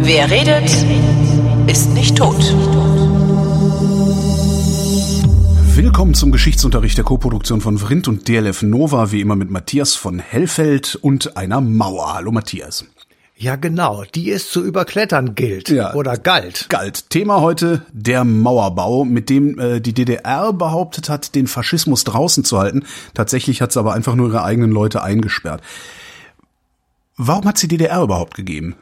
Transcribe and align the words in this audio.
Wer 0.00 0.30
redet, 0.30 0.70
ist 1.66 1.94
nicht 1.94 2.16
tot. 2.16 2.36
Willkommen 5.74 6.14
zum 6.14 6.30
Geschichtsunterricht 6.30 6.96
der 6.96 7.04
Koproduktion 7.04 7.60
von 7.60 7.78
Vrindt 7.78 8.06
und 8.06 8.28
DLF 8.28 8.62
Nova, 8.62 9.10
wie 9.10 9.20
immer 9.20 9.34
mit 9.34 9.50
Matthias 9.50 9.96
von 9.96 10.20
Hellfeld 10.20 10.94
und 10.94 11.36
einer 11.36 11.60
Mauer. 11.60 12.14
Hallo 12.14 12.30
Matthias. 12.30 12.84
Ja, 13.40 13.54
genau, 13.54 14.02
die 14.16 14.32
es 14.32 14.50
zu 14.50 14.64
überklettern 14.64 15.36
gilt 15.36 15.68
Ja. 15.68 15.94
oder 15.94 16.16
galt. 16.16 16.66
Galt. 16.68 17.08
Thema 17.08 17.40
heute 17.40 17.82
der 17.92 18.24
Mauerbau, 18.24 19.04
mit 19.04 19.30
dem 19.30 19.56
äh, 19.60 19.80
die 19.80 19.92
DDR 19.94 20.52
behauptet 20.52 21.08
hat, 21.08 21.36
den 21.36 21.46
Faschismus 21.46 22.02
draußen 22.02 22.42
zu 22.42 22.58
halten. 22.58 22.84
Tatsächlich 23.14 23.62
hat 23.62 23.70
sie 23.70 23.78
aber 23.78 23.94
einfach 23.94 24.16
nur 24.16 24.30
ihre 24.30 24.42
eigenen 24.42 24.72
Leute 24.72 25.04
eingesperrt. 25.04 25.62
Warum 27.16 27.44
hat 27.44 27.58
sie 27.58 27.68
DDR 27.68 28.02
überhaupt 28.02 28.34
gegeben? 28.34 28.74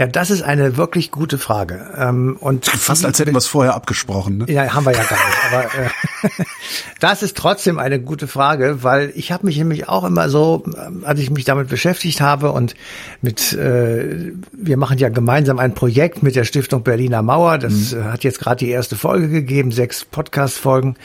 Ja, 0.00 0.06
das 0.06 0.30
ist 0.30 0.40
eine 0.40 0.78
wirklich 0.78 1.10
gute 1.10 1.36
Frage. 1.36 1.90
Ähm, 1.94 2.38
und 2.40 2.64
Fast 2.68 3.04
als 3.04 3.18
hätten 3.18 3.32
wir 3.32 3.36
es 3.38 3.46
vorher 3.46 3.74
abgesprochen. 3.74 4.38
Ne? 4.38 4.50
Ja, 4.50 4.72
haben 4.72 4.86
wir 4.86 4.92
ja 4.92 5.04
gar 5.04 5.18
nicht. 5.28 5.38
Aber 5.52 5.64
äh, 5.64 6.44
das 7.00 7.22
ist 7.22 7.36
trotzdem 7.36 7.78
eine 7.78 8.00
gute 8.00 8.26
Frage, 8.26 8.82
weil 8.82 9.12
ich 9.14 9.30
habe 9.30 9.44
mich 9.44 9.58
nämlich 9.58 9.90
auch 9.90 10.04
immer 10.04 10.30
so, 10.30 10.64
ähm, 10.74 11.02
als 11.04 11.20
ich 11.20 11.28
mich 11.28 11.44
damit 11.44 11.68
beschäftigt 11.68 12.22
habe 12.22 12.50
und 12.52 12.76
mit, 13.20 13.52
äh, 13.52 14.32
wir 14.52 14.78
machen 14.78 14.96
ja 14.96 15.10
gemeinsam 15.10 15.58
ein 15.58 15.74
Projekt 15.74 16.22
mit 16.22 16.34
der 16.34 16.44
Stiftung 16.44 16.82
Berliner 16.82 17.20
Mauer. 17.20 17.58
Das 17.58 17.92
äh, 17.92 18.02
hat 18.04 18.24
jetzt 18.24 18.38
gerade 18.38 18.64
die 18.64 18.70
erste 18.70 18.96
Folge 18.96 19.28
gegeben, 19.28 19.70
sechs 19.70 20.06
Podcast-Folgen. 20.06 20.96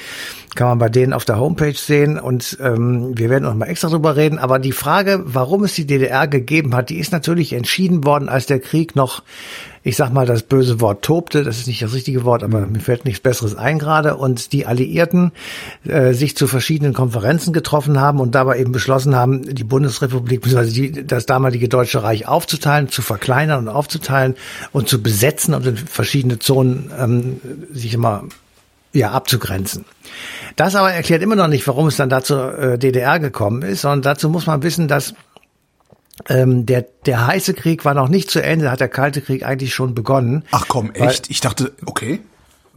Kann 0.55 0.69
man 0.69 0.77
bei 0.79 0.89
denen 0.89 1.13
auf 1.13 1.25
der 1.25 1.39
Homepage 1.39 1.73
sehen 1.75 2.19
und 2.19 2.57
ähm, 2.61 3.17
wir 3.17 3.29
werden 3.29 3.43
noch 3.43 3.53
mal 3.55 3.65
extra 3.65 3.89
drüber 3.89 4.15
reden. 4.15 4.39
Aber 4.39 4.57
die 4.57 4.71
Frage, 4.71 5.21
warum 5.25 5.63
es 5.63 5.75
die 5.75 5.85
DDR 5.85 6.27
gegeben 6.27 6.73
hat, 6.75 6.89
die 6.89 6.97
ist 6.97 7.11
natürlich 7.11 7.53
entschieden 7.53 8.05
worden, 8.05 8.29
als 8.29 8.45
der 8.45 8.59
Krieg 8.59 8.95
noch 8.95 9.21
ich 9.85 9.97
sag 9.97 10.11
mal, 10.11 10.25
das 10.25 10.41
böse 10.41 10.81
Wort 10.81 11.05
tobte, 11.05 11.43
das 11.43 11.59
ist 11.59 11.67
nicht 11.67 11.83
das 11.83 11.93
richtige 11.93 12.23
Wort, 12.25 12.41
aber 12.43 12.65
mir 12.65 12.79
fällt 12.79 13.05
nichts 13.05 13.19
Besseres 13.19 13.55
ein 13.55 13.77
gerade, 13.77 14.15
und 14.15 14.51
die 14.51 14.65
Alliierten 14.65 15.31
äh, 15.85 16.13
sich 16.13 16.35
zu 16.35 16.47
verschiedenen 16.47 16.93
Konferenzen 16.93 17.53
getroffen 17.53 18.01
haben 18.01 18.19
und 18.19 18.33
dabei 18.33 18.57
eben 18.59 18.71
beschlossen 18.71 19.15
haben, 19.15 19.43
die 19.43 19.63
Bundesrepublik 19.63 20.41
bzw. 20.41 20.71
Die, 20.71 21.05
das 21.05 21.27
damalige 21.27 21.69
Deutsche 21.69 22.01
Reich 22.01 22.27
aufzuteilen, 22.27 22.89
zu 22.89 23.03
verkleinern 23.03 23.59
und 23.59 23.67
aufzuteilen 23.67 24.33
und 24.71 24.89
zu 24.89 25.03
besetzen 25.03 25.53
und 25.53 25.67
in 25.67 25.77
verschiedene 25.77 26.39
Zonen 26.39 26.91
ähm, 26.99 27.39
sich 27.71 27.93
immer 27.93 28.23
ja, 28.95 29.11
abzugrenzen. 29.11 29.85
Das 30.55 30.75
aber 30.75 30.91
erklärt 30.91 31.21
immer 31.21 31.35
noch 31.35 31.47
nicht, 31.47 31.67
warum 31.67 31.87
es 31.87 31.97
dann 31.97 32.09
dazu 32.09 32.35
äh, 32.35 32.77
DDR 32.79 33.19
gekommen 33.19 33.61
ist, 33.61 33.81
sondern 33.81 34.01
dazu 34.01 34.29
muss 34.29 34.47
man 34.47 34.63
wissen, 34.63 34.87
dass 34.87 35.13
ähm, 36.29 36.65
der, 36.65 36.85
der 37.05 37.27
heiße 37.27 37.53
Krieg 37.53 37.83
war 37.83 37.93
noch 37.93 38.07
nicht 38.07 38.31
zu 38.31 38.41
Ende, 38.41 38.71
hat 38.71 38.79
der 38.79 38.87
Kalte 38.87 39.21
Krieg 39.21 39.45
eigentlich 39.45 39.73
schon 39.73 39.93
begonnen. 39.93 40.43
Ach 40.51 40.65
komm, 40.67 40.91
echt? 40.91 41.29
Ich 41.29 41.41
dachte, 41.41 41.73
okay. 41.85 42.21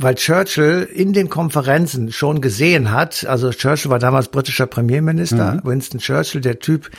Weil 0.00 0.14
Churchill 0.14 0.88
in 0.92 1.12
den 1.12 1.28
Konferenzen 1.28 2.12
schon 2.12 2.40
gesehen 2.40 2.92
hat, 2.92 3.26
also 3.26 3.50
Churchill 3.50 3.90
war 3.90 3.98
damals 3.98 4.28
britischer 4.28 4.66
Premierminister, 4.66 5.60
Winston 5.64 5.98
Churchill, 5.98 6.40
der 6.40 6.60
Typ, 6.60 6.90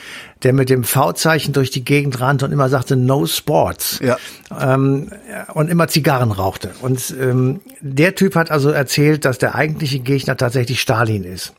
der 0.42 0.52
mit 0.52 0.70
dem 0.70 0.84
V-Zeichen 0.84 1.52
durch 1.52 1.70
die 1.70 1.84
Gegend 1.84 2.20
rannte 2.20 2.46
und 2.46 2.52
immer 2.52 2.68
sagte, 2.68 2.96
no 2.96 3.26
sports. 3.26 4.00
Ja. 4.02 4.16
Ähm, 4.58 5.10
und 5.54 5.70
immer 5.70 5.88
Zigarren 5.88 6.32
rauchte. 6.32 6.70
Und 6.80 7.14
ähm, 7.20 7.60
der 7.80 8.14
Typ 8.14 8.34
hat 8.34 8.50
also 8.50 8.70
erzählt, 8.70 9.24
dass 9.24 9.38
der 9.38 9.54
eigentliche 9.54 10.00
Gegner 10.00 10.36
tatsächlich 10.36 10.80
Stalin 10.80 11.24
ist. 11.24 11.52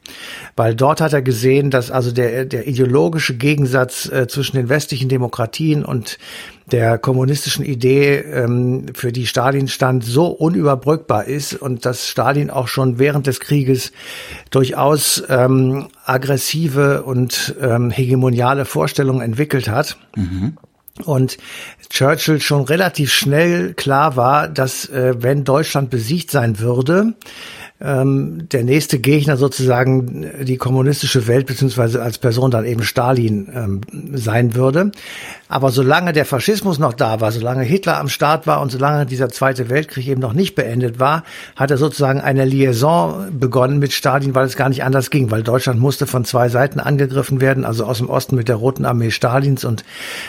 Weil 0.56 0.76
dort 0.76 1.02
hat 1.02 1.14
er 1.14 1.22
gesehen, 1.22 1.72
dass 1.72 1.92
also 1.92 2.12
der, 2.12 2.46
der 2.46 2.68
ideologische 2.68 3.36
Gegensatz 3.36 4.10
äh, 4.10 4.28
zwischen 4.28 4.58
den 4.58 4.70
westlichen 4.70 5.10
Demokratien 5.10 5.86
und 5.86 6.18
der 6.72 6.98
kommunistischen 6.98 7.66
Idee, 7.66 8.18
ähm, 8.18 8.86
für 8.94 9.12
die 9.12 9.28
Stalin 9.28 9.68
stand, 9.68 10.06
so 10.06 10.28
unüberbrückbar 10.28 11.26
ist 11.26 11.54
und 11.54 11.86
dass 11.86 12.08
Stalin 12.08 12.50
auch 12.50 12.68
schon 12.68 12.98
während 12.98 13.28
des 13.28 13.40
Krieges 13.40 13.92
durchaus 14.50 15.22
ähm, 15.28 15.88
aggressive 16.06 17.04
und 17.04 17.56
ähm, 17.62 17.90
hegemoniale 17.90 18.66
Vorstellungen 18.72 19.22
entwickelt 19.22 19.70
hat. 19.70 19.98
Und 21.06 21.38
Churchill 21.90 22.42
schon 22.42 22.64
relativ 22.64 23.12
schnell 23.12 23.74
klar 23.74 24.16
war, 24.16 24.48
dass 24.48 24.86
äh, 24.90 25.14
wenn 25.18 25.44
Deutschland 25.44 25.90
besiegt 25.90 26.32
sein 26.32 26.60
würde, 26.60 27.14
ähm, 27.84 28.48
der 28.50 28.64
nächste 28.64 29.00
Gegner 29.00 29.38
sozusagen 29.38 30.26
die 30.44 30.58
kommunistische 30.58 31.28
Welt 31.28 31.48
beziehungsweise 31.48 32.02
als 32.02 32.18
Person 32.18 32.52
dann 32.52 32.66
eben 32.66 32.84
Stalin 32.84 33.50
ähm, 33.54 33.82
sein 34.14 34.56
würde. 34.56 34.92
Aber 35.48 35.72
solange 35.72 36.14
der 36.14 36.26
Faschismus 36.26 36.80
noch 36.80 36.94
da 36.94 37.20
war, 37.20 37.32
solange 37.32 37.64
Hitler 37.64 38.00
am 38.00 38.08
Start 38.08 38.48
war 38.48 38.62
und 38.62 38.72
solange 38.72 39.06
dieser 39.06 39.30
Zweite 39.30 39.70
Weltkrieg 39.70 40.08
eben 40.08 40.22
noch 40.22 40.34
nicht 40.34 40.56
beendet 40.56 41.00
war, 41.00 41.24
hat 41.56 41.72
er 41.72 41.78
sozusagen 41.78 42.22
eine 42.22 42.46
Liaison 42.46 43.38
begonnen 43.38 43.80
mit 43.80 43.92
Stalin, 43.92 44.36
weil 44.36 44.46
es 44.46 44.56
gar 44.56 44.70
nicht 44.70 44.84
anders 44.84 45.10
ging, 45.10 45.32
weil 45.32 45.44
Deutschland 45.44 45.80
musste 45.80 46.08
von 46.08 46.24
zwei 46.24 46.50
Seiten 46.50 46.80
angegriffen 46.80 47.42
werden, 47.42 47.66
also 47.66 47.86
aus 47.86 47.98
dem 47.98 48.10
Osten 48.10 48.36
mit 48.36 48.48
der 48.48 48.56
Roten 48.56 48.86
Armee 48.86 49.12
Stalins 49.12 49.66
und 49.66 49.84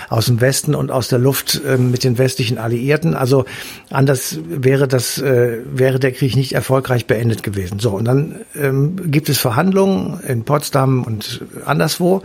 aus 0.09 0.27
dem 0.27 0.41
Westen 0.41 0.75
und 0.75 0.91
aus 0.91 1.09
der 1.09 1.19
Luft 1.19 1.61
äh, 1.65 1.77
mit 1.77 2.03
den 2.03 2.19
westlichen 2.19 2.59
Alliierten. 2.59 3.15
Also 3.15 3.45
anders 3.91 4.39
wäre 4.49 4.89
das 4.89 5.19
äh, 5.19 5.59
wäre 5.73 6.01
der 6.01 6.13
Krieg 6.13 6.35
nicht 6.35 6.53
erfolgreich 6.53 7.07
beendet 7.07 7.42
gewesen. 7.43 7.79
So 7.79 7.91
und 7.91 8.05
dann 8.05 8.37
ähm, 8.55 9.11
gibt 9.11 9.29
es 9.29 9.39
Verhandlungen 9.39 10.21
in 10.27 10.45
Potsdam 10.45 11.05
und 11.05 11.43
anderswo. 11.65 12.23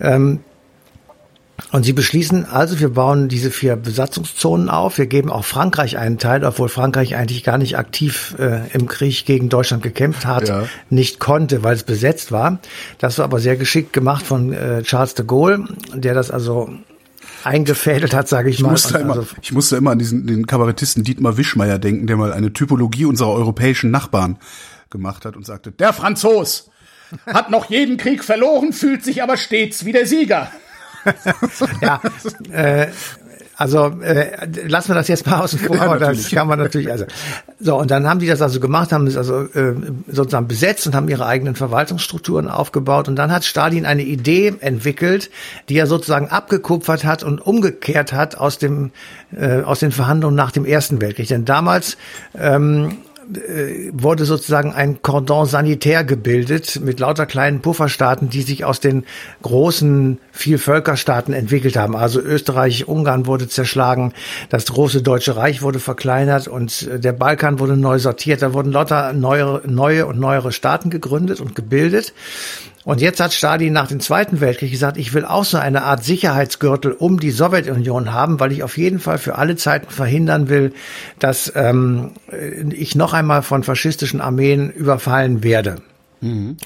Ähm, 0.00 0.40
und 1.70 1.84
sie 1.84 1.92
beschließen 1.92 2.46
also, 2.46 2.80
wir 2.80 2.90
bauen 2.90 3.28
diese 3.28 3.50
vier 3.50 3.76
Besatzungszonen 3.76 4.68
auf. 4.68 4.98
Wir 4.98 5.06
geben 5.06 5.30
auch 5.30 5.44
Frankreich 5.44 5.98
einen 5.98 6.18
Teil, 6.18 6.44
obwohl 6.44 6.68
Frankreich 6.68 7.14
eigentlich 7.14 7.44
gar 7.44 7.58
nicht 7.58 7.78
aktiv 7.78 8.34
äh, 8.40 8.68
im 8.72 8.86
Krieg 8.86 9.24
gegen 9.24 9.48
Deutschland 9.48 9.82
gekämpft 9.82 10.26
hat, 10.26 10.48
Ja. 10.48 10.64
nicht 10.90 11.20
konnte, 11.20 11.62
weil 11.62 11.74
es 11.76 11.84
besetzt 11.84 12.32
war. 12.32 12.58
Das 12.98 13.18
war 13.18 13.24
aber 13.24 13.38
sehr 13.38 13.56
geschickt 13.56 13.92
gemacht 13.92 14.26
von 14.26 14.52
äh, 14.52 14.82
Charles 14.82 15.14
de 15.14 15.24
Gaulle, 15.24 15.64
der 15.94 16.14
das 16.14 16.32
also 16.32 16.70
eingefädelt 17.46 18.14
hat, 18.14 18.28
sage 18.28 18.50
ich, 18.50 18.56
Ich 18.56 18.62
mal. 18.62 18.70
musste, 18.70 18.98
immer, 18.98 19.14
also, 19.14 19.26
ich 19.42 19.52
musste 19.52 19.76
immer 19.76 19.92
an 19.92 19.98
diesen 19.98 20.26
den 20.26 20.46
Kabarettisten 20.46 21.04
Dietmar 21.04 21.36
Wischmeier 21.36 21.78
denken, 21.78 22.06
der 22.06 22.16
mal 22.16 22.32
eine 22.32 22.52
Typologie 22.52 23.04
unserer 23.04 23.32
europäischen 23.32 23.90
Nachbarn 23.90 24.38
gemacht 24.90 25.24
hat 25.24 25.36
und 25.36 25.44
sagte, 25.44 25.72
der 25.72 25.92
Franzos 25.92 26.70
hat 27.26 27.50
noch 27.50 27.70
jeden 27.70 27.96
Krieg 27.96 28.24
verloren, 28.24 28.72
fühlt 28.72 29.04
sich 29.04 29.22
aber 29.22 29.36
stets 29.36 29.84
wie 29.84 29.92
der 29.92 30.06
Sieger. 30.06 30.50
ja, 31.82 32.00
äh, 32.50 32.88
also 33.56 33.86
äh, 34.00 34.66
lassen 34.66 34.88
wir 34.88 34.94
das 34.94 35.08
jetzt 35.08 35.26
mal 35.26 35.40
außen 35.40 35.58
vor, 35.60 35.76
Ja, 35.76 35.82
aber 35.82 35.98
das 35.98 36.30
kann 36.30 36.48
man 36.48 36.58
natürlich, 36.58 36.90
also 36.90 37.04
so 37.60 37.78
und 37.78 37.90
dann 37.90 38.08
haben 38.08 38.18
die 38.18 38.26
das 38.26 38.42
also 38.42 38.58
gemacht, 38.58 38.92
haben 38.92 39.06
es 39.06 39.16
also 39.16 39.42
äh, 39.42 39.74
sozusagen 40.08 40.48
besetzt 40.48 40.86
und 40.86 40.94
haben 40.94 41.08
ihre 41.08 41.26
eigenen 41.26 41.54
Verwaltungsstrukturen 41.54 42.48
aufgebaut. 42.48 43.08
Und 43.08 43.16
dann 43.16 43.30
hat 43.30 43.44
Stalin 43.44 43.86
eine 43.86 44.02
Idee 44.02 44.54
entwickelt, 44.60 45.30
die 45.68 45.76
er 45.76 45.86
sozusagen 45.86 46.28
abgekupfert 46.28 47.04
hat 47.04 47.22
und 47.22 47.40
umgekehrt 47.40 48.12
hat 48.12 48.36
aus 48.36 48.58
dem 48.58 48.90
äh, 49.36 49.62
aus 49.62 49.80
den 49.80 49.92
Verhandlungen 49.92 50.36
nach 50.36 50.50
dem 50.50 50.64
Ersten 50.64 51.00
Weltkrieg, 51.00 51.28
denn 51.28 51.44
damals 51.44 51.96
ähm, 52.36 52.98
äh, 53.34 53.90
wurde 53.92 54.24
sozusagen 54.24 54.72
ein 54.72 55.02
Cordon 55.02 55.46
sanitär 55.46 56.04
gebildet 56.04 56.80
mit 56.82 57.00
lauter 57.00 57.26
kleinen 57.26 57.60
Pufferstaaten, 57.60 58.28
die 58.28 58.42
sich 58.42 58.64
aus 58.64 58.80
den 58.80 59.04
großen 59.42 60.18
Vielvölkerstaaten 60.32 61.34
entwickelt 61.34 61.76
haben. 61.76 61.96
Also 61.96 62.20
Österreich, 62.20 62.88
Ungarn 62.88 63.26
wurde 63.26 63.48
zerschlagen, 63.48 64.12
das 64.48 64.66
große 64.66 65.02
Deutsche 65.02 65.36
Reich 65.36 65.62
wurde 65.62 65.80
verkleinert 65.80 66.48
und 66.48 66.88
äh, 66.88 67.00
der 67.00 67.12
Balkan 67.12 67.58
wurde 67.58 67.76
neu 67.76 67.98
sortiert. 67.98 68.42
Da 68.42 68.52
wurden 68.52 68.72
lauter 68.72 69.12
neue, 69.12 69.62
neue 69.66 70.06
und 70.06 70.18
neuere 70.18 70.52
Staaten 70.52 70.90
gegründet 70.90 71.40
und 71.40 71.54
gebildet. 71.54 72.12
Und 72.84 73.00
jetzt 73.00 73.20
hat 73.20 73.32
Stalin 73.32 73.72
nach 73.72 73.88
dem 73.88 74.00
Zweiten 74.00 74.40
Weltkrieg 74.40 74.70
gesagt, 74.70 74.98
ich 74.98 75.14
will 75.14 75.24
auch 75.24 75.44
so 75.44 75.56
eine 75.56 75.84
Art 75.84 76.04
Sicherheitsgürtel 76.04 76.92
um 76.92 77.18
die 77.18 77.30
Sowjetunion 77.30 78.12
haben, 78.12 78.40
weil 78.40 78.52
ich 78.52 78.62
auf 78.62 78.76
jeden 78.76 78.98
Fall 78.98 79.18
für 79.18 79.36
alle 79.36 79.56
Zeiten 79.56 79.90
verhindern 79.90 80.48
will, 80.48 80.72
dass 81.18 81.52
ähm, 81.56 82.12
ich 82.70 82.94
noch 82.94 83.14
einmal 83.14 83.42
von 83.42 83.62
faschistischen 83.62 84.20
Armeen 84.20 84.70
überfallen 84.70 85.42
werde. 85.42 85.76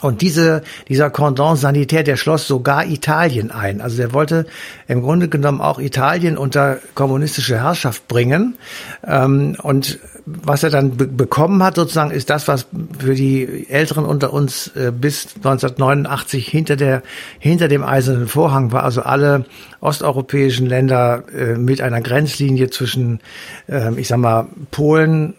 Und 0.03 0.23
diese, 0.23 0.63
dieser 0.89 1.11
Cordon 1.11 1.57
sanitär, 1.57 2.05
der 2.05 2.17
schloss 2.17 2.47
sogar 2.47 2.87
Italien 2.87 3.51
ein. 3.51 3.81
Also 3.81 3.97
der 3.97 4.13
wollte 4.13 4.47
im 4.87 5.03
Grunde 5.03 5.29
genommen 5.29 5.61
auch 5.61 5.81
Italien 5.81 6.39
unter 6.39 6.79
kommunistische 6.95 7.59
Herrschaft 7.59 8.07
bringen. 8.07 8.57
Ähm, 9.05 9.57
und 9.61 9.99
was 10.43 10.63
er 10.63 10.71
dann 10.71 10.97
be 10.97 11.07
bekommen 11.07 11.63
hat, 11.63 11.77
sozusagen, 11.77 12.11
ist 12.11 12.31
das, 12.31 12.49
was 12.49 12.67
für 12.99 13.15
die 13.15 13.67
Älteren 13.69 14.05
unter 14.05 14.33
uns 14.33 14.69
äh, 14.69 14.93
bis 14.93 15.37
1989 15.37 16.47
hinter 16.47 16.77
der 16.77 17.03
hinter 17.39 17.69
dem 17.69 17.83
eisernen 17.85 18.29
Vorhang 18.29 18.73
war. 18.73 18.85
Also 18.85 19.03
alle 19.03 19.45
osteuropäischen 19.81 20.67
Länder 20.67 21.25
äh, 21.35 21.55
mit 21.57 21.81
einer 21.81 22.01
Grenzlinie 22.01 22.71
zwischen, 22.71 23.21
äh, 23.69 23.95
ich 23.99 24.09
sag 24.09 24.19
mal, 24.19 24.47
Polen, 24.71 25.35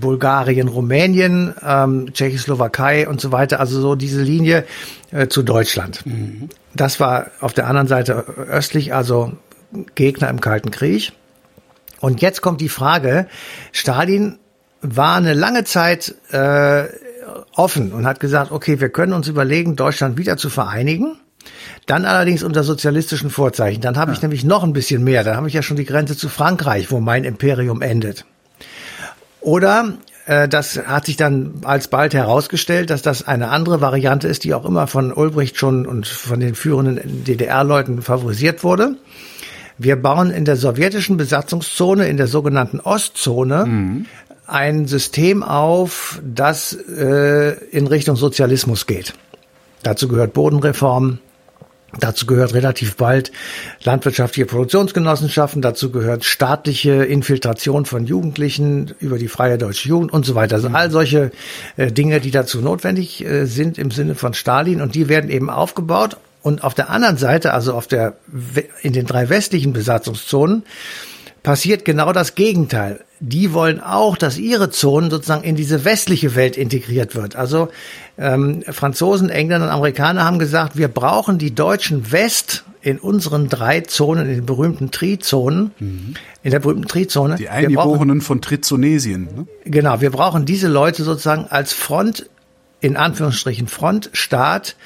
Bulgarien, 0.00 0.68
Rumänien, 0.68 1.54
ähm, 1.66 2.12
Tschechoslowakei 2.12 3.08
und 3.08 3.20
so 3.20 3.32
weiter. 3.32 3.60
Also 3.60 3.80
so 3.80 3.94
diese 3.94 4.22
Linie 4.22 4.64
äh, 5.10 5.28
zu 5.28 5.42
Deutschland. 5.42 6.04
Mhm. 6.06 6.48
Das 6.74 7.00
war 7.00 7.30
auf 7.40 7.52
der 7.52 7.66
anderen 7.66 7.88
Seite 7.88 8.14
östlich, 8.14 8.94
also 8.94 9.32
Gegner 9.94 10.28
im 10.28 10.40
Kalten 10.40 10.70
Krieg. 10.70 11.12
Und 12.04 12.20
jetzt 12.20 12.42
kommt 12.42 12.60
die 12.60 12.68
Frage, 12.68 13.28
Stalin 13.72 14.38
war 14.82 15.16
eine 15.16 15.32
lange 15.32 15.64
Zeit 15.64 16.14
äh, 16.32 16.84
offen 17.56 17.92
und 17.92 18.04
hat 18.06 18.20
gesagt, 18.20 18.52
okay, 18.52 18.78
wir 18.78 18.90
können 18.90 19.14
uns 19.14 19.26
überlegen, 19.26 19.74
Deutschland 19.74 20.18
wieder 20.18 20.36
zu 20.36 20.50
vereinigen. 20.50 21.16
Dann 21.86 22.04
allerdings 22.04 22.42
unter 22.42 22.62
sozialistischen 22.62 23.30
Vorzeichen. 23.30 23.80
Dann 23.80 23.96
habe 23.96 24.10
ja. 24.10 24.16
ich 24.16 24.22
nämlich 24.22 24.44
noch 24.44 24.64
ein 24.64 24.74
bisschen 24.74 25.02
mehr. 25.02 25.24
Da 25.24 25.34
habe 25.34 25.48
ich 25.48 25.54
ja 25.54 25.62
schon 25.62 25.78
die 25.78 25.86
Grenze 25.86 26.14
zu 26.14 26.28
Frankreich, 26.28 26.90
wo 26.90 27.00
mein 27.00 27.24
Imperium 27.24 27.80
endet. 27.80 28.26
Oder 29.40 29.94
äh, 30.26 30.46
das 30.46 30.76
hat 30.86 31.06
sich 31.06 31.16
dann 31.16 31.62
alsbald 31.64 32.12
herausgestellt, 32.12 32.90
dass 32.90 33.00
das 33.00 33.26
eine 33.26 33.48
andere 33.48 33.80
Variante 33.80 34.28
ist, 34.28 34.44
die 34.44 34.52
auch 34.52 34.66
immer 34.66 34.88
von 34.88 35.10
Ulbricht 35.10 35.56
schon 35.56 35.86
und 35.86 36.06
von 36.06 36.38
den 36.38 36.54
führenden 36.54 37.24
DDR-Leuten 37.24 38.02
favorisiert 38.02 38.62
wurde. 38.62 38.96
Wir 39.78 39.96
bauen 39.96 40.30
in 40.30 40.44
der 40.44 40.56
sowjetischen 40.56 41.16
Besatzungszone, 41.16 42.08
in 42.08 42.16
der 42.16 42.26
sogenannten 42.26 42.80
Ostzone, 42.80 43.66
mhm. 43.66 44.06
ein 44.46 44.86
System 44.86 45.42
auf, 45.42 46.20
das 46.24 46.72
äh, 46.72 47.54
in 47.70 47.86
Richtung 47.86 48.16
Sozialismus 48.16 48.86
geht. 48.86 49.14
Dazu 49.82 50.08
gehört 50.08 50.32
Bodenreform, 50.32 51.18
Dazu 52.00 52.26
gehört 52.26 52.54
relativ 52.54 52.96
bald 52.96 53.32
landwirtschaftliche 53.82 54.46
Produktionsgenossenschaften, 54.46 55.62
dazu 55.62 55.90
gehört 55.90 56.24
staatliche 56.24 57.04
Infiltration 57.04 57.84
von 57.84 58.06
Jugendlichen 58.06 58.94
über 59.00 59.18
die 59.18 59.28
Freie 59.28 59.58
Deutsche 59.58 59.88
Jugend 59.88 60.12
und 60.12 60.26
so 60.26 60.34
weiter. 60.34 60.56
Also 60.56 60.68
all 60.68 60.90
solche 60.90 61.30
äh, 61.76 61.92
Dinge, 61.92 62.20
die 62.20 62.30
dazu 62.30 62.60
notwendig 62.60 63.24
äh, 63.24 63.46
sind 63.46 63.78
im 63.78 63.90
Sinne 63.90 64.14
von 64.14 64.34
Stalin 64.34 64.80
und 64.80 64.94
die 64.94 65.08
werden 65.08 65.30
eben 65.30 65.50
aufgebaut. 65.50 66.16
Und 66.44 66.62
auf 66.62 66.74
der 66.74 66.90
anderen 66.90 67.16
Seite, 67.16 67.54
also 67.54 67.72
auf 67.72 67.86
der, 67.86 68.18
in 68.82 68.92
den 68.92 69.06
drei 69.06 69.30
westlichen 69.30 69.72
Besatzungszonen, 69.72 70.62
passiert 71.42 71.86
genau 71.86 72.12
das 72.12 72.34
Gegenteil. 72.34 73.00
Die 73.18 73.54
wollen 73.54 73.80
auch, 73.80 74.18
dass 74.18 74.36
ihre 74.36 74.68
Zonen 74.68 75.10
sozusagen 75.10 75.42
in 75.42 75.56
diese 75.56 75.86
westliche 75.86 76.34
Welt 76.34 76.58
integriert 76.58 77.16
wird. 77.16 77.34
Also 77.34 77.70
ähm, 78.18 78.62
Franzosen, 78.68 79.30
Engländer 79.30 79.66
und 79.68 79.72
Amerikaner 79.72 80.24
haben 80.24 80.38
gesagt, 80.38 80.76
wir 80.76 80.88
brauchen 80.88 81.38
die 81.38 81.54
deutschen 81.54 82.12
West 82.12 82.64
in 82.82 82.98
unseren 82.98 83.48
drei 83.48 83.80
Zonen, 83.80 84.28
in 84.28 84.34
den 84.34 84.46
berühmten 84.46 84.90
Trizonen, 84.90 85.70
mhm. 85.78 86.12
in 86.42 86.50
der 86.50 86.60
berühmten 86.60 86.88
Trizone. 86.88 87.36
Die 87.36 87.48
Eingeborenen 87.48 88.20
von 88.20 88.42
Trizonesien. 88.42 89.24
Ne? 89.34 89.46
Genau, 89.64 90.02
wir 90.02 90.10
brauchen 90.10 90.44
diese 90.44 90.68
Leute 90.68 91.04
sozusagen 91.04 91.46
als 91.48 91.72
Front, 91.72 92.28
in 92.82 92.98
Anführungsstrichen 92.98 93.66
Frontstaat, 93.66 94.76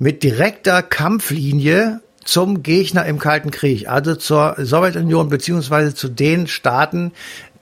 mit 0.00 0.22
direkter 0.24 0.82
Kampflinie 0.82 2.00
zum 2.24 2.62
Gegner 2.62 3.04
im 3.04 3.18
Kalten 3.18 3.50
Krieg, 3.50 3.88
also 3.88 4.14
zur 4.16 4.56
Sowjetunion 4.58 5.28
beziehungsweise 5.28 5.94
zu 5.94 6.08
den 6.08 6.46
Staaten, 6.46 7.12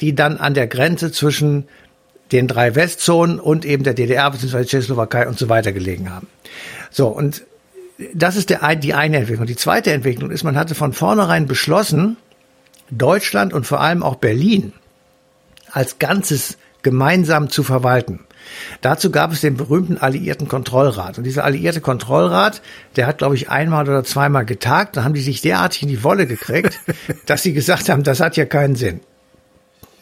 die 0.00 0.14
dann 0.14 0.38
an 0.38 0.55
der 0.55 0.69
Grenze 0.69 1.12
zwischen 1.12 1.69
den 2.31 2.46
drei 2.46 2.75
Westzonen 2.75 3.40
und 3.40 3.64
eben 3.64 3.82
der 3.82 3.94
DDR 3.94 4.31
beziehungsweise 4.31 4.69
Tschechoslowakei 4.69 5.26
und 5.26 5.38
so 5.38 5.49
weiter 5.49 5.73
gelegen 5.73 6.11
haben. 6.11 6.29
So, 6.90 7.08
und 7.08 7.44
das 8.14 8.37
ist 8.37 8.50
der, 8.50 8.76
die 8.76 8.94
eine 8.94 9.17
Entwicklung. 9.17 9.46
Die 9.46 9.56
zweite 9.56 9.93
Entwicklung 9.93 10.31
ist, 10.31 10.44
man 10.44 10.56
hatte 10.56 10.76
von 10.76 10.93
vornherein 10.93 11.46
beschlossen, 11.46 12.17
Deutschland 12.90 13.52
und 13.52 13.67
vor 13.67 13.81
allem 13.81 14.02
auch 14.02 14.14
Berlin 14.14 14.73
als 15.73 15.99
Ganzes 15.99 16.56
gemeinsam 16.82 17.50
zu 17.50 17.64
verwalten. 17.64 18.20
Dazu 18.81 19.11
gab 19.11 19.33
es 19.33 19.41
den 19.41 19.56
berühmten 19.56 19.99
Alliierten 19.99 20.49
Kontrollrat. 20.49 21.19
Und 21.19 21.25
dieser 21.25 21.45
Alliierte 21.45 21.81
Kontrollrat, 21.81 22.62
der 22.97 23.06
hat, 23.06 23.19
glaube 23.19 23.35
ich, 23.35 23.50
einmal 23.50 23.89
oder 23.89 24.05
zweimal 24.05 24.45
getagt. 24.45 24.97
Da 24.97 25.05
haben 25.05 25.15
die 25.15 25.21
sich 25.21 25.41
derartig 25.41 25.83
in 25.83 25.89
die 25.89 26.05
Wolle 26.05 26.27
gekriegt, 26.27 26.79
dass 27.27 27.43
sie 27.43 27.53
gesagt 27.53 27.89
haben, 27.89 28.03
das 28.03 28.21
hat 28.21 28.37
ja 28.37 28.45
keinen 28.45 28.77
Sinn. 28.77 29.00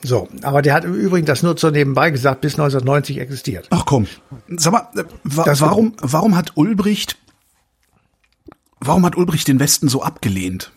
So, 0.02 0.28
aber 0.42 0.62
der 0.62 0.74
hat 0.74 0.84
im 0.84 0.94
Übrigen 0.94 1.26
das 1.26 1.42
nur 1.42 1.56
so 1.56 1.70
nebenbei 1.70 2.10
gesagt, 2.10 2.40
bis 2.40 2.54
1990 2.54 3.18
existiert. 3.18 3.66
Ach 3.70 3.86
komm, 3.86 4.06
sag 4.48 4.72
mal, 4.72 4.88
äh, 4.94 5.04
wa 5.24 5.44
warum, 5.58 5.94
warum 6.00 6.36
hat 6.36 6.52
Ulbricht, 6.54 7.16
warum 8.78 9.04
hat 9.04 9.16
Ulbricht 9.16 9.48
den 9.48 9.58
Westen 9.58 9.88
so 9.88 10.02
abgelehnt? 10.02 10.70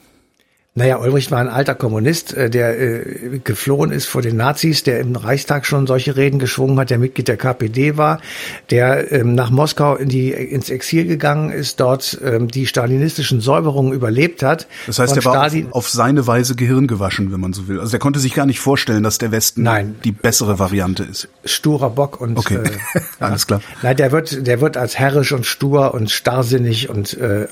Naja, 0.76 1.00
Ulbricht 1.00 1.32
war 1.32 1.40
ein 1.40 1.50
alter 1.50 1.74
Kommunist, 1.74 2.34
äh, 2.34 2.50
der 2.50 2.80
äh, 2.80 3.40
geflohen 3.44 3.92
ist 3.92 4.06
vor 4.06 4.22
den 4.22 4.38
Nazis, 4.38 4.84
der 4.84 5.00
im 5.00 5.16
Reichstag 5.16 5.66
schon 5.66 5.88
solche 5.88 6.16
Reden 6.16 6.38
geschwungen 6.38 6.80
hat, 6.80 6.92
der 6.92 7.00
Mitglied 7.00 7.28
der 7.28 7.38
KPD 7.38 7.98
war, 7.98 8.22
der 8.70 9.12
ähm, 9.12 9.34
nach 9.34 9.50
Moskau 9.50 9.96
in 9.96 10.10
die, 10.10 10.32
ins 10.32 10.70
Exil 10.70 11.06
gegangen 11.06 11.52
ist, 11.52 11.80
dort 11.80 12.20
ähm, 12.24 12.50
die 12.50 12.68
stalinistischen 12.68 13.42
Säuberungen 13.42 13.94
überlebt 13.94 14.44
hat. 14.44 14.68
Das 14.86 15.00
heißt, 15.00 15.18
er 15.18 15.26
war 15.26 15.48
auf, 15.48 15.54
auf, 15.72 15.90
seine 15.90 16.28
Weise 16.28 16.56
Gehirn 16.56 16.86
gewaschen, 16.86 17.34
wenn 17.34 17.40
man 17.42 17.52
so 17.52 17.68
will. 17.68 17.80
Also 17.80 17.98
er 17.98 18.00
konnte 18.00 18.20
sich 18.20 18.36
gar 18.36 18.46
nicht 18.46 18.60
vorstellen, 18.60 19.02
dass 19.02 19.18
der 19.18 19.32
Westen 19.32 19.64
Nein. 19.64 19.96
die 20.04 20.12
bessere 20.12 20.60
Variante 20.60 21.04
ist. 21.04 21.30
Sturer 21.46 21.90
Bock 21.90 22.22
und 22.22 22.38
okay. 22.38 22.60
äh, 22.94 23.00
alles 23.20 23.48
klar. 23.48 23.62
Nein, 23.82 23.98
der 23.98 24.12
wird, 24.12 24.46
der 24.46 24.62
wird 24.62 24.78
als 24.78 25.00
herrisch 25.00 25.32
und 25.32 25.48
stur 25.48 25.96
und 25.96 26.12
starrsinnig 26.12 26.90
und 26.90 27.18
äh, 27.18 27.48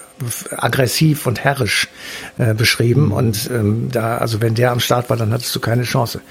aggressiv 0.52 1.28
und 1.28 1.44
herrisch 1.44 1.88
äh, 2.38 2.54
beschrieben. 2.54 3.06
Mhm. 3.06 3.12
Und 3.12 3.50
ähm, 3.54 3.90
da, 3.92 4.18
also 4.18 4.42
wenn 4.42 4.56
der 4.56 4.72
am 4.72 4.80
Start 4.80 5.10
war, 5.10 5.18
dann 5.18 5.32
hattest 5.32 5.56
du 5.56 5.60
keine 5.60 5.84
Chance. 5.84 6.22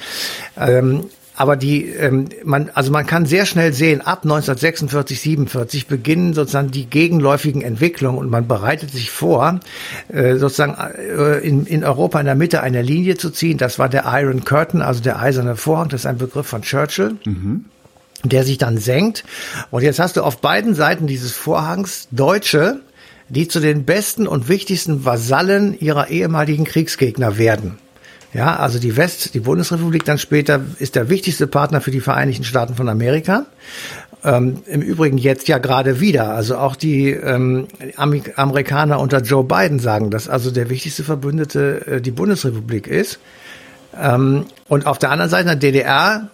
Ähm, 0.57 1.05
aber 1.37 1.57
die, 1.57 1.85
ähm, 1.91 2.31
man, 2.45 2.71
also 2.73 2.91
man 2.91 3.05
kann 3.05 3.27
sehr 3.27 3.45
schnell 3.45 3.75
sehen, 3.75 4.01
ab 4.01 4.21
1946, 4.25 5.21
47 5.21 5.87
beginnen 5.87 6.33
sozusagen 6.33 6.71
die 6.71 6.87
gegenläufigen 6.87 7.61
Entwicklungen 7.61 8.19
und 8.19 8.31
man 8.31 8.49
bereitet 8.49 8.91
sich 8.91 9.11
vor, 9.11 9.61
äh, 10.09 10.37
sozusagen 10.37 10.77
äh, 10.97 11.39
in, 11.47 11.67
in 11.67 11.85
Europa 11.85 12.19
in 12.19 12.27
der 12.27 12.37
Mitte 12.37 12.63
eine 12.63 12.81
Linie 12.81 13.17
zu 13.17 13.31
ziehen. 13.31 13.59
Das 13.59 13.79
war 13.79 13.91
der 13.91 14.05
Iron 14.07 14.45
Curtain, 14.45 14.81
also 14.81 15.03
der 15.03 15.21
eiserne 15.21 15.57
Vorhang. 15.57 15.91
Das 15.91 16.01
ist 16.01 16.07
ein 16.07 16.19
Begriff 16.19 16.47
von 16.47 16.63
Churchill. 16.63 17.17
Mhm 17.25 17.67
der 18.25 18.45
sich 18.45 18.59
dann 18.59 18.79
senkt. 18.79 19.25
Und 19.71 19.83
jetzt 19.83 19.99
hast 20.01 20.17
du 20.17 20.23
auf 20.23 20.39
beiden 20.39 20.75
Seiten 20.75 21.07
dieses 21.07 21.33
Vorhangs 21.33 22.09
Deutsche, 22.11 22.81
die 23.29 23.49
zu 23.49 23.61
den 23.61 23.85
besten 23.85 24.27
und 24.27 24.49
wichtigsten 24.49 25.05
Vasallen 25.05 25.79
ihrer 25.79 26.09
ehemaligen 26.11 26.65
Kriegsgegner 26.65 27.39
werden. 27.39 27.79
Ja, 28.33 28.57
also 28.57 28.79
die 28.79 28.97
West, 28.97 29.35
die 29.35 29.41
Bundesrepublik 29.41 30.05
dann 30.05 30.19
später 30.19 30.61
ist 30.79 30.95
der 30.95 31.09
wichtigste 31.09 31.47
Partner 31.47 31.81
für 31.81 31.91
die 31.91 32.01
Vereinigten 32.01 32.45
Staaten 32.45 32.75
von 32.75 32.89
Amerika. 32.89 33.47
Ähm, 34.25 34.63
Im 34.67 34.83
Übrigen 34.83 35.17
jetzt 35.17 35.49
ja 35.49 35.59
gerade 35.59 36.01
wieder. 36.01 36.35
Also 36.35 36.59
auch 36.59 36.77
die 36.77 37.11
ähm, 37.11 37.67
Amerikaner 37.97 39.01
unter 39.01 39.21
Joe 39.23 39.45
Biden 39.45 39.79
sagen, 39.79 40.11
dass 40.11 40.29
also 40.29 40.51
der 40.51 40.69
wichtigste 40.69 41.05
Verbündete 41.05 41.87
äh, 41.87 42.01
die 42.01 42.11
Bundesrepublik 42.11 42.87
ist. 42.89 43.21
Ähm, 44.01 44.47
und 44.69 44.87
auf 44.87 44.99
der 44.99 45.11
anderen 45.11 45.31
Seite 45.31 45.47
der 45.47 45.57
DDR, 45.57 46.29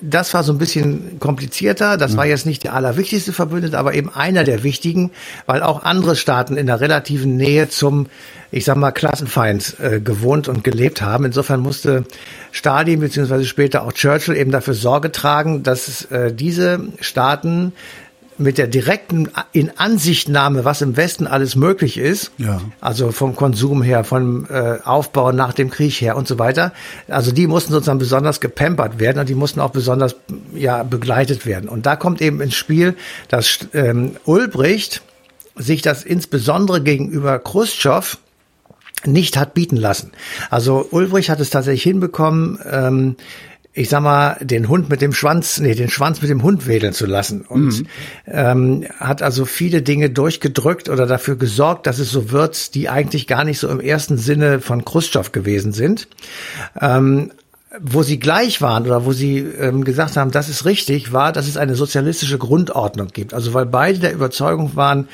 das 0.00 0.32
war 0.32 0.44
so 0.44 0.52
ein 0.52 0.58
bisschen 0.58 1.18
komplizierter. 1.18 1.96
Das 1.96 2.16
war 2.16 2.24
jetzt 2.24 2.46
nicht 2.46 2.62
der 2.62 2.74
allerwichtigste 2.74 3.32
Verbündete, 3.32 3.78
aber 3.78 3.94
eben 3.94 4.14
einer 4.14 4.44
der 4.44 4.62
wichtigen, 4.62 5.10
weil 5.46 5.62
auch 5.62 5.82
andere 5.82 6.14
Staaten 6.14 6.56
in 6.56 6.66
der 6.66 6.80
relativen 6.80 7.36
Nähe 7.36 7.68
zum, 7.68 8.06
ich 8.52 8.64
sag 8.64 8.76
mal, 8.76 8.92
Klassenfeind 8.92 9.76
äh, 9.80 10.00
gewohnt 10.00 10.46
und 10.46 10.62
gelebt 10.62 11.02
haben. 11.02 11.24
Insofern 11.24 11.60
musste 11.60 12.04
Stalin 12.52 13.00
beziehungsweise 13.00 13.44
später 13.44 13.82
auch 13.82 13.92
Churchill 13.92 14.36
eben 14.36 14.52
dafür 14.52 14.74
Sorge 14.74 15.10
tragen, 15.10 15.64
dass 15.64 16.04
äh, 16.06 16.32
diese 16.32 16.80
Staaten 17.00 17.72
mit 18.38 18.58
der 18.58 18.66
direkten 18.66 19.28
Inansichtnahme, 19.52 20.64
was 20.64 20.82
im 20.82 20.96
Westen 20.96 21.26
alles 21.26 21.56
möglich 21.56 21.98
ist, 21.98 22.32
ja. 22.38 22.60
also 22.80 23.12
vom 23.12 23.36
Konsum 23.36 23.82
her, 23.82 24.04
vom 24.04 24.46
äh, 24.50 24.78
Aufbau 24.84 25.32
nach 25.32 25.52
dem 25.52 25.70
Krieg 25.70 26.00
her 26.00 26.16
und 26.16 26.26
so 26.26 26.38
weiter, 26.38 26.72
also 27.08 27.32
die 27.32 27.46
mussten 27.46 27.72
sozusagen 27.72 27.98
besonders 27.98 28.40
gepampert 28.40 28.98
werden 28.98 29.18
und 29.18 29.28
die 29.28 29.34
mussten 29.34 29.60
auch 29.60 29.70
besonders 29.70 30.16
ja 30.54 30.82
begleitet 30.82 31.46
werden. 31.46 31.68
Und 31.68 31.86
da 31.86 31.96
kommt 31.96 32.20
eben 32.20 32.40
ins 32.40 32.54
Spiel, 32.54 32.94
dass 33.28 33.60
ähm, 33.72 34.16
Ulbricht 34.24 35.02
sich 35.56 35.82
das 35.82 36.02
insbesondere 36.02 36.80
gegenüber 36.80 37.38
Khrushchev 37.38 38.18
nicht 39.06 39.36
hat 39.36 39.54
bieten 39.54 39.76
lassen. 39.76 40.12
Also 40.50 40.86
Ulbricht 40.90 41.28
hat 41.28 41.40
es 41.40 41.50
tatsächlich 41.50 41.82
hinbekommen, 41.82 42.58
ähm, 42.68 43.16
ich 43.76 43.88
sag 43.88 44.02
mal, 44.02 44.36
den 44.40 44.68
Hund 44.68 44.88
mit 44.88 45.02
dem 45.02 45.12
Schwanz, 45.12 45.58
nee, 45.58 45.74
den 45.74 45.90
Schwanz 45.90 46.22
mit 46.22 46.30
dem 46.30 46.44
Hund 46.44 46.68
wedeln 46.68 46.92
zu 46.92 47.06
lassen. 47.06 47.42
Und 47.42 47.80
mhm. 47.80 47.86
ähm, 48.28 48.86
hat 49.00 49.20
also 49.20 49.44
viele 49.44 49.82
Dinge 49.82 50.10
durchgedrückt 50.10 50.88
oder 50.88 51.06
dafür 51.06 51.34
gesorgt, 51.34 51.88
dass 51.88 51.98
es 51.98 52.10
so 52.10 52.30
wird, 52.30 52.76
die 52.76 52.88
eigentlich 52.88 53.26
gar 53.26 53.42
nicht 53.42 53.58
so 53.58 53.68
im 53.68 53.80
ersten 53.80 54.16
Sinne 54.16 54.60
von 54.60 54.84
Khrushchev 54.84 55.32
gewesen 55.32 55.72
sind. 55.72 56.06
Ähm, 56.80 57.32
wo 57.80 58.04
sie 58.04 58.20
gleich 58.20 58.62
waren 58.62 58.86
oder 58.86 59.04
wo 59.04 59.12
sie 59.12 59.38
ähm, 59.38 59.82
gesagt 59.82 60.16
haben, 60.16 60.30
das 60.30 60.48
ist 60.48 60.64
richtig, 60.64 61.12
war, 61.12 61.32
dass 61.32 61.48
es 61.48 61.56
eine 61.56 61.74
sozialistische 61.74 62.38
Grundordnung 62.38 63.08
gibt. 63.08 63.34
Also 63.34 63.52
weil 63.52 63.66
beide 63.66 63.98
der 63.98 64.12
Überzeugung 64.12 64.76
waren, 64.76 65.08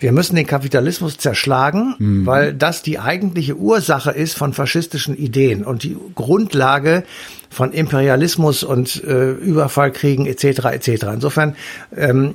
wir 0.00 0.12
müssen 0.12 0.34
den 0.34 0.46
Kapitalismus 0.46 1.18
zerschlagen, 1.18 1.94
mhm. 1.98 2.26
weil 2.26 2.54
das 2.54 2.82
die 2.82 2.98
eigentliche 2.98 3.56
Ursache 3.56 4.10
ist 4.10 4.36
von 4.36 4.52
faschistischen 4.52 5.16
Ideen 5.16 5.64
und 5.64 5.82
die 5.82 5.96
Grundlage 6.14 7.04
von 7.50 7.72
Imperialismus 7.72 8.62
und 8.62 9.02
äh, 9.04 9.32
Überfallkriegen 9.32 10.26
etc. 10.26 10.64
etc. 10.66 11.06
Insofern 11.14 11.54
ähm, 11.96 12.34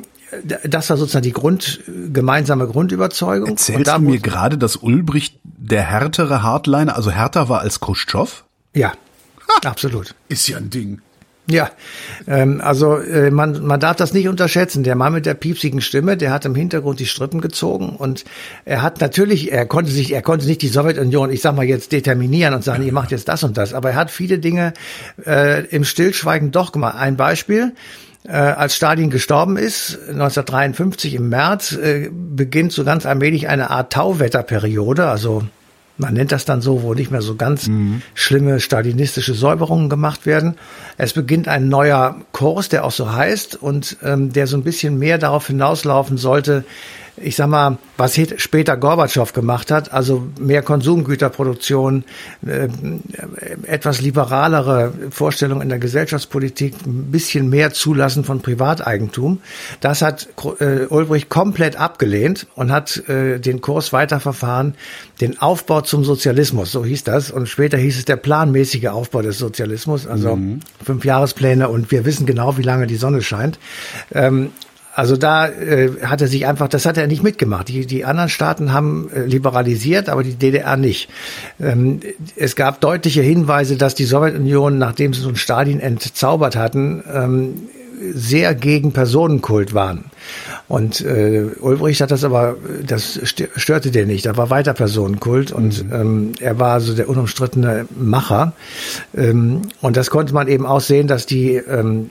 das 0.64 0.90
war 0.90 0.98
sozusagen 0.98 1.24
die 1.24 1.32
Grund, 1.32 1.82
gemeinsame 2.12 2.68
Grundüberzeugung. 2.68 3.50
Erzählst 3.50 3.92
du 3.92 4.00
mir 4.00 4.20
gerade, 4.20 4.58
dass 4.58 4.76
Ulbricht 4.76 5.40
der 5.44 5.84
härtere 5.84 6.44
Hardliner, 6.44 6.96
also 6.96 7.12
härter 7.12 7.48
war 7.48 7.62
als 7.62 7.80
Khrushchev? 7.80 8.44
Ja, 8.74 8.94
absolut. 9.64 10.16
Ist 10.28 10.48
ja 10.48 10.58
ein 10.58 10.70
Ding. 10.70 11.02
Ja, 11.48 11.70
ähm, 12.28 12.60
also 12.60 12.98
äh, 12.98 13.30
man, 13.30 13.64
man 13.64 13.80
darf 13.80 13.96
das 13.98 14.14
nicht 14.14 14.28
unterschätzen. 14.28 14.84
Der 14.84 14.96
Mann 14.96 15.14
mit 15.14 15.28
der 15.28 15.36
piepsigen 15.36 15.80
Stimme, 15.80 16.18
der 16.18 16.32
hat 16.32 16.46
im 16.46 16.56
Hintergrund 16.56 17.00
die 17.00 17.06
Strippen 17.06 17.40
gezogen 17.40 17.90
und 17.90 18.26
er 18.66 18.82
hat 18.82 19.00
natürlich, 19.00 19.52
er 19.52 19.68
konnte 19.68 19.92
sich, 19.92 20.12
er 20.12 20.24
konnte 20.24 20.48
nicht 20.48 20.64
die 20.64 20.70
Sowjetunion, 20.70 21.32
ich 21.32 21.42
sag 21.42 21.56
mal 21.56 21.66
jetzt 21.66 21.92
determinieren 21.92 22.56
und 22.56 22.64
sagen, 22.64 22.84
ihr 22.84 22.94
macht 22.94 23.12
jetzt 23.12 23.28
das 23.28 23.44
und 23.44 23.58
das, 23.58 23.76
aber 23.76 23.92
er 23.92 23.96
hat 23.96 24.10
viele 24.10 24.40
Dinge 24.40 24.74
äh, 25.24 25.66
im 25.68 25.84
Stillschweigen 25.84 26.50
doch 26.50 26.72
gemacht. 26.72 26.96
Ein 26.98 27.16
Beispiel, 27.16 27.74
äh, 28.24 28.32
als 28.32 28.76
Stalin 28.76 29.12
gestorben 29.12 29.56
ist, 29.56 30.00
1953 30.10 31.14
im 31.14 31.30
März, 31.30 31.74
äh, 31.74 32.10
beginnt 32.12 32.72
so 32.72 32.84
ganz 32.84 33.06
allmählich 33.06 33.50
eine 33.50 33.70
Art 33.70 33.94
Tauwetterperiode, 33.94 35.08
also 35.08 35.44
man 35.98 36.14
nennt 36.14 36.32
das 36.32 36.46
dann 36.46 36.62
so, 36.62 36.84
wo 36.84 36.94
nicht 36.94 37.12
mehr 37.12 37.22
so 37.22 37.36
ganz 37.36 37.68
mhm. 37.68 38.02
schlimme 38.14 38.60
stalinistische 38.60 39.34
Säuberungen 39.34 39.90
gemacht 39.90 40.26
werden. 40.26 40.56
Es 40.98 41.14
beginnt 41.14 41.48
ein 41.48 41.70
neuer 41.70 42.18
Kurs, 42.32 42.70
der 42.70 42.84
auch 42.84 42.92
so 42.92 43.14
heißt 43.14 43.56
und 43.56 43.98
ähm, 44.04 44.34
der 44.34 44.48
so 44.48 44.58
ein 44.58 44.64
bisschen 44.64 44.98
mehr 45.00 45.18
darauf 45.18 45.48
hinauslaufen 45.48 46.18
sollte, 46.18 46.66
ich 47.18 47.36
sag 47.36 47.48
mal, 47.48 47.78
was 47.98 48.20
später 48.38 48.76
Gorbatschow 48.78 49.32
gemacht 49.32 49.72
hat, 49.72 49.94
also 49.94 50.28
mehr 50.40 50.62
Konsumgüterproduktion, 50.62 52.04
äh, 52.46 52.68
etwas 53.64 54.02
liberalere 54.02 54.92
Vorstellungen 55.12 55.62
in 55.62 55.70
der 55.70 55.80
Gesellschaftspolitik, 55.80 56.76
ein 56.86 57.12
bisschen 57.12 57.50
mehr 57.50 57.72
Zulassen 57.72 58.24
von 58.24 58.42
Privateigentum. 58.42 59.40
Das 59.80 60.02
hat 60.02 60.28
äh, 60.60 60.86
Ulbricht 60.88 61.30
komplett 61.30 61.78
abgelehnt 61.78 62.48
und 62.56 62.72
hat 62.72 63.08
äh, 63.08 63.40
den 63.40 63.62
Kurs 63.62 63.94
weiterverfahren, 63.94 64.76
den 65.22 65.40
Aufbau 65.40 65.82
zum 65.82 66.04
Sozialismus, 66.04 66.72
so 66.72 66.84
hieß 66.84 67.04
das. 67.06 67.32
Und 67.32 67.48
später 67.48 67.78
hieß 67.78 67.98
es 67.98 68.06
der 68.06 68.18
planmäßige 68.18 68.88
Aufbau 68.88 69.22
des 69.22 69.38
Sozialismus, 69.38 70.06
also 70.06 70.36
mhm. 70.36 70.60
fünf 70.84 71.06
Jahrespläne 71.06 71.70
und 71.70 71.92
wir 71.92 72.04
wissen 72.04 72.26
genau, 72.26 72.58
wie 72.58 72.64
lange 72.64 72.88
die 72.88 72.98
Sonne 72.98 73.22
scheint. 73.22 73.58
Ähm, 74.14 74.52
also 74.96 75.18
da 75.18 75.50
äh, 75.50 75.92
hat 76.04 76.22
er 76.22 76.28
sich 76.28 76.48
einfach, 76.48 76.70
das 76.70 76.86
hat 76.86 76.98
er 76.98 77.08
nicht 77.08 77.22
mitgemacht. 77.22 77.68
Die, 77.68 77.86
die 77.86 78.06
anderen 78.06 78.30
Staaten 78.30 78.72
haben 78.72 79.10
äh, 79.14 79.26
liberalisiert, 79.26 80.08
aber 80.08 80.24
die 80.24 80.36
DDR 80.36 80.78
nicht. 80.78 81.10
Ähm, 81.60 82.00
es 82.38 82.56
gab 82.56 82.80
deutliche 82.80 83.22
Hinweise, 83.22 83.76
dass 83.76 83.94
die 83.94 84.06
Sowjetunion, 84.06 84.78
nachdem 84.78 85.14
sie 85.14 85.20
so 85.20 85.28
einen 85.28 85.36
Stalin 85.36 85.82
entzaubert 85.82 86.56
hatten, 86.56 87.04
ähm, 87.14 87.54
sehr 88.14 88.56
gegen 88.56 88.92
Personenkult 88.92 89.74
waren. 89.74 90.06
Und 90.68 91.02
äh, 91.02 91.46
Ulbricht 91.60 92.02
hat 92.02 92.12
das 92.12 92.24
aber, 92.24 92.56
das 92.86 93.20
störte 93.56 93.92
den 93.92 94.08
nicht. 94.08 94.26
Da 94.26 94.38
war 94.38 94.50
weiter 94.50 94.74
Personenkult 94.74 95.52
und 95.52 95.86
mhm. 95.86 95.94
ähm, 95.94 96.32
er 96.40 96.60
war 96.60 96.82
so 96.82 96.94
der 96.94 97.10
unumstrittene 97.10 97.88
Macher. 97.96 98.54
Ähm, 99.16 99.64
und 99.82 99.98
das 99.98 100.10
konnte 100.10 100.34
man 100.34 100.48
eben 100.48 100.66
auch 100.66 100.82
sehen, 100.82 101.08
dass 101.08 101.26
die 101.26 101.56
ähm, 101.56 102.10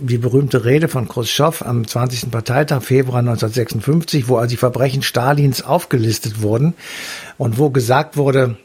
die 0.00 0.18
berühmte 0.18 0.64
Rede 0.64 0.88
von 0.88 1.08
Khrushchev 1.08 1.62
am 1.62 1.86
20. 1.86 2.30
Parteitag 2.30 2.82
Februar 2.82 3.18
1956, 3.18 4.28
wo 4.28 4.36
also 4.36 4.48
die 4.48 4.56
Verbrechen 4.56 5.02
Stalins 5.02 5.62
aufgelistet 5.62 6.40
wurden 6.40 6.72
und 7.36 7.58
wo 7.58 7.68
gesagt 7.68 8.16
wurde, 8.16 8.56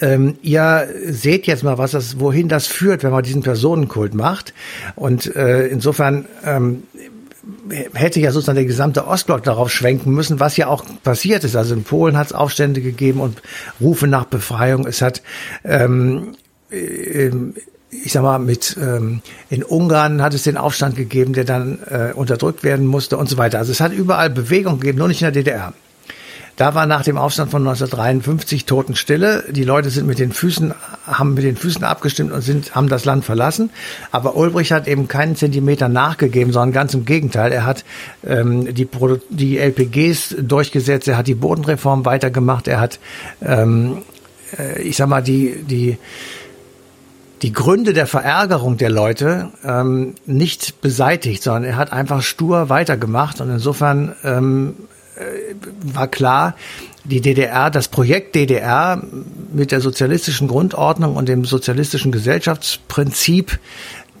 ähm, 0.00 0.38
ihr 0.42 0.88
seht 1.06 1.46
jetzt 1.46 1.64
mal, 1.64 1.78
was 1.78 1.92
das, 1.92 2.20
wohin 2.20 2.48
das 2.48 2.66
führt, 2.66 3.02
wenn 3.02 3.10
man 3.10 3.22
diesen 3.22 3.42
Personenkult 3.42 4.14
macht. 4.14 4.54
Und 4.96 5.34
äh, 5.34 5.66
insofern 5.66 6.26
ähm, 6.44 6.84
hätte 7.94 8.20
ja 8.20 8.30
sozusagen 8.30 8.56
der 8.56 8.64
gesamte 8.64 9.06
Ostblock 9.06 9.42
darauf 9.42 9.70
schwenken 9.70 10.12
müssen, 10.12 10.40
was 10.40 10.56
ja 10.56 10.68
auch 10.68 10.84
passiert 11.02 11.44
ist. 11.44 11.56
Also 11.56 11.74
in 11.74 11.84
Polen 11.84 12.16
hat 12.16 12.28
es 12.28 12.32
Aufstände 12.32 12.80
gegeben 12.80 13.20
und 13.20 13.42
Rufe 13.80 14.06
nach 14.06 14.24
Befreiung. 14.24 14.86
Es 14.86 15.02
hat 15.02 15.22
ähm, 15.64 16.34
äh, 16.70 17.30
ich 17.90 18.12
sag 18.12 18.22
mal, 18.22 18.38
mit 18.38 18.76
ähm, 18.80 19.22
in 19.48 19.62
Ungarn 19.62 20.20
hat 20.20 20.34
es 20.34 20.42
den 20.42 20.56
Aufstand 20.56 20.96
gegeben, 20.96 21.32
der 21.32 21.44
dann 21.44 21.78
äh, 21.88 22.12
unterdrückt 22.14 22.62
werden 22.62 22.86
musste 22.86 23.16
und 23.16 23.28
so 23.28 23.38
weiter. 23.38 23.58
Also 23.58 23.72
es 23.72 23.80
hat 23.80 23.92
überall 23.92 24.30
Bewegung 24.30 24.78
gegeben, 24.78 24.98
nur 24.98 25.08
nicht 25.08 25.22
in 25.22 25.32
der 25.32 25.32
DDR. 25.32 25.72
Da 26.58 26.74
war 26.74 26.86
nach 26.86 27.04
dem 27.04 27.16
Aufstand 27.16 27.52
von 27.52 27.62
1953 27.62 28.64
Totenstille. 28.64 29.44
Die 29.48 29.62
Leute 29.62 29.90
sind 29.90 30.08
mit 30.08 30.18
den 30.18 30.32
Füßen, 30.32 30.74
haben 31.06 31.34
mit 31.34 31.44
den 31.44 31.56
Füßen 31.56 31.84
abgestimmt 31.84 32.32
und 32.32 32.40
sind, 32.40 32.74
haben 32.74 32.88
das 32.88 33.04
Land 33.04 33.24
verlassen. 33.24 33.70
Aber 34.10 34.36
Ulbricht 34.36 34.72
hat 34.72 34.88
eben 34.88 35.06
keinen 35.06 35.36
Zentimeter 35.36 35.88
nachgegeben, 35.88 36.52
sondern 36.52 36.72
ganz 36.72 36.94
im 36.94 37.04
Gegenteil. 37.04 37.52
Er 37.52 37.64
hat 37.64 37.84
ähm, 38.26 38.74
die, 38.74 38.88
die 39.30 39.56
LPGs 39.56 40.34
durchgesetzt, 40.40 41.06
er 41.06 41.16
hat 41.16 41.28
die 41.28 41.36
Bodenreform 41.36 42.04
weitergemacht, 42.04 42.66
er 42.66 42.80
hat, 42.80 42.98
ähm, 43.40 43.98
äh, 44.58 44.82
ich 44.82 44.96
sag 44.96 45.08
mal, 45.08 45.22
die, 45.22 45.62
die, 45.62 45.96
die 47.42 47.52
Gründe 47.52 47.92
der 47.92 48.08
Verärgerung 48.08 48.78
der 48.78 48.90
Leute 48.90 49.52
ähm, 49.62 50.16
nicht 50.26 50.80
beseitigt, 50.80 51.44
sondern 51.44 51.62
er 51.62 51.76
hat 51.76 51.92
einfach 51.92 52.22
stur 52.22 52.68
weitergemacht 52.68 53.40
und 53.40 53.48
insofern 53.48 54.16
ähm, 54.24 54.74
äh, 54.74 54.97
war 55.82 56.08
klar, 56.08 56.54
die 57.04 57.20
DDR, 57.20 57.70
das 57.70 57.88
Projekt 57.88 58.34
DDR 58.34 59.02
mit 59.52 59.72
der 59.72 59.80
sozialistischen 59.80 60.48
Grundordnung 60.48 61.16
und 61.16 61.28
dem 61.28 61.44
sozialistischen 61.44 62.12
Gesellschaftsprinzip, 62.12 63.58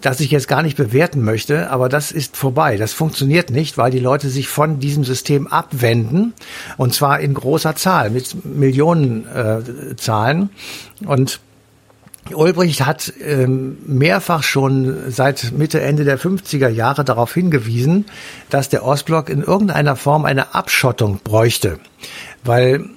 das 0.00 0.20
ich 0.20 0.30
jetzt 0.30 0.48
gar 0.48 0.62
nicht 0.62 0.76
bewerten 0.76 1.22
möchte, 1.22 1.70
aber 1.70 1.88
das 1.88 2.12
ist 2.12 2.36
vorbei. 2.36 2.76
Das 2.76 2.92
funktioniert 2.92 3.50
nicht, 3.50 3.78
weil 3.78 3.90
die 3.90 3.98
Leute 3.98 4.28
sich 4.28 4.48
von 4.48 4.78
diesem 4.78 5.04
System 5.04 5.48
abwenden 5.48 6.34
und 6.76 6.94
zwar 6.94 7.20
in 7.20 7.34
großer 7.34 7.74
Zahl, 7.76 8.10
mit 8.10 8.44
Millionenzahlen. 8.44 10.50
Äh, 11.02 11.06
und 11.06 11.40
Ulbricht 12.34 12.84
hat 12.84 13.12
ähm, 13.20 13.78
mehrfach 13.86 14.42
schon 14.42 15.10
seit 15.10 15.52
Mitte, 15.52 15.80
Ende 15.80 16.04
der 16.04 16.18
50er 16.18 16.68
Jahre 16.68 17.04
darauf 17.04 17.34
hingewiesen, 17.34 18.06
dass 18.50 18.68
der 18.68 18.84
Ostblock 18.84 19.28
in 19.28 19.42
irgendeiner 19.42 19.96
Form 19.96 20.24
eine 20.24 20.54
Abschottung 20.54 21.20
bräuchte. 21.22 21.78
Weil 22.44 22.90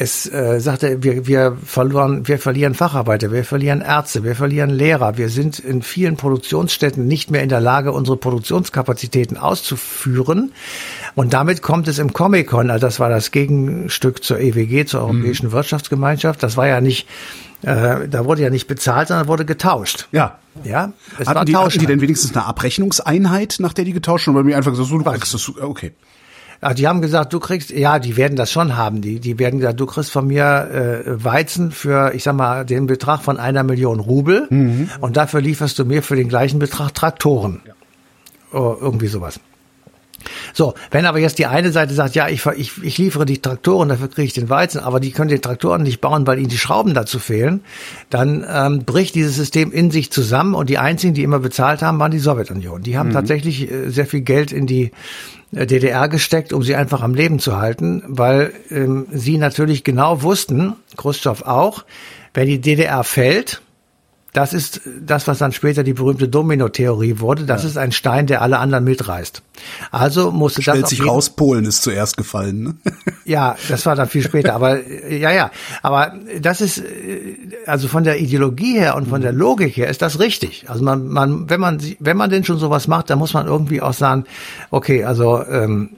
es 0.00 0.32
äh, 0.32 0.60
sagte, 0.60 1.02
wir, 1.02 1.26
wir 1.26 1.58
verloren, 1.62 2.26
wir 2.26 2.38
verlieren 2.38 2.72
Facharbeiter, 2.72 3.32
wir 3.32 3.44
verlieren 3.44 3.82
Ärzte, 3.82 4.24
wir 4.24 4.34
verlieren 4.34 4.70
Lehrer, 4.70 5.18
wir 5.18 5.28
sind 5.28 5.58
in 5.58 5.82
vielen 5.82 6.16
Produktionsstätten 6.16 7.06
nicht 7.06 7.30
mehr 7.30 7.42
in 7.42 7.50
der 7.50 7.60
Lage, 7.60 7.92
unsere 7.92 8.16
Produktionskapazitäten 8.16 9.36
auszuführen. 9.36 10.52
Und 11.16 11.34
damit 11.34 11.60
kommt 11.60 11.86
es 11.86 11.98
im 11.98 12.14
Comic-Con, 12.14 12.70
also 12.70 12.86
das 12.86 12.98
war 12.98 13.10
das 13.10 13.30
Gegenstück 13.30 14.24
zur 14.24 14.38
EWG, 14.38 14.86
zur 14.86 15.02
Europäischen 15.02 15.48
mhm. 15.48 15.52
Wirtschaftsgemeinschaft. 15.52 16.42
Das 16.42 16.56
war 16.56 16.66
ja 16.66 16.80
nicht 16.80 17.06
äh, 17.62 18.08
da 18.08 18.24
wurde 18.24 18.42
ja 18.42 18.50
nicht 18.50 18.66
bezahlt, 18.66 19.08
sondern 19.08 19.28
wurde 19.28 19.44
getauscht. 19.44 20.08
Ja. 20.12 20.38
Ja, 20.64 20.92
es 21.18 21.28
hatten, 21.28 21.36
war 21.36 21.44
die, 21.44 21.56
hatten 21.56 21.78
die 21.78 21.86
denn 21.86 22.00
wenigstens 22.00 22.34
eine 22.34 22.44
Abrechnungseinheit, 22.44 23.56
nach 23.60 23.72
der 23.72 23.84
die 23.84 23.92
getauscht 23.92 24.26
haben? 24.26 24.34
Oder 24.34 24.44
mir 24.44 24.56
einfach 24.56 24.72
gesagt, 24.72 24.88
so, 24.88 24.98
du 24.98 25.04
kriegst 25.04 25.32
das, 25.32 25.48
okay. 25.60 25.92
Ja, 26.62 26.74
die 26.74 26.86
haben 26.86 27.00
gesagt, 27.00 27.32
du 27.32 27.40
kriegst, 27.40 27.70
ja, 27.70 27.98
die 27.98 28.16
werden 28.16 28.36
das 28.36 28.50
schon 28.50 28.76
haben. 28.76 29.00
Die, 29.00 29.20
die 29.20 29.38
werden 29.38 29.60
gesagt, 29.60 29.80
du 29.80 29.86
kriegst 29.86 30.10
von 30.10 30.26
mir 30.26 31.04
äh, 31.06 31.24
Weizen 31.24 31.70
für, 31.72 32.12
ich 32.14 32.24
sag 32.24 32.34
mal, 32.34 32.66
den 32.66 32.86
Betrag 32.86 33.22
von 33.22 33.38
einer 33.38 33.62
Million 33.62 34.00
Rubel 34.00 34.46
mhm. 34.50 34.90
und 35.00 35.16
dafür 35.16 35.40
lieferst 35.40 35.78
du 35.78 35.84
mir 35.84 36.02
für 36.02 36.16
den 36.16 36.28
gleichen 36.28 36.58
Betrag 36.58 36.94
Traktoren. 36.94 37.62
Ja. 37.66 37.74
Oh, 38.52 38.76
irgendwie 38.78 39.06
sowas. 39.06 39.40
So, 40.52 40.74
wenn 40.90 41.06
aber 41.06 41.18
jetzt 41.18 41.38
die 41.38 41.46
eine 41.46 41.72
Seite 41.72 41.94
sagt, 41.94 42.14
ja, 42.14 42.28
ich, 42.28 42.44
ich, 42.46 42.82
ich 42.82 42.98
liefere 42.98 43.26
die 43.26 43.40
Traktoren, 43.40 43.88
dafür 43.88 44.08
kriege 44.08 44.26
ich 44.26 44.32
den 44.32 44.48
Weizen, 44.48 44.80
aber 44.80 45.00
die 45.00 45.10
können 45.12 45.28
die 45.28 45.38
Traktoren 45.38 45.82
nicht 45.82 46.00
bauen, 46.00 46.26
weil 46.26 46.38
ihnen 46.38 46.48
die 46.48 46.58
Schrauben 46.58 46.94
dazu 46.94 47.18
fehlen, 47.18 47.62
dann 48.10 48.44
ähm, 48.48 48.84
bricht 48.84 49.14
dieses 49.14 49.36
System 49.36 49.72
in 49.72 49.90
sich 49.90 50.10
zusammen 50.10 50.54
und 50.54 50.70
die 50.70 50.78
einzigen, 50.78 51.14
die 51.14 51.22
immer 51.22 51.38
bezahlt 51.38 51.82
haben, 51.82 51.98
waren 51.98 52.10
die 52.10 52.18
Sowjetunion. 52.18 52.82
Die 52.82 52.98
haben 52.98 53.10
mhm. 53.10 53.14
tatsächlich 53.14 53.70
äh, 53.70 53.90
sehr 53.90 54.06
viel 54.06 54.20
Geld 54.20 54.52
in 54.52 54.66
die 54.66 54.90
äh, 55.52 55.66
DDR 55.66 56.08
gesteckt, 56.08 56.52
um 56.52 56.62
sie 56.62 56.76
einfach 56.76 57.02
am 57.02 57.14
Leben 57.14 57.38
zu 57.38 57.56
halten, 57.56 58.02
weil 58.06 58.52
ähm, 58.70 59.06
sie 59.10 59.38
natürlich 59.38 59.84
genau 59.84 60.22
wussten, 60.22 60.74
Khrushchev 60.96 61.44
auch, 61.44 61.84
wenn 62.34 62.46
die 62.46 62.60
DDR 62.60 63.04
fällt, 63.04 63.62
Das 64.32 64.52
ist 64.52 64.80
das, 65.00 65.26
was 65.26 65.38
dann 65.38 65.52
später 65.52 65.82
die 65.82 65.92
berühmte 65.92 66.28
Domino-Theorie 66.28 67.18
wurde. 67.18 67.44
Das 67.44 67.62
ja. 67.62 67.68
ist 67.68 67.76
ein 67.76 67.92
Stein, 67.92 68.26
der 68.26 68.42
alle 68.42 68.58
anderen 68.58 68.84
mitreißt. 68.84 69.42
Also 69.90 70.30
musste 70.30 70.62
Stellt 70.62 70.84
das 70.84 70.90
sich 70.90 71.04
raus, 71.04 71.30
Polen 71.30 71.64
ist 71.64 71.82
zuerst 71.82 72.16
gefallen. 72.16 72.62
Ne? 72.62 72.74
Ja, 73.24 73.56
das 73.68 73.86
war 73.86 73.94
dann 73.94 74.08
viel 74.08 74.22
später. 74.22 74.54
Aber 74.54 74.84
ja, 75.08 75.30
ja. 75.30 75.50
Aber 75.82 76.14
das 76.40 76.60
ist 76.60 76.82
also 77.66 77.86
von 77.86 78.02
der 78.02 78.20
Ideologie 78.20 78.78
her 78.78 78.96
und 78.96 79.08
von 79.08 79.20
der 79.20 79.32
Logik 79.32 79.76
her 79.76 79.88
ist 79.88 80.02
das 80.02 80.18
richtig. 80.18 80.68
Also 80.68 80.82
man, 80.82 81.06
man, 81.06 81.48
wenn 81.48 81.60
man, 81.60 81.80
wenn 82.00 82.16
man 82.16 82.30
denn 82.30 82.44
schon 82.44 82.58
sowas 82.58 82.88
macht, 82.88 83.10
dann 83.10 83.18
muss 83.18 83.34
man 83.34 83.46
irgendwie 83.46 83.82
auch 83.82 83.92
sagen, 83.92 84.24
okay, 84.70 85.04
also 85.04 85.44
ähm, 85.46 85.90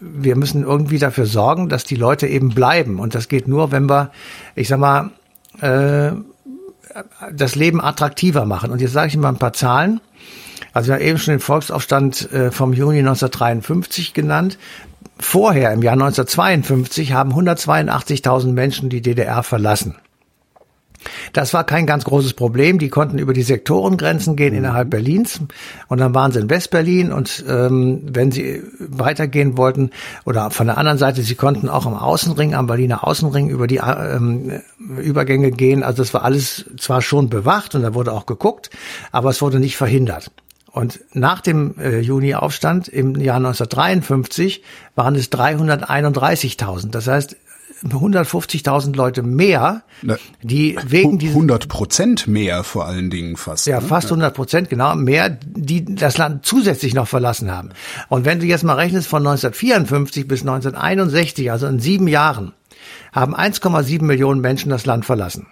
wir 0.00 0.36
müssen 0.36 0.64
irgendwie 0.64 0.98
dafür 0.98 1.26
sorgen, 1.26 1.68
dass 1.68 1.84
die 1.84 1.96
Leute 1.96 2.26
eben 2.26 2.50
bleiben. 2.50 2.98
Und 2.98 3.14
das 3.14 3.28
geht 3.28 3.48
nur, 3.48 3.70
wenn 3.70 3.88
wir, 3.88 4.10
ich 4.54 4.68
sag 4.68 4.78
mal, 4.78 5.10
äh, 5.60 6.12
das 7.32 7.54
Leben 7.54 7.80
attraktiver 7.80 8.44
machen. 8.44 8.70
Und 8.70 8.80
jetzt 8.80 8.92
sage 8.92 9.08
ich 9.08 9.16
mal 9.16 9.28
ein 9.28 9.38
paar 9.38 9.52
Zahlen. 9.52 10.00
Also 10.72 10.88
wir 10.88 10.94
haben 10.94 11.02
eben 11.02 11.18
schon 11.18 11.34
den 11.34 11.40
Volksaufstand 11.40 12.32
äh, 12.32 12.50
vom 12.50 12.72
Juni 12.72 12.98
1953 12.98 14.14
genannt. 14.14 14.58
Vorher, 15.18 15.72
im 15.72 15.82
Jahr 15.82 15.94
1952, 15.94 17.12
haben 17.12 17.32
182.000 17.32 18.52
Menschen 18.52 18.88
die 18.88 19.00
DDR 19.00 19.42
verlassen. 19.42 19.96
Das 21.32 21.54
war 21.54 21.64
kein 21.64 21.86
ganz 21.86 22.04
großes 22.04 22.34
Problem. 22.34 22.78
Die 22.78 22.88
konnten 22.88 23.18
über 23.18 23.32
die 23.32 23.42
Sektorengrenzen 23.42 24.36
gehen 24.36 24.52
mhm. 24.52 24.58
innerhalb 24.58 24.90
Berlins 24.90 25.40
und 25.88 25.98
dann 25.98 26.14
waren 26.14 26.32
sie 26.32 26.40
in 26.40 26.50
Westberlin 26.50 27.12
und 27.12 27.44
ähm, 27.48 28.02
wenn 28.04 28.30
sie 28.30 28.62
weitergehen 28.78 29.56
wollten 29.56 29.90
oder 30.24 30.50
von 30.50 30.66
der 30.66 30.78
anderen 30.78 30.98
Seite, 30.98 31.22
sie 31.22 31.34
konnten 31.34 31.68
auch 31.68 31.86
am 31.86 31.94
Außenring, 31.94 32.54
am 32.54 32.66
Berliner 32.66 33.06
Außenring 33.06 33.48
über 33.48 33.66
die 33.66 33.80
ähm, 33.84 34.60
Übergänge 34.98 35.50
gehen. 35.50 35.82
Also 35.82 36.02
das 36.02 36.14
war 36.14 36.24
alles 36.24 36.64
zwar 36.78 37.02
schon 37.02 37.28
bewacht 37.28 37.74
und 37.74 37.82
da 37.82 37.94
wurde 37.94 38.12
auch 38.12 38.26
geguckt, 38.26 38.70
aber 39.12 39.30
es 39.30 39.42
wurde 39.42 39.60
nicht 39.60 39.76
verhindert. 39.76 40.30
Und 40.74 40.98
nach 41.12 41.40
dem 41.40 41.78
äh, 41.78 42.00
Juni-Aufstand 42.00 42.88
im 42.88 43.14
Jahr 43.14 43.36
1953 43.36 44.64
waren 44.96 45.14
es 45.14 45.30
331.000. 45.30 46.90
Das 46.90 47.06
heißt, 47.06 47.36
150.000 47.92 48.96
Leute 48.96 49.22
mehr, 49.22 49.82
die 50.42 50.78
wegen 50.86 51.18
dieses 51.18 51.34
100 51.34 51.68
Prozent 51.68 52.26
mehr 52.26 52.64
vor 52.64 52.86
allen 52.86 53.10
Dingen 53.10 53.36
fast. 53.36 53.66
Ja, 53.66 53.80
ne? 53.80 53.86
fast 53.86 54.06
100 54.06 54.34
Prozent 54.34 54.70
genau 54.70 54.94
mehr, 54.96 55.30
die 55.30 55.84
das 55.84 56.18
Land 56.18 56.46
zusätzlich 56.46 56.94
noch 56.94 57.08
verlassen 57.08 57.50
haben. 57.50 57.70
Und 58.08 58.24
wenn 58.24 58.40
du 58.40 58.46
jetzt 58.46 58.64
mal 58.64 58.74
rechnest 58.74 59.08
von 59.08 59.26
1954 59.26 60.26
bis 60.26 60.40
1961, 60.40 61.50
also 61.50 61.66
in 61.66 61.78
sieben 61.78 62.08
Jahren, 62.08 62.52
haben 63.12 63.34
1,7 63.34 64.02
Millionen 64.02 64.40
Menschen 64.40 64.70
das 64.70 64.86
Land 64.86 65.04
verlassen. 65.04 65.46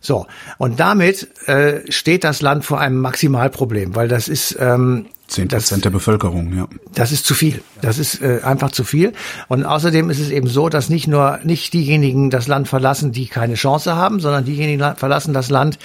So, 0.00 0.26
und 0.58 0.80
damit 0.80 1.28
äh, 1.46 1.80
steht 1.90 2.24
das 2.24 2.42
Land 2.42 2.64
vor 2.64 2.80
einem 2.80 3.00
Maximalproblem, 3.00 3.94
weil 3.94 4.08
das 4.08 4.28
ist 4.28 4.56
ähm, 4.60 5.06
Zehn 5.26 5.48
Prozent 5.48 5.84
der 5.84 5.90
Bevölkerung, 5.90 6.54
ja. 6.54 6.68
Das 6.94 7.10
ist 7.10 7.24
zu 7.24 7.32
viel. 7.32 7.62
Das 7.80 7.98
ist 7.98 8.20
äh, 8.20 8.40
einfach 8.44 8.72
zu 8.72 8.84
viel. 8.84 9.14
Und 9.48 9.64
außerdem 9.64 10.10
ist 10.10 10.20
es 10.20 10.28
eben 10.28 10.46
so, 10.46 10.68
dass 10.68 10.90
nicht 10.90 11.08
nur 11.08 11.38
nicht 11.42 11.72
diejenigen 11.72 12.28
das 12.28 12.46
Land 12.46 12.68
verlassen, 12.68 13.10
die 13.10 13.26
keine 13.26 13.54
Chance 13.54 13.96
haben, 13.96 14.20
sondern 14.20 14.44
diejenigen 14.44 14.96
verlassen 14.96 15.32
das 15.32 15.48
Land, 15.48 15.78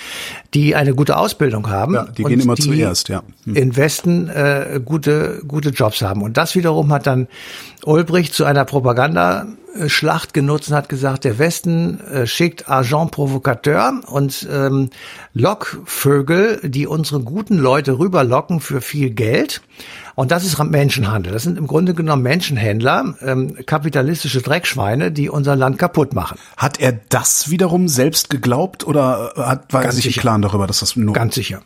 die 0.53 0.75
eine 0.75 0.93
gute 0.93 1.15
Ausbildung 1.15 1.69
haben. 1.69 1.93
Ja, 1.93 2.03
die 2.03 2.25
gehen 2.25 2.41
immer 2.41 2.57
zuerst, 2.57 3.07
ja. 3.07 3.23
Hm. 3.45 3.55
In 3.55 3.75
Westen 3.77 4.27
äh, 4.27 4.81
gute 4.83 5.41
gute 5.47 5.69
Jobs 5.69 6.01
haben. 6.01 6.21
Und 6.21 6.35
das 6.35 6.55
wiederum 6.55 6.91
hat 6.91 7.07
dann 7.07 7.29
Ulbricht 7.85 8.33
zu 8.33 8.43
einer 8.43 8.65
Propagandaschlacht 9.69 10.33
genutzt 10.33 10.69
und 10.69 10.75
hat 10.75 10.89
gesagt, 10.89 11.23
der 11.23 11.39
Westen 11.39 11.99
äh, 12.01 12.27
schickt 12.27 12.69
Agent 12.69 13.11
Provocateur 13.11 14.01
und 14.07 14.47
ähm, 14.51 14.89
Lockvögel, 15.33 16.59
die 16.63 16.87
unsere 16.87 17.21
guten 17.21 17.57
Leute 17.57 17.99
rüberlocken 17.99 18.59
für 18.59 18.81
viel 18.81 19.09
Geld. 19.11 19.61
Und 20.15 20.31
das 20.31 20.43
ist 20.43 20.61
Menschenhandel. 20.61 21.31
Das 21.31 21.43
sind 21.43 21.57
im 21.57 21.67
Grunde 21.67 21.93
genommen 21.93 22.23
Menschenhändler, 22.23 23.15
ähm, 23.21 23.55
kapitalistische 23.65 24.41
Dreckschweine, 24.41 25.11
die 25.11 25.29
unser 25.29 25.55
Land 25.55 25.77
kaputt 25.77 26.13
machen. 26.13 26.37
Hat 26.57 26.79
er 26.79 26.99
das 27.09 27.49
wiederum 27.49 27.87
selbst 27.87 28.29
geglaubt 28.29 28.85
oder 28.85 29.33
hat, 29.37 29.71
war 29.71 29.83
er 29.83 29.91
sich 29.91 30.07
im 30.07 30.21
Klaren 30.21 30.41
darüber, 30.41 30.67
dass 30.67 30.79
das 30.79 30.95
nur... 30.95 31.13
Ganz 31.13 31.35
sicher. 31.35 31.61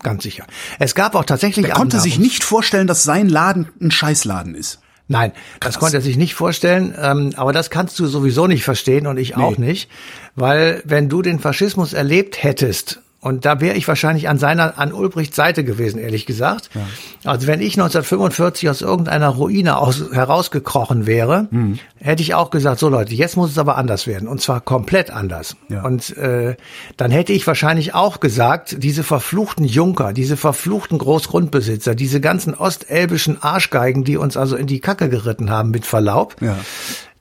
Ganz 0.00 0.22
sicher. 0.22 0.46
Es 0.78 0.94
gab 0.94 1.16
auch 1.16 1.24
tatsächlich. 1.24 1.66
Er 1.66 1.74
konnte 1.74 1.98
sich 1.98 2.20
nicht 2.20 2.44
vorstellen, 2.44 2.86
dass 2.86 3.02
sein 3.02 3.28
Laden 3.28 3.68
ein 3.80 3.90
Scheißladen 3.90 4.54
ist. 4.54 4.78
Nein, 5.08 5.32
Krass. 5.32 5.74
das 5.74 5.78
konnte 5.78 5.96
er 5.96 6.00
sich 6.02 6.16
nicht 6.16 6.34
vorstellen. 6.34 6.94
Ähm, 7.00 7.32
aber 7.36 7.52
das 7.52 7.70
kannst 7.70 7.98
du 7.98 8.06
sowieso 8.06 8.46
nicht 8.46 8.62
verstehen 8.62 9.06
und 9.06 9.16
ich 9.16 9.36
nee. 9.36 9.42
auch 9.42 9.56
nicht. 9.56 9.90
Weil 10.36 10.82
wenn 10.84 11.08
du 11.08 11.22
den 11.22 11.40
Faschismus 11.40 11.94
erlebt 11.94 12.42
hättest, 12.42 13.00
und 13.20 13.44
da 13.44 13.60
wäre 13.60 13.76
ich 13.76 13.88
wahrscheinlich 13.88 14.28
an 14.28 14.38
seiner, 14.38 14.78
an 14.78 14.92
Ulbrichts 14.92 15.34
Seite 15.34 15.64
gewesen, 15.64 15.98
ehrlich 15.98 16.24
gesagt. 16.24 16.70
Ja. 16.74 16.82
Also 17.28 17.48
wenn 17.48 17.60
ich 17.60 17.74
1945 17.74 18.70
aus 18.70 18.80
irgendeiner 18.80 19.30
Ruine 19.30 19.78
aus, 19.78 20.04
herausgekrochen 20.12 21.04
wäre, 21.06 21.48
mhm. 21.50 21.80
hätte 21.96 22.22
ich 22.22 22.34
auch 22.34 22.50
gesagt, 22.50 22.78
so 22.78 22.88
Leute, 22.88 23.14
jetzt 23.14 23.36
muss 23.36 23.50
es 23.50 23.58
aber 23.58 23.76
anders 23.76 24.06
werden. 24.06 24.28
Und 24.28 24.40
zwar 24.40 24.60
komplett 24.60 25.10
anders. 25.10 25.56
Ja. 25.68 25.82
Und 25.82 26.16
äh, 26.16 26.54
dann 26.96 27.10
hätte 27.10 27.32
ich 27.32 27.44
wahrscheinlich 27.44 27.92
auch 27.92 28.20
gesagt, 28.20 28.76
diese 28.84 29.02
verfluchten 29.02 29.64
Junker, 29.64 30.12
diese 30.12 30.36
verfluchten 30.36 30.98
Großgrundbesitzer, 30.98 31.96
diese 31.96 32.20
ganzen 32.20 32.54
ostelbischen 32.54 33.42
Arschgeigen, 33.42 34.04
die 34.04 34.16
uns 34.16 34.36
also 34.36 34.54
in 34.54 34.68
die 34.68 34.78
Kacke 34.78 35.08
geritten 35.08 35.50
haben, 35.50 35.72
mit 35.72 35.86
Verlaub, 35.86 36.36
ja. 36.40 36.56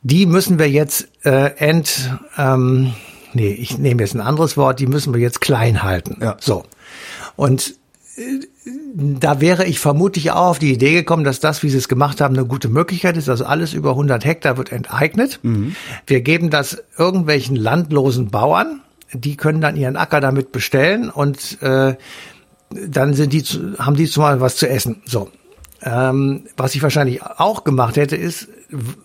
die 0.04 0.28
müssen 0.28 0.60
wir 0.60 0.70
jetzt 0.70 1.10
äh, 1.26 1.56
ent... 1.58 2.12
Ähm, 2.38 2.94
nee, 3.34 3.50
ich 3.52 3.78
nehme 3.78 4.02
jetzt 4.02 4.16
ein 4.16 4.22
anderes 4.22 4.58
Wort, 4.58 4.80
die 4.80 4.88
müssen 4.88 5.14
wir 5.14 5.22
jetzt 5.22 5.42
klein 5.42 5.84
halten. 5.84 6.18
Ja. 6.22 6.38
So. 6.40 6.64
Und 7.36 7.76
äh, 8.18 8.22
da 8.94 9.40
wäre 9.42 9.66
ich 9.66 9.80
vermutlich 9.80 10.32
auch 10.32 10.48
auf 10.48 10.60
die 10.60 10.74
Idee 10.74 10.94
gekommen, 10.94 11.24
dass 11.24 11.40
das, 11.40 11.64
wie 11.64 11.70
sie 11.70 11.78
es 11.78 11.88
gemacht 11.88 12.20
haben, 12.20 12.36
eine 12.36 12.46
gute 12.46 12.68
Möglichkeit 12.68 13.16
ist. 13.18 13.30
Also 13.30 13.46
alles 13.46 13.74
über 13.74 13.92
100 13.92 14.26
Hektar 14.26 14.58
wird 14.58 14.72
enteignet. 14.72 15.40
Mhm. 15.44 15.76
Wir 16.06 16.22
geben 16.22 16.50
das 16.50 16.84
irgendwelchen 16.98 17.56
landlosen 17.56 18.30
Bauern. 18.30 18.82
Die 19.14 19.38
können 19.38 19.62
dann 19.62 19.78
ihren 19.78 19.96
Acker 19.96 20.20
damit 20.20 20.52
bestellen 20.52 21.10
und 21.10 21.62
äh, 21.62 21.96
dann 22.70 23.14
sind 23.14 23.32
die, 23.32 23.44
haben 23.80 23.96
die 23.96 24.08
zumal 24.08 24.42
was 24.42 24.58
zu 24.58 24.68
essen. 24.68 25.02
So. 25.06 25.30
Ähm, 25.84 26.44
was 26.56 26.76
ich 26.76 26.82
wahrscheinlich 26.82 27.24
auch 27.24 27.64
gemacht 27.64 27.98
hätte, 27.98 28.16
ist 28.16 28.50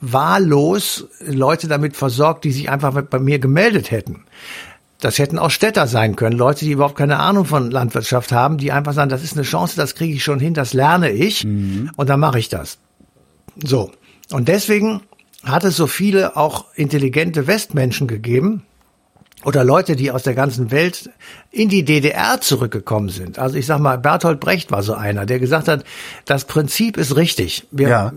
wahllos 0.00 1.06
Leute 1.24 1.68
damit 1.68 1.96
versorgt, 1.96 2.44
die 2.44 2.52
sich 2.52 2.70
einfach 2.70 3.00
bei 3.02 3.18
mir 3.18 3.38
gemeldet 3.38 3.90
hätten. 3.90 4.24
Das 5.00 5.18
hätten 5.18 5.38
auch 5.38 5.50
Städter 5.50 5.88
sein 5.88 6.14
können, 6.14 6.38
Leute, 6.38 6.64
die 6.64 6.70
überhaupt 6.70 6.96
keine 6.96 7.18
Ahnung 7.18 7.44
von 7.44 7.70
Landwirtschaft 7.70 8.30
haben, 8.30 8.56
die 8.56 8.70
einfach 8.70 8.92
sagen, 8.92 9.10
das 9.10 9.24
ist 9.24 9.34
eine 9.34 9.42
Chance, 9.42 9.76
das 9.76 9.96
kriege 9.96 10.14
ich 10.14 10.22
schon 10.22 10.38
hin, 10.38 10.54
das 10.54 10.74
lerne 10.74 11.10
ich 11.10 11.44
mhm. 11.44 11.90
und 11.96 12.08
dann 12.08 12.20
mache 12.20 12.38
ich 12.38 12.48
das. 12.48 12.78
So. 13.62 13.90
Und 14.30 14.48
deswegen 14.48 15.02
hat 15.42 15.64
es 15.64 15.76
so 15.76 15.88
viele 15.88 16.36
auch 16.36 16.66
intelligente 16.74 17.48
Westmenschen 17.48 18.06
gegeben, 18.06 18.62
oder 19.44 19.64
Leute, 19.64 19.96
die 19.96 20.10
aus 20.10 20.22
der 20.22 20.34
ganzen 20.34 20.70
Welt 20.70 21.10
in 21.50 21.68
die 21.68 21.84
DDR 21.84 22.40
zurückgekommen 22.40 23.08
sind. 23.08 23.38
Also 23.38 23.56
ich 23.56 23.66
sag 23.66 23.80
mal, 23.80 23.98
Bertolt 23.98 24.40
Brecht 24.40 24.70
war 24.70 24.82
so 24.82 24.94
einer, 24.94 25.26
der 25.26 25.38
gesagt 25.38 25.68
hat, 25.68 25.84
das 26.24 26.44
Prinzip 26.44 26.96
ist 26.96 27.16
richtig. 27.16 27.66
Wir, 27.70 27.88
ja. 27.88 28.12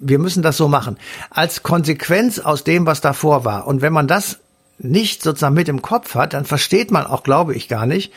wir 0.00 0.18
müssen 0.18 0.42
das 0.42 0.56
so 0.56 0.68
machen. 0.68 0.96
Als 1.30 1.62
Konsequenz 1.62 2.38
aus 2.38 2.64
dem, 2.64 2.86
was 2.86 3.00
davor 3.00 3.44
war. 3.44 3.66
Und 3.66 3.82
wenn 3.82 3.92
man 3.92 4.08
das 4.08 4.38
nicht 4.78 5.22
sozusagen 5.22 5.54
mit 5.54 5.68
im 5.68 5.82
Kopf 5.82 6.14
hat, 6.14 6.32
dann 6.34 6.44
versteht 6.44 6.90
man 6.90 7.06
auch, 7.06 7.22
glaube 7.22 7.54
ich, 7.54 7.68
gar 7.68 7.86
nicht, 7.86 8.12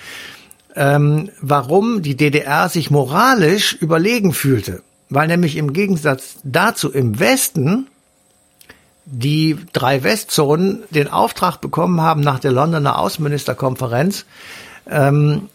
ähm, 0.75 1.29
warum 1.41 2.01
die 2.01 2.15
DDR 2.15 2.69
sich 2.69 2.89
moralisch 2.89 3.73
überlegen 3.73 4.33
fühlte. 4.33 4.81
Weil 5.09 5.27
nämlich 5.27 5.57
im 5.57 5.73
Gegensatz 5.73 6.37
dazu 6.43 6.91
im 6.91 7.19
Westen 7.19 7.87
die 9.05 9.57
drei 9.73 10.03
Westzonen 10.03 10.83
den 10.89 11.09
Auftrag 11.09 11.57
bekommen 11.57 12.01
haben 12.01 12.21
nach 12.21 12.39
der 12.39 12.51
Londoner 12.51 12.97
Außenministerkonferenz, 12.99 14.25
ähm, 14.89 15.49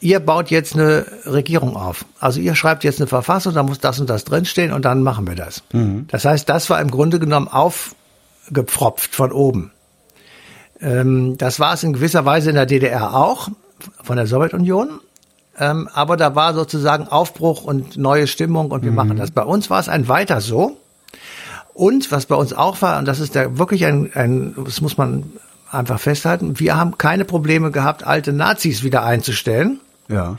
ihr 0.00 0.20
baut 0.20 0.50
jetzt 0.50 0.74
eine 0.74 1.06
Regierung 1.26 1.76
auf. 1.76 2.04
Also 2.20 2.40
ihr 2.40 2.54
schreibt 2.54 2.84
jetzt 2.84 3.00
eine 3.00 3.08
Verfassung, 3.08 3.54
da 3.54 3.62
muss 3.62 3.80
das 3.80 4.00
und 4.00 4.10
das 4.10 4.24
drinstehen 4.24 4.72
und 4.72 4.84
dann 4.84 5.02
machen 5.02 5.26
wir 5.26 5.34
das. 5.34 5.62
Mhm. 5.72 6.06
Das 6.08 6.24
heißt, 6.24 6.48
das 6.48 6.70
war 6.70 6.80
im 6.80 6.90
Grunde 6.90 7.18
genommen 7.18 7.48
aufgepfropft 7.48 9.14
von 9.14 9.32
oben. 9.32 9.72
Ähm, 10.80 11.36
das 11.38 11.60
war 11.60 11.74
es 11.74 11.82
in 11.82 11.92
gewisser 11.92 12.24
Weise 12.24 12.50
in 12.50 12.56
der 12.56 12.66
DDR 12.66 13.14
auch, 13.14 13.48
von 14.02 14.16
der 14.16 14.26
Sowjetunion. 14.26 15.00
Ähm, 15.58 15.88
aber 15.92 16.16
da 16.16 16.36
war 16.36 16.54
sozusagen 16.54 17.08
Aufbruch 17.08 17.64
und 17.64 17.96
neue 17.96 18.28
Stimmung 18.28 18.70
und 18.70 18.84
wir 18.84 18.90
mhm. 18.90 18.96
machen 18.96 19.16
das. 19.16 19.32
Bei 19.32 19.42
uns 19.42 19.70
war 19.70 19.80
es 19.80 19.88
ein 19.88 20.08
weiter 20.08 20.40
so. 20.40 20.76
Und 21.78 22.10
was 22.10 22.26
bei 22.26 22.34
uns 22.34 22.52
auch 22.52 22.82
war, 22.82 22.98
und 22.98 23.06
das 23.06 23.20
ist 23.20 23.36
da 23.36 23.56
wirklich 23.56 23.86
ein, 23.86 24.10
ein, 24.12 24.52
das 24.64 24.80
muss 24.80 24.98
man 24.98 25.32
einfach 25.70 26.00
festhalten, 26.00 26.58
wir 26.58 26.76
haben 26.76 26.98
keine 26.98 27.24
Probleme 27.24 27.70
gehabt, 27.70 28.04
alte 28.04 28.32
Nazis 28.32 28.82
wieder 28.82 29.04
einzustellen. 29.04 29.78
Ja. 30.08 30.38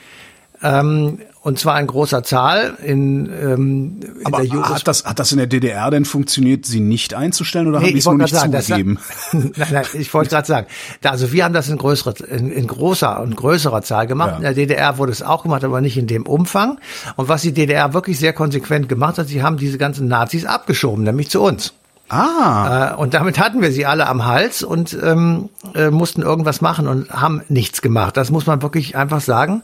Ähm, 0.61 1.19
und 1.41 1.57
zwar 1.57 1.79
in 1.79 1.87
großer 1.87 2.21
Zahl 2.23 2.77
in, 2.83 3.27
ähm, 3.27 3.99
in 4.19 4.25
Aber 4.25 4.43
der 4.45 4.69
hat 4.69 4.87
das, 4.87 5.05
hat 5.05 5.19
das 5.19 5.31
in 5.31 5.37
der 5.37 5.47
DDR 5.47 5.89
denn 5.89 6.03
funktioniert, 6.03 6.65
sie 6.65 6.81
nicht 6.81 7.13
einzustellen 7.13 7.67
oder 7.67 7.79
Nee, 7.79 7.85
haben 7.85 7.91
die 7.93 7.97
ich 7.97 7.99
es 7.99 8.05
nur 8.05 8.19
wollte 8.19 8.23
nicht 8.23 8.33
gerade 8.33 8.61
sagen, 8.61 8.97
das- 9.31 9.31
zugegeben? 9.33 9.53
nein, 9.57 9.67
nein, 9.71 9.85
ich 9.93 10.13
wollte 10.13 10.29
gerade 10.31 10.47
sagen, 10.47 10.67
also 11.03 11.31
wir 11.31 11.45
haben 11.45 11.53
das 11.53 11.69
in, 11.69 11.77
größere, 11.77 12.13
in, 12.25 12.51
in 12.51 12.67
großer 12.67 13.21
und 13.21 13.35
größerer 13.37 13.81
Zahl 13.81 14.07
gemacht. 14.07 14.31
Ja. 14.31 14.35
In 14.37 14.43
der 14.43 14.53
DDR 14.53 14.97
wurde 14.97 15.11
es 15.13 15.21
auch 15.21 15.43
gemacht, 15.43 15.63
aber 15.63 15.79
nicht 15.81 15.97
in 15.97 16.07
dem 16.07 16.25
Umfang. 16.25 16.77
Und 17.15 17.29
was 17.29 17.41
die 17.41 17.53
DDR 17.53 17.93
wirklich 17.93 18.19
sehr 18.19 18.33
konsequent 18.33 18.89
gemacht 18.89 19.17
hat, 19.17 19.27
sie 19.27 19.41
haben 19.41 19.57
diese 19.57 19.77
ganzen 19.77 20.07
Nazis 20.07 20.45
abgeschoben, 20.45 21.03
nämlich 21.03 21.29
zu 21.29 21.41
uns. 21.41 21.73
Ah, 22.09 22.93
Äh, 22.93 22.95
und 22.95 23.13
damit 23.13 23.39
hatten 23.39 23.61
wir 23.61 23.71
sie 23.71 23.85
alle 23.85 24.07
am 24.07 24.25
Hals 24.25 24.63
und 24.63 24.97
ähm, 25.01 25.49
äh, 25.75 25.89
mussten 25.89 26.21
irgendwas 26.21 26.59
machen 26.61 26.87
und 26.87 27.11
haben 27.11 27.41
nichts 27.49 27.81
gemacht. 27.81 28.17
Das 28.17 28.31
muss 28.31 28.47
man 28.47 28.61
wirklich 28.61 28.95
einfach 28.97 29.21
sagen. 29.21 29.61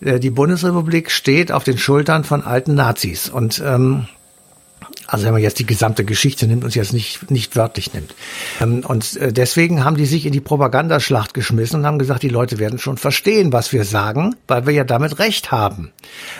Äh, 0.00 0.18
die 0.18 0.30
Bundesrepublik 0.30 1.10
steht 1.10 1.52
auf 1.52 1.64
den 1.64 1.78
Schultern 1.78 2.24
von 2.24 2.42
alten 2.44 2.74
Nazis. 2.74 3.28
Und 3.28 3.62
ähm, 3.64 4.08
also 5.06 5.26
wenn 5.26 5.32
man 5.32 5.42
jetzt 5.42 5.58
die 5.58 5.66
gesamte 5.66 6.04
Geschichte 6.04 6.46
nimmt 6.46 6.64
und 6.64 6.74
jetzt 6.74 6.92
nicht, 6.92 7.30
nicht 7.30 7.56
wörtlich 7.56 7.92
nimmt. 7.92 8.14
Ähm, 8.60 8.84
und 8.86 9.16
äh, 9.16 9.32
deswegen 9.32 9.84
haben 9.84 9.96
die 9.96 10.06
sich 10.06 10.26
in 10.26 10.32
die 10.32 10.40
Propagandaschlacht 10.40 11.34
geschmissen 11.34 11.80
und 11.80 11.86
haben 11.86 11.98
gesagt, 11.98 12.22
die 12.22 12.28
Leute 12.28 12.58
werden 12.58 12.78
schon 12.78 12.96
verstehen, 12.96 13.52
was 13.52 13.72
wir 13.72 13.84
sagen, 13.84 14.34
weil 14.48 14.66
wir 14.66 14.72
ja 14.72 14.84
damit 14.84 15.18
Recht 15.18 15.52
haben. 15.52 15.92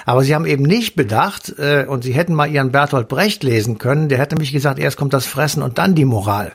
Aber 0.07 0.25
sie 0.25 0.35
haben 0.35 0.47
eben 0.47 0.65
nicht 0.65 0.97
bedacht, 0.97 1.55
äh, 1.59 1.87
und 1.89 2.05
sie 2.05 2.13
hätten 2.13 2.35
mal 2.35 2.51
ihren 2.51 2.73
Bertolt 2.73 3.09
Brecht 3.09 3.43
lesen 3.43 3.79
können, 3.79 4.09
der 4.09 4.19
hätte 4.19 4.37
mich 4.37 4.53
gesagt, 4.53 4.79
erst 4.79 4.97
kommt 4.97 5.13
das 5.13 5.27
Fressen 5.27 5.63
und 5.63 5.79
dann 5.79 5.95
die 5.95 6.05
Moral. 6.05 6.53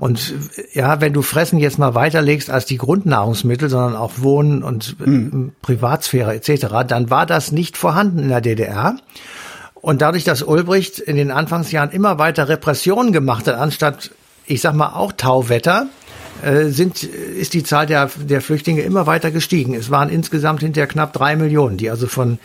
Und 0.00 0.34
äh, 0.56 0.78
ja, 0.78 1.00
wenn 1.00 1.12
du 1.12 1.22
Fressen 1.22 1.58
jetzt 1.58 1.78
mal 1.78 1.94
weiterlegst 1.94 2.50
als 2.50 2.66
die 2.66 2.78
Grundnahrungsmittel, 2.78 3.68
sondern 3.68 3.96
auch 3.96 4.12
Wohnen 4.16 4.62
und 4.62 4.96
äh, 5.04 5.50
Privatsphäre 5.62 6.34
etc., 6.34 6.66
dann 6.86 7.10
war 7.10 7.26
das 7.26 7.52
nicht 7.52 7.76
vorhanden 7.76 8.18
in 8.18 8.28
der 8.28 8.40
DDR. 8.40 8.96
Und 9.84 10.00
dadurch, 10.00 10.24
dass 10.24 10.42
Ulbricht 10.42 10.98
in 10.98 11.16
den 11.16 11.30
Anfangsjahren 11.30 11.90
immer 11.90 12.18
weiter 12.18 12.48
Repressionen 12.48 13.12
gemacht 13.12 13.46
hat, 13.46 13.56
anstatt, 13.56 14.12
ich 14.46 14.62
sag 14.62 14.74
mal, 14.74 14.94
auch 14.94 15.12
Tauwetter, 15.12 15.88
äh, 16.42 16.68
sind, 16.70 17.02
ist 17.02 17.52
die 17.52 17.64
Zahl 17.64 17.84
der, 17.84 18.10
der 18.16 18.40
Flüchtlinge 18.40 18.80
immer 18.80 19.06
weiter 19.06 19.30
gestiegen. 19.30 19.74
Es 19.74 19.90
waren 19.90 20.08
insgesamt 20.08 20.60
hinterher 20.60 20.86
knapp 20.86 21.12
drei 21.12 21.36
Millionen, 21.36 21.76
die 21.76 21.90
also 21.90 22.06
von, 22.06 22.38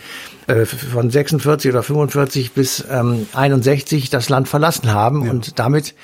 äh, 0.48 0.66
von 0.66 1.08
46 1.08 1.70
oder 1.70 1.82
45 1.82 2.52
bis 2.52 2.84
ähm, 2.90 3.26
61 3.32 4.10
das 4.10 4.28
Land 4.28 4.46
verlassen 4.46 4.92
haben. 4.92 5.26
Und 5.26 5.58
damit 5.58 5.94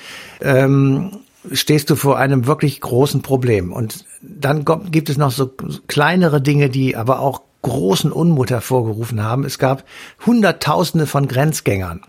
ähm, 0.41 1.19
stehst 1.51 1.91
du 1.91 1.95
vor 1.95 2.17
einem 2.17 2.47
wirklich 2.47 2.81
großen 2.81 3.21
Problem. 3.21 3.73
Und 3.73 4.05
dann 4.23 4.65
gibt 4.89 5.11
es 5.11 5.17
noch 5.17 5.31
so 5.31 5.51
kleinere 5.85 6.41
Dinge, 6.41 6.71
die 6.71 6.95
aber 6.95 7.19
auch 7.19 7.41
großen 7.67 8.11
Unmut 8.11 8.51
hervorgerufen 8.51 9.23
haben. 9.23 9.43
Es 9.45 9.59
gab 9.59 9.83
Hunderttausende 10.25 11.07
von 11.07 11.27
Grenzgängern. 11.27 12.01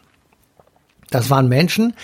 Das 1.10 1.30
waren 1.30 1.48
Menschen, 1.48 1.94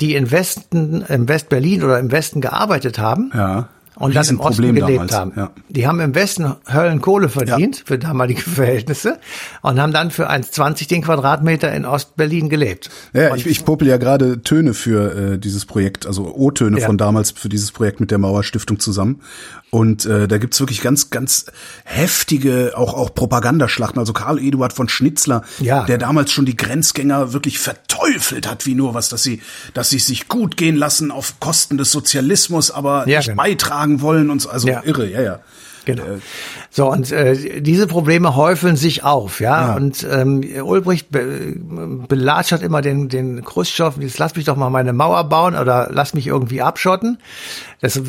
die 0.00 0.14
im 0.14 0.30
Westen, 0.30 1.02
im 1.02 1.28
West-Berlin 1.28 1.84
oder 1.84 1.98
im 1.98 2.10
Westen 2.10 2.40
gearbeitet 2.40 2.98
haben. 2.98 3.30
ja. 3.34 3.68
Und 3.98 4.14
dann 4.14 4.26
im 4.28 4.40
Osten 4.40 4.62
gelebt 4.74 4.88
damals, 4.88 5.12
haben. 5.14 5.32
Ja. 5.36 5.50
Die 5.68 5.86
haben 5.86 5.98
im 6.00 6.14
Westen 6.14 6.54
Höllenkohle 6.72 7.28
verdient, 7.28 7.82
für 7.84 7.98
damalige 7.98 8.40
Verhältnisse, 8.48 9.18
und 9.62 9.80
haben 9.80 9.92
dann 9.92 10.10
für 10.10 10.30
1,20 10.30 10.88
den 10.88 11.02
Quadratmeter 11.02 11.72
in 11.72 11.84
Ostberlin 11.84 12.48
gelebt. 12.48 12.90
Ja, 13.12 13.32
und 13.32 13.38
ich, 13.38 13.46
ich 13.46 13.64
popel 13.64 13.88
ja 13.88 13.96
gerade 13.96 14.42
Töne 14.42 14.72
für 14.74 15.32
äh, 15.34 15.38
dieses 15.38 15.66
Projekt, 15.66 16.06
also 16.06 16.32
O-Töne 16.34 16.78
Ja. 16.80 16.86
von 16.86 16.96
damals 16.96 17.32
für 17.32 17.48
dieses 17.48 17.72
Projekt 17.72 17.98
mit 18.00 18.10
der 18.10 18.18
Mauerstiftung 18.18 18.78
zusammen. 18.78 19.20
Und 19.70 20.06
äh, 20.06 20.28
da 20.28 20.38
gibt's 20.38 20.58
wirklich 20.60 20.80
ganz, 20.80 21.10
ganz 21.10 21.44
heftige, 21.84 22.72
auch 22.76 22.94
auch 22.94 23.12
Propagandaschlachten. 23.14 23.98
Also 23.98 24.12
Karl 24.12 24.38
Eduard 24.38 24.72
von 24.72 24.88
Schnitzler, 24.88 25.42
Ja. 25.60 25.84
der 25.84 25.98
damals 25.98 26.30
schon 26.32 26.46
die 26.46 26.56
Grenzgänger 26.56 27.32
wirklich 27.32 27.58
verteufelt 27.58 28.48
hat, 28.48 28.64
wie 28.66 28.74
nur 28.74 28.94
was, 28.94 29.08
dass 29.08 29.22
sie, 29.22 29.40
dass 29.74 29.90
sie 29.90 29.98
sich 29.98 30.28
gut 30.28 30.56
gehen 30.56 30.76
lassen 30.76 31.10
auf 31.10 31.40
Kosten 31.40 31.76
des 31.78 31.90
Sozialismus, 31.90 32.70
aber 32.70 33.08
Ja, 33.08 33.18
nicht 33.18 33.28
genau. 33.30 33.42
beitragen 33.42 33.87
wollen 34.00 34.30
und 34.30 34.40
so. 34.42 34.50
Also 34.50 34.68
Ja. 34.68 34.82
irre, 34.84 35.06
ja, 35.08 35.22
ja. 35.22 35.40
Genau. 35.84 36.02
So, 36.70 36.90
und 36.90 37.10
äh, 37.12 37.60
diese 37.60 37.86
Probleme 37.86 38.36
häufeln 38.36 38.76
sich 38.76 39.04
auf, 39.04 39.40
ja. 39.40 39.68
Ja. 39.68 39.74
Und 39.76 40.06
ähm, 40.10 40.42
Ulbricht 40.62 41.10
be 41.10 41.54
belatschert 42.08 42.62
immer 42.62 42.82
den, 42.82 43.08
den 43.08 43.44
Khrushchev, 43.44 44.00
jetzt 44.00 44.18
lass 44.18 44.34
mich 44.36 44.44
doch 44.44 44.56
mal 44.56 44.70
meine 44.70 44.92
Mauer 44.92 45.24
bauen 45.24 45.56
oder 45.56 45.88
lass 45.90 46.14
mich 46.14 46.26
irgendwie 46.26 46.62
abschotten. 46.62 47.18
Das, 47.80 47.96
äh, 47.96 48.02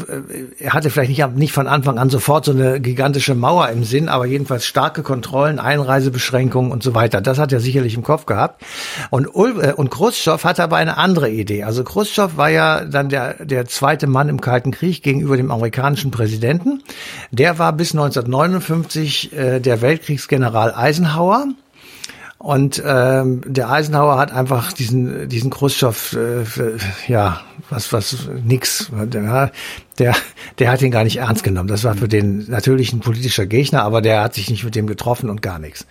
er 0.60 0.74
hatte 0.74 0.90
vielleicht 0.90 1.10
nicht, 1.10 1.36
nicht 1.36 1.54
von 1.54 1.68
Anfang 1.68 2.00
an 2.00 2.10
sofort 2.10 2.46
so 2.46 2.52
eine 2.52 2.80
gigantische 2.82 3.36
Mauer 3.36 3.70
im 3.70 3.84
Sinn, 3.84 4.10
aber 4.10 4.26
jedenfalls 4.26 4.66
starke 4.66 5.04
Kontrollen, 5.04 5.60
Einreisebeschränkungen 5.60 6.72
und 6.72 6.82
so 6.82 6.96
weiter. 6.96 7.22
Das 7.22 7.38
hat 7.38 7.52
er 7.54 7.60
sicherlich 7.60 7.96
im 7.96 8.04
Kopf 8.04 8.26
gehabt. 8.26 8.64
Und, 9.12 9.36
Ul 9.36 9.64
äh, 9.64 9.74
und 9.74 9.92
Khrushchev 9.92 10.44
hatte 10.44 10.64
aber 10.64 10.78
eine 10.78 10.98
andere 10.98 11.30
Idee. 11.30 11.64
Also 11.64 11.84
Khrushchev 11.84 12.36
war 12.36 12.50
ja 12.50 12.84
dann 12.86 13.10
der, 13.10 13.46
der 13.46 13.66
zweite 13.66 14.08
Mann 14.08 14.30
im 14.30 14.42
Kalten 14.42 14.72
Krieg 14.72 15.04
gegenüber 15.04 15.38
dem 15.38 15.52
amerikanischen 15.52 16.10
Präsidenten. 16.10 16.82
Der 17.32 17.59
war 17.60 17.74
bis 17.74 17.92
1959 17.92 19.34
äh, 19.34 19.60
der 19.60 19.82
Weltkriegsgeneral 19.82 20.74
Eisenhower. 20.74 21.48
Und 22.40 22.82
ähm, 22.86 23.42
der 23.46 23.70
Eisenhower 23.70 24.18
hat 24.18 24.32
einfach 24.32 24.72
diesen 24.72 25.28
diesen 25.28 25.52
Khrushchev 25.52 26.16
äh, 26.16 26.78
ja 27.12 27.42
was 27.70 27.92
was 27.92 28.30
nix 28.46 28.90
der, 28.94 29.52
der 30.00 30.16
der 30.58 30.72
hat 30.72 30.82
ihn 30.82 30.92
gar 30.92 31.04
nicht 31.04 31.18
ernst 31.18 31.44
genommen. 31.44 31.68
Das 31.68 31.84
war 31.84 31.96
für 31.96 32.08
den 32.08 32.50
natürlich 32.50 32.94
ein 32.94 33.02
politischer 33.02 33.46
Gegner, 33.46 33.84
aber 33.84 34.02
der 34.02 34.24
hat 34.24 34.36
sich 34.36 34.50
nicht 34.50 34.64
mit 34.64 34.76
dem 34.76 34.88
getroffen 34.88 35.30
und 35.30 35.42
gar 35.42 35.60
nichts, 35.60 35.86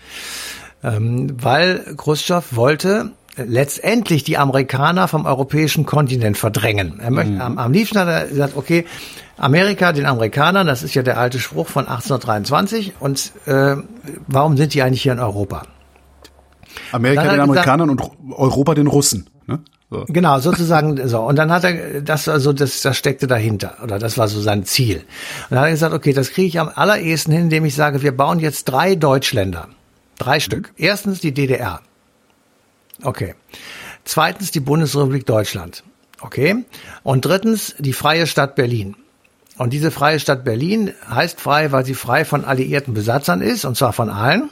ähm, 0.83 1.37
weil 1.38 1.85
Khrushchev 1.98 2.57
wollte 2.57 3.11
letztendlich 3.46 4.24
die 4.24 4.38
Amerikaner 4.38 5.09
vom 5.09 5.27
europäischen 5.27 5.87
Kontinent 5.87 6.37
verdrängen. 6.38 7.01
Er 7.01 7.11
möchte, 7.11 7.40
am, 7.40 7.59
am 7.59 7.72
liebsten 7.72 7.98
hat 7.98 8.09
er 8.09 8.27
gesagt, 8.27 8.57
okay, 8.57 8.85
Amerika 9.37 9.92
den 9.92 10.07
Amerikanern, 10.07 10.66
das 10.66 10.83
ist 10.83 10.94
ja 10.94 11.03
der 11.03 11.18
alte 11.18 11.38
Spruch 11.38 11.68
von 11.68 11.87
1823, 11.87 12.94
und 13.01 13.33
äh, 13.46 13.77
warum 14.27 14.57
sind 14.57 14.74
die 14.74 14.83
eigentlich 14.83 15.03
hier 15.03 15.12
in 15.12 15.20
Europa? 15.20 15.62
Amerika 16.92 17.22
den 17.22 17.31
er 17.31 17.37
gesagt- 17.37 17.48
Amerikanern 17.48 17.90
und 17.90 18.03
Europa 18.33 18.74
den 18.74 18.87
Russen. 18.87 19.31
Ne? 19.46 19.61
So. 19.90 20.05
Genau, 20.09 20.38
sozusagen 20.40 21.09
so. 21.09 21.20
Und 21.20 21.37
dann 21.37 21.51
hat 21.51 21.64
er, 21.64 22.01
das 22.03 22.29
also, 22.29 22.53
das, 22.53 22.83
das 22.83 22.96
steckte 22.96 23.27
dahinter. 23.27 23.77
Oder 23.83 23.98
das 23.98 24.18
war 24.18 24.29
so 24.29 24.40
sein 24.40 24.64
Ziel. 24.64 24.98
Und 24.98 25.05
dann 25.51 25.61
hat 25.61 25.66
er 25.66 25.72
gesagt, 25.72 25.94
okay, 25.94 26.12
das 26.12 26.31
kriege 26.31 26.48
ich 26.48 26.61
am 26.61 26.70
allerersten 26.74 27.33
hin, 27.33 27.42
indem 27.44 27.64
ich 27.64 27.74
sage, 27.74 28.03
wir 28.03 28.16
bauen 28.16 28.40
jetzt 28.40 28.64
drei 28.64 28.94
Deutschländer. 28.96 29.68
Drei 30.18 30.40
Stück. 30.40 30.72
Erstens 30.77 31.20
die 31.20 31.33
DDR. 31.33 31.81
Okay. 33.02 33.34
Zweitens 34.04 34.50
die 34.50 34.61
Bundesrepublik 34.61 35.26
Deutschland. 35.26 35.84
Okay. 36.20 36.64
Und 37.02 37.24
drittens 37.24 37.74
die 37.78 37.92
freie 37.92 38.26
Stadt 38.26 38.54
Berlin. 38.54 38.96
Und 39.56 39.72
diese 39.72 39.90
freie 39.90 40.20
Stadt 40.20 40.44
Berlin 40.44 40.92
heißt 41.08 41.40
frei, 41.40 41.72
weil 41.72 41.84
sie 41.84 41.94
frei 41.94 42.24
von 42.24 42.44
alliierten 42.44 42.94
Besatzern 42.94 43.40
ist, 43.40 43.64
und 43.64 43.76
zwar 43.76 43.92
von 43.92 44.08
allen. 44.08 44.50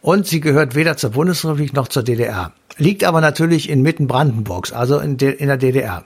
Und 0.00 0.26
sie 0.26 0.40
gehört 0.40 0.74
weder 0.74 0.96
zur 0.96 1.10
Bundesrepublik 1.10 1.72
noch 1.72 1.88
zur 1.88 2.02
DDR. 2.02 2.52
Liegt 2.76 3.04
aber 3.04 3.20
natürlich 3.20 3.70
inmitten 3.70 4.06
Brandenburgs, 4.06 4.72
also 4.72 4.98
in, 4.98 5.16
de, 5.16 5.32
in 5.32 5.46
der 5.46 5.56
DDR. 5.56 6.04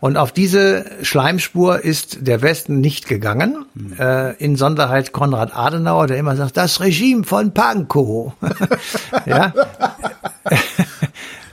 Und 0.00 0.18
auf 0.18 0.32
diese 0.32 0.84
Schleimspur 1.02 1.82
ist 1.82 2.26
der 2.26 2.42
Westen 2.42 2.80
nicht 2.80 3.08
gegangen. 3.08 3.64
Äh, 3.98 4.36
in 4.36 4.56
Sonderheit 4.56 5.12
Konrad 5.12 5.56
Adenauer, 5.56 6.06
der 6.06 6.18
immer 6.18 6.36
sagt, 6.36 6.58
das 6.58 6.80
Regime 6.80 7.24
von 7.24 7.54
Pankow. 7.54 8.34
ja, 9.26 9.54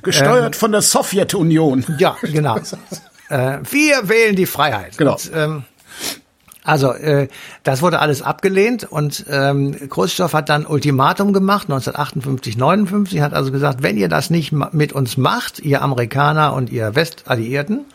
Gesteuert 0.04 0.56
von 0.56 0.72
der 0.72 0.82
Sowjetunion. 0.82 1.86
ja, 1.98 2.16
genau. 2.22 2.58
äh, 3.30 3.60
wir 3.70 4.10
wählen 4.10 4.36
die 4.36 4.46
Freiheit. 4.46 4.98
Genau. 4.98 5.14
Und, 5.14 5.32
ähm, 5.34 5.64
also 6.64 6.92
äh, 6.92 7.28
das 7.64 7.82
wurde 7.82 8.00
alles 8.00 8.22
abgelehnt 8.22 8.84
und 8.84 9.26
ähm, 9.30 9.90
Khrushchev 9.90 10.36
hat 10.38 10.50
dann 10.50 10.66
Ultimatum 10.68 11.34
gemacht 11.34 11.64
1958, 11.64 12.56
59 12.56 13.22
hat 13.22 13.34
also 13.34 13.52
gesagt, 13.52 13.82
wenn 13.82 13.98
ihr 13.98 14.10
das 14.10 14.30
nicht 14.30 14.52
mit 14.52 14.94
uns 14.94 15.18
macht, 15.18 15.60
ihr 15.60 15.82
Amerikaner 15.82 16.54
und 16.54 16.72
ihr 16.72 16.94
Westalliierten, 16.94 17.86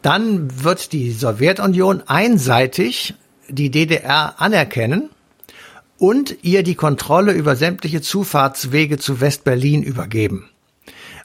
dann 0.00 0.64
wird 0.64 0.92
die 0.92 1.12
Sowjetunion 1.12 2.02
einseitig 2.06 3.14
die 3.48 3.70
DDR 3.70 4.34
anerkennen 4.38 5.10
und 5.98 6.36
ihr 6.42 6.62
die 6.62 6.76
Kontrolle 6.76 7.32
über 7.32 7.56
sämtliche 7.56 8.00
Zufahrtswege 8.00 8.98
zu 8.98 9.20
Westberlin 9.20 9.82
übergeben. 9.82 10.48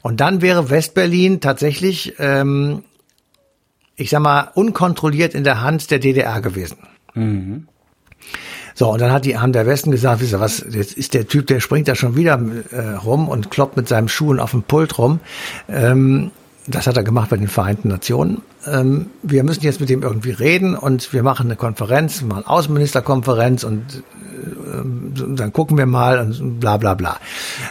Und 0.04 0.20
dann 0.20 0.40
wäre 0.40 0.70
Westberlin 0.70 1.40
tatsächlich 1.40 2.14
ähm, 2.18 2.84
ich 3.96 4.10
sag 4.10 4.20
mal, 4.20 4.50
unkontrolliert 4.54 5.34
in 5.34 5.44
der 5.44 5.60
Hand 5.60 5.90
der 5.90 5.98
DDR 5.98 6.40
gewesen. 6.40 6.78
So, 8.74 8.92
und 8.92 9.00
dann 9.00 9.12
hat 9.12 9.24
die, 9.24 9.38
haben 9.38 9.52
der 9.52 9.66
Westen 9.66 9.92
gesagt, 9.92 10.20
wisst 10.20 10.32
ihr 10.32 10.40
was, 10.40 10.64
jetzt 10.68 10.94
ist 10.94 11.14
der 11.14 11.28
Typ, 11.28 11.46
der 11.46 11.60
springt 11.60 11.86
da 11.86 11.94
schon 11.94 12.16
wieder 12.16 12.40
äh, 12.70 12.94
rum 12.94 13.28
und 13.28 13.50
kloppt 13.50 13.76
mit 13.76 13.88
seinen 13.88 14.08
Schuhen 14.08 14.40
auf 14.40 14.50
dem 14.50 14.64
Pult 14.64 14.98
rum. 14.98 15.20
Ähm, 15.68 16.32
das 16.66 16.86
hat 16.86 16.96
er 16.96 17.04
gemacht 17.04 17.30
bei 17.30 17.36
den 17.36 17.46
Vereinten 17.46 17.88
Nationen. 17.88 18.40
Ähm, 18.66 19.10
wir 19.22 19.44
müssen 19.44 19.62
jetzt 19.62 19.80
mit 19.80 19.90
dem 19.90 20.02
irgendwie 20.02 20.30
reden 20.32 20.74
und 20.76 21.12
wir 21.12 21.22
machen 21.22 21.46
eine 21.46 21.56
Konferenz, 21.56 22.22
machen 22.22 22.46
Außenministerkonferenz 22.46 23.62
und 23.62 24.02
dann 25.36 25.52
gucken 25.52 25.76
wir 25.78 25.86
mal 25.86 26.18
und 26.18 26.60
bla 26.60 26.76
bla 26.76 26.94
bla. 26.94 27.16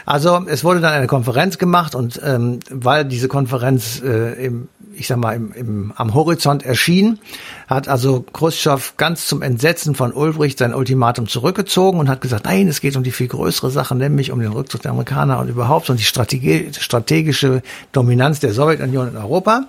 Also 0.05 0.43
es 0.47 0.63
wurde 0.63 0.79
dann 0.79 0.93
eine 0.93 1.07
Konferenz 1.07 1.57
gemacht 1.57 1.95
und 1.95 2.19
ähm, 2.23 2.59
weil 2.69 3.05
diese 3.05 3.27
Konferenz 3.27 4.01
äh, 4.01 4.45
im 4.45 4.67
ich 4.95 5.07
sag 5.07 5.17
mal, 5.17 5.35
im, 5.35 5.51
im, 5.53 5.93
am 5.95 6.13
Horizont 6.13 6.63
erschien, 6.63 7.19
hat 7.67 7.87
also 7.87 8.21
Khrushchev 8.21 8.93
ganz 8.97 9.27
zum 9.27 9.41
Entsetzen 9.41 9.95
von 9.95 10.13
Ulbricht 10.13 10.59
sein 10.59 10.73
Ultimatum 10.73 11.27
zurückgezogen 11.27 11.99
und 11.99 12.09
hat 12.09 12.21
gesagt, 12.21 12.45
nein, 12.45 12.67
es 12.67 12.81
geht 12.81 12.95
um 12.95 13.03
die 13.03 13.11
viel 13.11 13.27
größere 13.27 13.71
Sache, 13.71 13.95
nämlich 13.95 14.31
um 14.31 14.39
den 14.39 14.51
Rückzug 14.51 14.81
der 14.81 14.91
Amerikaner 14.91 15.39
und 15.39 15.49
überhaupt 15.49 15.89
um 15.89 15.97
die 15.97 16.03
Strategie, 16.03 16.69
strategische 16.77 17.61
Dominanz 17.91 18.39
der 18.39 18.53
Sowjetunion 18.53 19.09
in 19.09 19.17
Europa. 19.17 19.65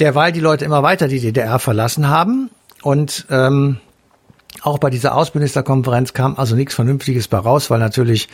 Derweil 0.00 0.32
die 0.32 0.40
Leute 0.40 0.64
immer 0.64 0.82
weiter 0.82 1.08
die 1.08 1.20
DDR 1.20 1.58
verlassen 1.58 2.08
haben 2.08 2.50
und 2.82 3.26
ähm, 3.30 3.78
auch 4.62 4.78
bei 4.78 4.90
dieser 4.90 5.14
Außenministerkonferenz 5.14 6.12
kam 6.12 6.36
also 6.36 6.56
nichts 6.56 6.74
Vernünftiges 6.74 7.28
bei 7.28 7.38
raus, 7.38 7.70
weil 7.70 7.78
natürlich 7.78 8.28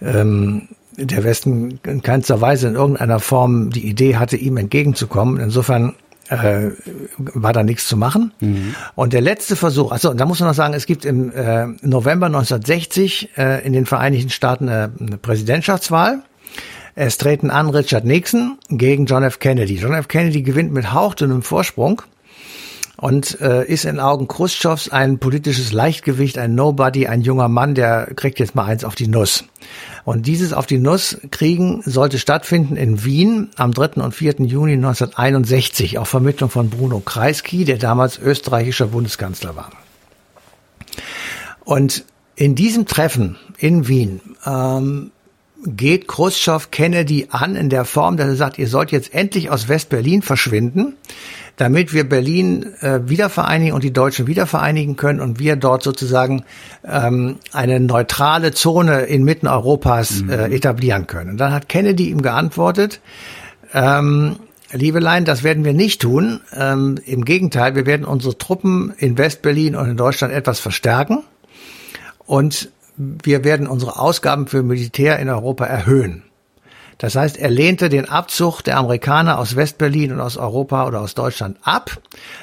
ähm, 0.00 0.68
der 0.96 1.24
Westen 1.24 1.80
in 1.84 2.02
keinster 2.02 2.40
Weise 2.40 2.68
in 2.68 2.74
irgendeiner 2.74 3.20
Form 3.20 3.70
die 3.70 3.86
Idee 3.86 4.16
hatte, 4.16 4.36
ihm 4.36 4.56
entgegenzukommen. 4.58 5.40
Insofern 5.40 5.94
äh, 6.28 6.70
war 7.16 7.52
da 7.52 7.62
nichts 7.62 7.88
zu 7.88 7.96
machen. 7.96 8.32
Mhm. 8.40 8.74
Und 8.94 9.12
der 9.12 9.20
letzte 9.20 9.56
Versuch, 9.56 9.92
also 9.92 10.14
da 10.14 10.26
muss 10.26 10.40
man 10.40 10.48
noch 10.48 10.54
sagen, 10.54 10.74
es 10.74 10.86
gibt 10.86 11.04
im 11.04 11.32
äh, 11.32 11.66
November 11.82 12.26
1960 12.26 13.30
äh, 13.36 13.66
in 13.66 13.72
den 13.72 13.86
Vereinigten 13.86 14.30
Staaten 14.30 14.68
eine, 14.68 14.92
eine 14.98 15.16
Präsidentschaftswahl. 15.18 16.22
Es 16.94 17.16
treten 17.16 17.50
an 17.50 17.70
Richard 17.70 18.04
Nixon 18.04 18.58
gegen 18.68 19.06
John 19.06 19.22
F. 19.22 19.38
Kennedy. 19.38 19.76
John 19.76 19.94
F. 19.94 20.08
Kennedy 20.08 20.42
gewinnt 20.42 20.72
mit 20.72 20.92
hauchdünnem 20.92 21.42
Vorsprung 21.42 22.02
und 23.02 23.40
äh, 23.40 23.64
ist 23.64 23.84
in 23.84 23.98
Augen 23.98 24.28
Khrushchevs 24.28 24.88
ein 24.88 25.18
politisches 25.18 25.72
Leichtgewicht, 25.72 26.38
ein 26.38 26.54
Nobody, 26.54 27.08
ein 27.08 27.20
junger 27.20 27.48
Mann, 27.48 27.74
der 27.74 28.14
kriegt 28.14 28.38
jetzt 28.38 28.54
mal 28.54 28.64
eins 28.64 28.84
auf 28.84 28.94
die 28.94 29.08
Nuss. 29.08 29.42
Und 30.04 30.28
dieses 30.28 30.52
auf 30.52 30.66
die 30.66 30.78
Nuss 30.78 31.18
kriegen 31.32 31.82
sollte 31.84 32.20
stattfinden 32.20 32.76
in 32.76 33.02
Wien 33.02 33.50
am 33.56 33.72
3. 33.72 34.00
und 34.00 34.14
4. 34.14 34.42
Juni 34.42 34.74
1961 34.74 35.98
auf 35.98 36.08
Vermittlung 36.08 36.48
von 36.48 36.70
Bruno 36.70 37.00
Kreisky, 37.00 37.64
der 37.64 37.78
damals 37.78 38.20
österreichischer 38.20 38.86
Bundeskanzler 38.86 39.56
war. 39.56 39.72
Und 41.64 42.04
in 42.36 42.54
diesem 42.54 42.86
Treffen 42.86 43.36
in 43.58 43.88
Wien 43.88 44.20
ähm, 44.46 45.10
geht 45.66 46.06
Khrushchev 46.06 46.68
Kennedy 46.70 47.26
an 47.30 47.56
in 47.56 47.68
der 47.68 47.84
Form, 47.84 48.16
dass 48.16 48.28
er 48.28 48.36
sagt, 48.36 48.58
ihr 48.58 48.68
sollt 48.68 48.92
jetzt 48.92 49.12
endlich 49.12 49.50
aus 49.50 49.66
West-Berlin 49.66 50.22
verschwinden 50.22 50.94
damit 51.56 51.92
wir 51.92 52.08
Berlin 52.08 52.66
äh, 52.80 53.00
wiedervereinigen 53.04 53.74
und 53.74 53.84
die 53.84 53.92
Deutschen 53.92 54.26
wiedervereinigen 54.26 54.96
können 54.96 55.20
und 55.20 55.38
wir 55.38 55.56
dort 55.56 55.82
sozusagen 55.82 56.44
ähm, 56.84 57.36
eine 57.52 57.80
neutrale 57.80 58.52
Zone 58.52 59.02
inmitten 59.02 59.46
Europas 59.46 60.20
äh, 60.20 60.24
mhm. 60.24 60.52
etablieren 60.52 61.06
können. 61.06 61.30
Und 61.30 61.36
dann 61.38 61.52
hat 61.52 61.68
Kennedy 61.68 62.10
ihm 62.10 62.22
geantwortet, 62.22 63.00
ähm, 63.74 64.36
Liebelein, 64.72 65.26
das 65.26 65.42
werden 65.42 65.64
wir 65.64 65.74
nicht 65.74 66.00
tun. 66.00 66.40
Ähm, 66.56 66.98
Im 67.04 67.24
Gegenteil, 67.24 67.74
wir 67.74 67.84
werden 67.84 68.06
unsere 68.06 68.38
Truppen 68.38 68.94
in 68.96 69.18
Westberlin 69.18 69.76
und 69.76 69.88
in 69.90 69.96
Deutschland 69.96 70.32
etwas 70.32 70.60
verstärken 70.60 71.22
und 72.26 72.70
wir 72.96 73.44
werden 73.44 73.66
unsere 73.66 73.98
Ausgaben 73.98 74.46
für 74.46 74.62
Militär 74.62 75.18
in 75.18 75.28
Europa 75.28 75.64
erhöhen. 75.64 76.22
Das 77.02 77.16
heißt, 77.16 77.36
er 77.36 77.50
lehnte 77.50 77.88
den 77.88 78.08
Abzug 78.08 78.62
der 78.62 78.76
Amerikaner 78.76 79.40
aus 79.40 79.56
Westberlin 79.56 80.12
und 80.12 80.20
aus 80.20 80.36
Europa 80.36 80.86
oder 80.86 81.00
aus 81.00 81.14
Deutschland 81.14 81.56
ab. 81.62 82.00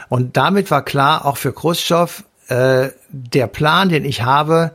Und 0.10 0.36
damit 0.36 0.70
war 0.70 0.84
klar, 0.84 1.26
auch 1.26 1.38
für 1.38 1.54
Khrushchev, 1.54 2.26
äh, 2.50 2.90
der 3.08 3.48
Plan, 3.48 3.88
den 3.88 4.04
ich 4.04 4.24
habe, 4.24 4.72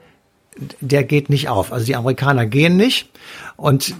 der 0.81 1.05
geht 1.05 1.29
nicht 1.29 1.51
auf. 1.51 1.71
Also 1.71 1.85
die 1.85 1.97
Amerikaner 1.97 2.47
gehen 2.47 2.79
nicht. 2.79 3.11
Und 3.57 3.95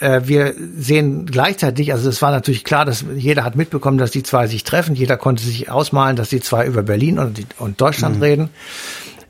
äh, 0.00 0.22
wir 0.24 0.54
sehen 0.76 1.26
gleichzeitig, 1.26 1.92
also 1.92 2.08
es 2.08 2.20
war 2.20 2.32
natürlich 2.32 2.64
klar, 2.64 2.84
dass 2.84 3.04
jeder 3.14 3.44
hat 3.44 3.54
mitbekommen, 3.54 3.98
dass 3.98 4.10
die 4.10 4.24
zwei 4.24 4.48
sich 4.48 4.64
treffen. 4.64 4.96
Jeder 4.96 5.16
konnte 5.16 5.44
sich 5.44 5.70
ausmalen, 5.70 6.16
dass 6.16 6.30
die 6.30 6.40
zwei 6.40 6.66
über 6.66 6.82
Berlin 6.82 7.20
und, 7.20 7.38
und 7.60 7.80
Deutschland 7.80 8.16
mhm. 8.16 8.22
reden. 8.22 8.48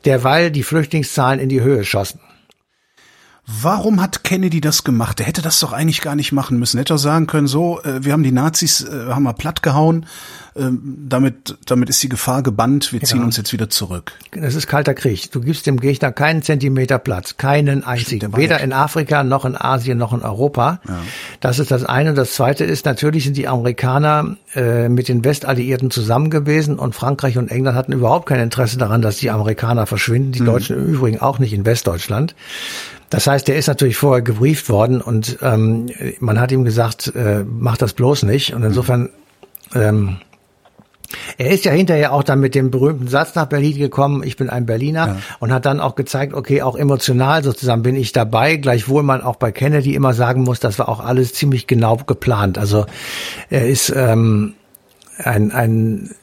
Derweil 0.07 0.51
die 0.51 0.63
Flüchtlingszahlen 0.63 1.39
in 1.39 1.51
die 1.51 1.61
Höhe 1.61 1.85
schossen. 1.85 2.21
Warum 3.51 4.03
hat 4.03 4.25
Kennedy 4.25 4.61
das 4.61 4.85
gemacht? 4.85 5.21
Er 5.21 5.27
hätte 5.27 5.41
das 5.41 5.59
doch 5.59 5.73
eigentlich 5.73 6.03
gar 6.03 6.15
nicht 6.15 6.33
machen 6.33 6.59
müssen. 6.59 6.77
Er 6.77 6.81
hätte 6.81 6.93
doch 6.93 6.99
sagen 6.99 7.27
können, 7.27 7.47
so, 7.47 7.81
äh, 7.83 8.05
wir 8.05 8.13
haben 8.13 8.23
die 8.23 8.31
Nazis, 8.31 8.83
äh, 8.83 9.07
haben 9.09 9.23
wir 9.23 9.33
platt 9.33 9.63
gehauen, 9.63 10.05
damit, 10.59 11.57
damit 11.67 11.89
ist 11.89 12.03
die 12.03 12.09
Gefahr 12.09 12.43
gebannt, 12.43 12.93
wir 12.93 13.01
ziehen 13.01 13.19
ja. 13.19 13.25
uns 13.25 13.37
jetzt 13.37 13.53
wieder 13.53 13.71
zurück. 13.71 14.13
Das 14.33 14.55
ist 14.55 14.67
kalter 14.67 14.95
Krieg. 14.95 15.31
Du 15.31 15.41
gibst 15.41 15.67
dem 15.67 15.79
Gegner 15.79 16.11
keinen 16.11 16.43
Zentimeter 16.43 16.99
Platz, 16.99 17.37
keinen 17.37 17.85
einzigen. 17.85 18.37
Weder 18.37 18.61
in 18.61 18.73
Afrika, 18.73 19.23
noch 19.23 19.45
in 19.45 19.57
Asien, 19.57 19.99
noch 19.99 20.13
in 20.13 20.23
Europa. 20.23 20.81
Ja. 20.89 21.01
Das 21.41 21.59
ist 21.59 21.71
das 21.71 21.85
eine. 21.85 22.11
Und 22.11 22.17
das 22.17 22.35
zweite 22.35 22.65
ist, 22.65 22.87
natürlich 22.87 23.25
sind 23.25 23.37
die 23.37 23.47
Amerikaner 23.47 24.37
äh, 24.55 24.89
mit 24.89 25.09
den 25.09 25.25
Westalliierten 25.25 25.91
zusammen 25.91 26.31
gewesen 26.31 26.79
und 26.79 26.95
Frankreich 26.95 27.39
und 27.39 27.51
England 27.51 27.77
hatten 27.77 27.93
überhaupt 27.93 28.27
kein 28.27 28.41
Interesse 28.41 28.79
daran, 28.79 29.01
dass 29.01 29.19
die 29.19 29.31
Amerikaner 29.31 29.87
verschwinden. 29.87 30.33
Die 30.33 30.43
mhm. 30.43 30.47
Deutschen 30.47 30.77
im 30.77 30.87
Übrigen 30.87 31.21
auch 31.21 31.39
nicht 31.39 31.53
in 31.53 31.65
Westdeutschland. 31.65 32.35
Das 33.11 33.27
heißt, 33.27 33.49
der 33.49 33.57
ist 33.57 33.69
natürlich 33.69 33.97
vorher 33.97 34.23
gebrieft 34.23 34.69
worden 34.69 35.01
und 35.01 35.39
ähm, 35.41 35.87
man 36.21 36.39
hat 36.39 36.53
ihm 36.53 36.65
gesagt, 36.65 37.15
äh, 37.15 37.45
mach 37.45 37.77
das 37.79 37.95
bloß 37.95 38.25
nicht. 38.25 38.55
Und 38.55 38.65
insofern 38.65 39.09
ähm, 39.75 40.19
er 41.37 41.51
ist 41.51 41.65
ja 41.65 41.73
hinterher 41.73 42.13
auch 42.13 42.23
dann 42.23 42.41
mit 42.41 42.55
dem 42.55 42.71
berühmten 42.71 43.09
Satz 43.09 43.35
nach 43.35 43.47
Berlin 43.47 43.79
gekommen, 43.79 44.23
ich 44.23 44.37
bin 44.37 44.51
ein 44.51 44.67
Berliner 44.67 45.07
ja. 45.07 45.17
und 45.39 45.53
hat 45.53 45.67
dann 45.67 45.81
auch 45.81 45.95
gezeigt, 45.95 46.35
okay, 46.35 46.63
auch 46.63 46.77
emotional 46.77 47.43
sozusagen 47.43 47.83
bin 47.83 47.97
ich 47.97 48.13
dabei, 48.13 48.57
gleichwohl 48.57 49.03
man 49.03 49.23
auch 49.23 49.37
bei 49.37 49.53
Kennedy 49.53 49.95
immer 49.95 50.15
sagen 50.15 50.43
muss, 50.43 50.61
das 50.61 50.79
war 50.79 50.89
auch 50.89 51.01
alles 51.01 51.33
ziemlich 51.33 51.67
genau 51.67 51.97
geplant. 51.97 52.59
Also 52.59 52.87
er 53.51 53.67
ist 53.67 53.93
ähm, 53.95 54.55
ein, 55.19 55.51
ein 55.53 56.15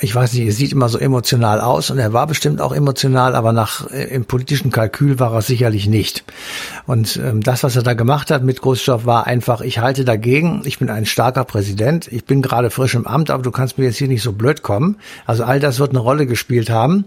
ich 0.00 0.14
weiß 0.14 0.32
nicht, 0.32 0.46
er 0.46 0.52
sieht 0.52 0.72
immer 0.72 0.88
so 0.88 0.98
emotional 0.98 1.60
aus 1.60 1.90
und 1.90 1.98
er 1.98 2.12
war 2.12 2.26
bestimmt 2.26 2.60
auch 2.60 2.72
emotional, 2.72 3.34
aber 3.34 3.52
nach 3.52 3.90
äh, 3.90 4.04
im 4.14 4.24
politischen 4.24 4.70
Kalkül 4.70 5.18
war 5.18 5.32
er 5.32 5.42
sicherlich 5.42 5.86
nicht. 5.86 6.24
Und 6.86 7.16
ähm, 7.16 7.42
das, 7.42 7.62
was 7.62 7.76
er 7.76 7.82
da 7.82 7.94
gemacht 7.94 8.30
hat 8.30 8.42
mit 8.42 8.60
Khrushchev, 8.60 9.06
war 9.06 9.26
einfach, 9.26 9.60
ich 9.60 9.78
halte 9.78 10.04
dagegen, 10.04 10.62
ich 10.64 10.78
bin 10.78 10.90
ein 10.90 11.06
starker 11.06 11.44
Präsident, 11.44 12.10
ich 12.12 12.24
bin 12.24 12.42
gerade 12.42 12.70
frisch 12.70 12.94
im 12.94 13.06
Amt, 13.06 13.30
aber 13.30 13.42
du 13.42 13.50
kannst 13.50 13.78
mir 13.78 13.84
jetzt 13.84 13.96
hier 13.96 14.08
nicht 14.08 14.22
so 14.22 14.32
blöd 14.32 14.62
kommen. 14.62 14.96
Also 15.26 15.44
all 15.44 15.60
das 15.60 15.78
wird 15.78 15.90
eine 15.90 16.00
Rolle 16.00 16.26
gespielt 16.26 16.70
haben. 16.70 17.06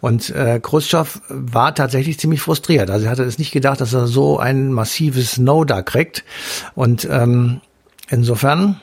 Und 0.00 0.30
äh, 0.30 0.60
Khrushchev 0.62 1.20
war 1.28 1.74
tatsächlich 1.74 2.18
ziemlich 2.18 2.40
frustriert. 2.40 2.90
Also 2.90 3.06
er 3.06 3.10
hatte 3.10 3.24
es 3.24 3.38
nicht 3.38 3.52
gedacht, 3.52 3.80
dass 3.80 3.92
er 3.92 4.06
so 4.06 4.38
ein 4.38 4.72
massives 4.72 5.38
No 5.38 5.64
da 5.64 5.82
kriegt. 5.82 6.24
Und 6.74 7.06
ähm, 7.10 7.60
insofern 8.08 8.80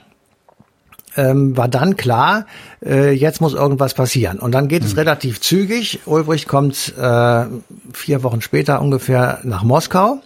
ähm, 1.17 1.55
war 1.57 1.67
dann 1.67 1.95
klar, 1.97 2.45
äh, 2.85 3.11
jetzt 3.11 3.41
muss 3.41 3.53
irgendwas 3.53 3.93
passieren. 3.93 4.39
Und 4.39 4.53
dann 4.53 4.67
geht 4.67 4.81
mhm. 4.81 4.87
es 4.87 4.97
relativ 4.97 5.41
zügig. 5.41 5.99
Ulbricht 6.05 6.47
kommt 6.47 6.93
äh, 6.97 7.45
vier 7.93 8.23
Wochen 8.23 8.41
später 8.41 8.81
ungefähr 8.81 9.39
nach 9.43 9.63
Moskau. 9.63 10.21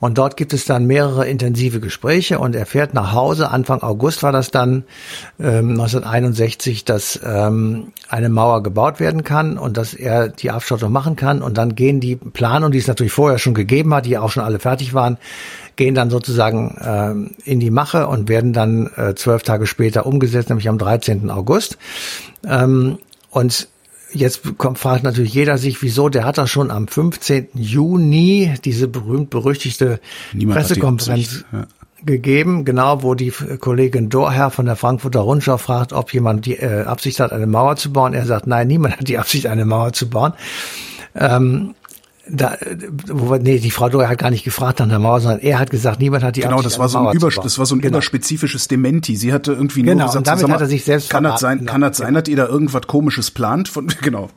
Und 0.00 0.16
dort 0.16 0.38
gibt 0.38 0.54
es 0.54 0.64
dann 0.64 0.86
mehrere 0.86 1.28
intensive 1.28 1.78
Gespräche 1.78 2.38
und 2.38 2.56
er 2.56 2.64
fährt 2.64 2.94
nach 2.94 3.12
Hause. 3.12 3.50
Anfang 3.50 3.82
August 3.82 4.22
war 4.22 4.32
das 4.32 4.50
dann 4.50 4.84
ähm, 5.38 5.70
1961, 5.72 6.86
dass 6.86 7.20
ähm, 7.22 7.92
eine 8.08 8.30
Mauer 8.30 8.62
gebaut 8.62 8.98
werden 8.98 9.24
kann 9.24 9.58
und 9.58 9.76
dass 9.76 9.92
er 9.92 10.28
die 10.28 10.50
Abschottung 10.50 10.90
machen 10.90 11.16
kann. 11.16 11.42
Und 11.42 11.58
dann 11.58 11.74
gehen 11.74 12.00
die 12.00 12.16
Planungen, 12.16 12.72
die 12.72 12.78
es 12.78 12.86
natürlich 12.86 13.12
vorher 13.12 13.38
schon 13.38 13.52
gegeben 13.52 13.94
hat, 13.94 14.06
die 14.06 14.16
auch 14.16 14.30
schon 14.30 14.42
alle 14.42 14.58
fertig 14.58 14.94
waren, 14.94 15.18
gehen 15.76 15.94
dann 15.94 16.08
sozusagen 16.08 16.76
äh, 17.44 17.50
in 17.50 17.60
die 17.60 17.70
Mache 17.70 18.06
und 18.06 18.28
werden 18.28 18.54
dann 18.54 18.90
äh, 18.96 19.14
zwölf 19.14 19.42
Tage 19.42 19.66
später 19.66 20.06
umgesetzt, 20.06 20.48
nämlich 20.48 20.68
am 20.68 20.78
13. 20.78 21.30
August. 21.30 21.76
Ähm, 22.46 22.98
und 23.30 23.68
Jetzt 24.12 24.58
kommt, 24.58 24.78
fragt 24.78 25.04
natürlich 25.04 25.34
jeder 25.34 25.58
sich, 25.58 25.82
wieso, 25.82 26.08
der 26.08 26.24
hat 26.24 26.38
das 26.38 26.50
schon 26.50 26.70
am 26.70 26.88
15. 26.88 27.48
Juni 27.54 28.54
diese 28.64 28.88
berühmt-berüchtigte 28.88 30.00
Pressekonferenz 30.48 31.44
ja. 31.52 31.66
gegeben, 32.04 32.64
genau, 32.64 33.02
wo 33.02 33.14
die 33.14 33.30
Kollegin 33.30 34.08
Dorher 34.08 34.50
von 34.50 34.66
der 34.66 34.76
Frankfurter 34.76 35.20
Rundschau 35.20 35.58
fragt, 35.58 35.92
ob 35.92 36.12
jemand 36.12 36.46
die 36.46 36.56
äh, 36.56 36.82
Absicht 36.82 37.20
hat, 37.20 37.32
eine 37.32 37.46
Mauer 37.46 37.76
zu 37.76 37.92
bauen. 37.92 38.14
Er 38.14 38.26
sagt, 38.26 38.46
nein, 38.46 38.66
niemand 38.66 38.98
hat 38.98 39.08
die 39.08 39.18
Absicht, 39.18 39.46
eine 39.46 39.64
Mauer 39.64 39.92
zu 39.92 40.08
bauen. 40.10 40.32
Ähm, 41.14 41.74
da, 42.32 42.56
wo, 43.06 43.36
nee, 43.36 43.58
die 43.58 43.70
Frau 43.70 43.88
Doyer 43.88 44.08
hat 44.08 44.18
gar 44.18 44.30
nicht 44.30 44.44
gefragt 44.44 44.80
nach 44.80 44.88
der 44.88 44.98
Mauer, 44.98 45.20
sondern 45.20 45.40
er 45.40 45.58
hat 45.58 45.70
gesagt, 45.70 46.00
niemand 46.00 46.22
hat 46.22 46.36
die 46.36 46.40
Genau, 46.40 46.62
das 46.62 46.78
war, 46.78 46.88
so 46.88 46.98
ein 46.98 47.16
Über, 47.16 47.28
das 47.30 47.58
war 47.58 47.66
so 47.66 47.74
ein 47.74 47.80
genau. 47.80 47.96
überspezifisches 47.96 48.68
Dementi. 48.68 49.16
Sie 49.16 49.32
hatte 49.32 49.52
irgendwie 49.52 49.82
genau, 49.82 49.94
nur 49.94 50.06
gesagt, 50.06 50.18
und 50.18 50.26
damit 50.26 50.48
mal, 50.48 50.54
hat 50.54 50.60
er 50.60 50.66
sich 50.66 50.84
selbst 50.84 51.10
kann 51.10 51.24
das 51.24 51.40
sein, 51.40 51.58
genau. 51.58 51.72
kann 51.72 51.80
das 51.80 51.96
sein, 51.96 52.14
dass 52.14 52.28
ihr 52.28 52.36
da 52.36 52.46
irgendwas 52.46 52.86
komisches 52.86 53.30
plant? 53.30 53.68
Von, 53.68 53.88
genau. 54.02 54.30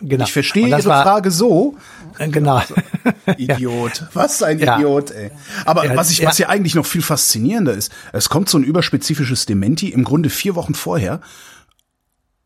genau. 0.00 0.24
Ich 0.24 0.32
verstehe 0.32 0.68
Ihre 0.68 0.84
war, 0.84 1.02
Frage 1.02 1.30
so. 1.30 1.76
Äh, 2.18 2.28
genau. 2.28 2.62
Idiot. 3.36 4.06
Was 4.12 4.42
ein 4.42 4.58
ja. 4.58 4.76
Idiot, 4.76 5.10
ey. 5.10 5.30
Aber 5.64 5.86
ja, 5.86 5.96
was 5.96 6.10
ich, 6.10 6.24
was 6.24 6.38
ja 6.38 6.48
eigentlich 6.48 6.74
noch 6.74 6.86
viel 6.86 7.02
faszinierender 7.02 7.72
ist, 7.72 7.92
es 8.12 8.28
kommt 8.28 8.48
so 8.48 8.58
ein 8.58 8.64
überspezifisches 8.64 9.46
Dementi 9.46 9.88
im 9.88 10.04
Grunde 10.04 10.30
vier 10.30 10.54
Wochen 10.54 10.74
vorher. 10.74 11.20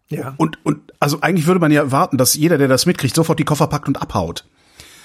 Ja. 0.08 0.34
Und, 0.36 0.58
und, 0.64 0.92
also 1.00 1.20
eigentlich 1.22 1.46
würde 1.46 1.60
man 1.60 1.72
ja 1.72 1.80
erwarten, 1.80 2.18
dass 2.18 2.34
jeder, 2.34 2.58
der 2.58 2.68
das 2.68 2.86
mitkriegt, 2.86 3.14
sofort 3.14 3.38
die 3.38 3.44
Koffer 3.44 3.66
packt 3.66 3.88
und 3.88 4.00
abhaut. 4.00 4.44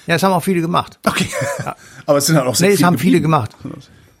Ja, 0.08 0.14
das 0.14 0.22
haben 0.22 0.32
auch 0.32 0.42
viele 0.42 0.62
gemacht. 0.62 0.98
Okay. 1.06 1.28
Aber 2.06 2.18
es 2.18 2.26
sind 2.26 2.36
halt 2.36 2.46
auch 2.46 2.54
sehr 2.54 2.68
Nee, 2.68 2.72
es 2.72 2.78
viele 2.78 2.86
haben 2.86 2.98
viele 2.98 3.20
gemacht. 3.20 3.50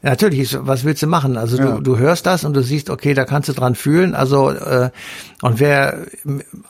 Ja, 0.02 0.10
natürlich, 0.10 0.56
was 0.60 0.84
willst 0.84 1.02
du 1.02 1.06
machen? 1.08 1.36
Also 1.36 1.56
Ja. 1.56 1.72
du, 1.76 1.80
du 1.82 1.98
hörst 1.98 2.26
das 2.26 2.44
und 2.44 2.54
du 2.54 2.62
siehst, 2.62 2.88
okay, 2.90 3.14
da 3.14 3.24
kannst 3.24 3.48
du 3.48 3.52
dran 3.54 3.74
fühlen. 3.74 4.14
Also 4.14 4.50
äh, 4.50 4.90
und 5.42 5.58
wer 5.58 6.06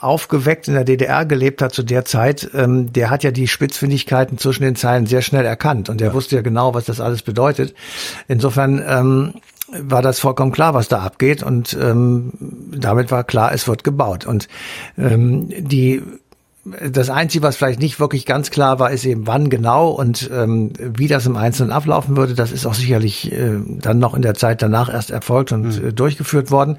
aufgeweckt 0.00 0.68
in 0.68 0.74
der 0.74 0.84
DDR 0.84 1.26
gelebt 1.26 1.60
hat 1.60 1.74
zu 1.74 1.82
der 1.82 2.04
Zeit, 2.04 2.48
ähm, 2.54 2.92
der 2.92 3.10
hat 3.10 3.24
ja 3.24 3.30
die 3.30 3.48
Spitzfindigkeiten 3.48 4.38
zwischen 4.38 4.62
den 4.62 4.76
Zeilen 4.76 5.04
sehr 5.06 5.20
schnell 5.22 5.44
erkannt 5.44 5.88
und 5.90 6.00
der 6.00 6.14
wusste 6.14 6.36
ja 6.36 6.42
genau, 6.42 6.72
was 6.74 6.84
das 6.86 7.00
alles 7.00 7.22
bedeutet. 7.22 7.74
Insofern 8.28 8.82
ähm, 8.86 9.34
war 9.72 10.00
das 10.00 10.20
vollkommen 10.20 10.52
klar, 10.52 10.72
was 10.72 10.88
da 10.88 11.00
abgeht 11.00 11.42
und 11.42 11.76
ähm, 11.78 12.32
damit 12.70 13.10
war 13.10 13.24
klar, 13.24 13.52
es 13.52 13.68
wird 13.68 13.82
gebaut 13.84 14.24
und 14.26 14.48
ähm, 14.96 15.48
die 15.50 16.02
das 16.90 17.10
Einzige, 17.10 17.42
was 17.42 17.56
vielleicht 17.56 17.80
nicht 17.80 18.00
wirklich 18.00 18.26
ganz 18.26 18.50
klar 18.50 18.78
war, 18.78 18.90
ist 18.90 19.04
eben 19.04 19.26
wann 19.26 19.50
genau 19.50 19.90
und 19.90 20.30
ähm, 20.32 20.72
wie 20.78 21.08
das 21.08 21.26
im 21.26 21.36
Einzelnen 21.36 21.72
ablaufen 21.72 22.16
würde. 22.16 22.34
Das 22.34 22.52
ist 22.52 22.66
auch 22.66 22.74
sicherlich 22.74 23.32
äh, 23.32 23.58
dann 23.66 23.98
noch 23.98 24.14
in 24.14 24.22
der 24.22 24.34
Zeit 24.34 24.62
danach 24.62 24.92
erst 24.92 25.10
erfolgt 25.10 25.52
und 25.52 25.82
äh, 25.82 25.92
durchgeführt 25.92 26.50
worden. 26.50 26.78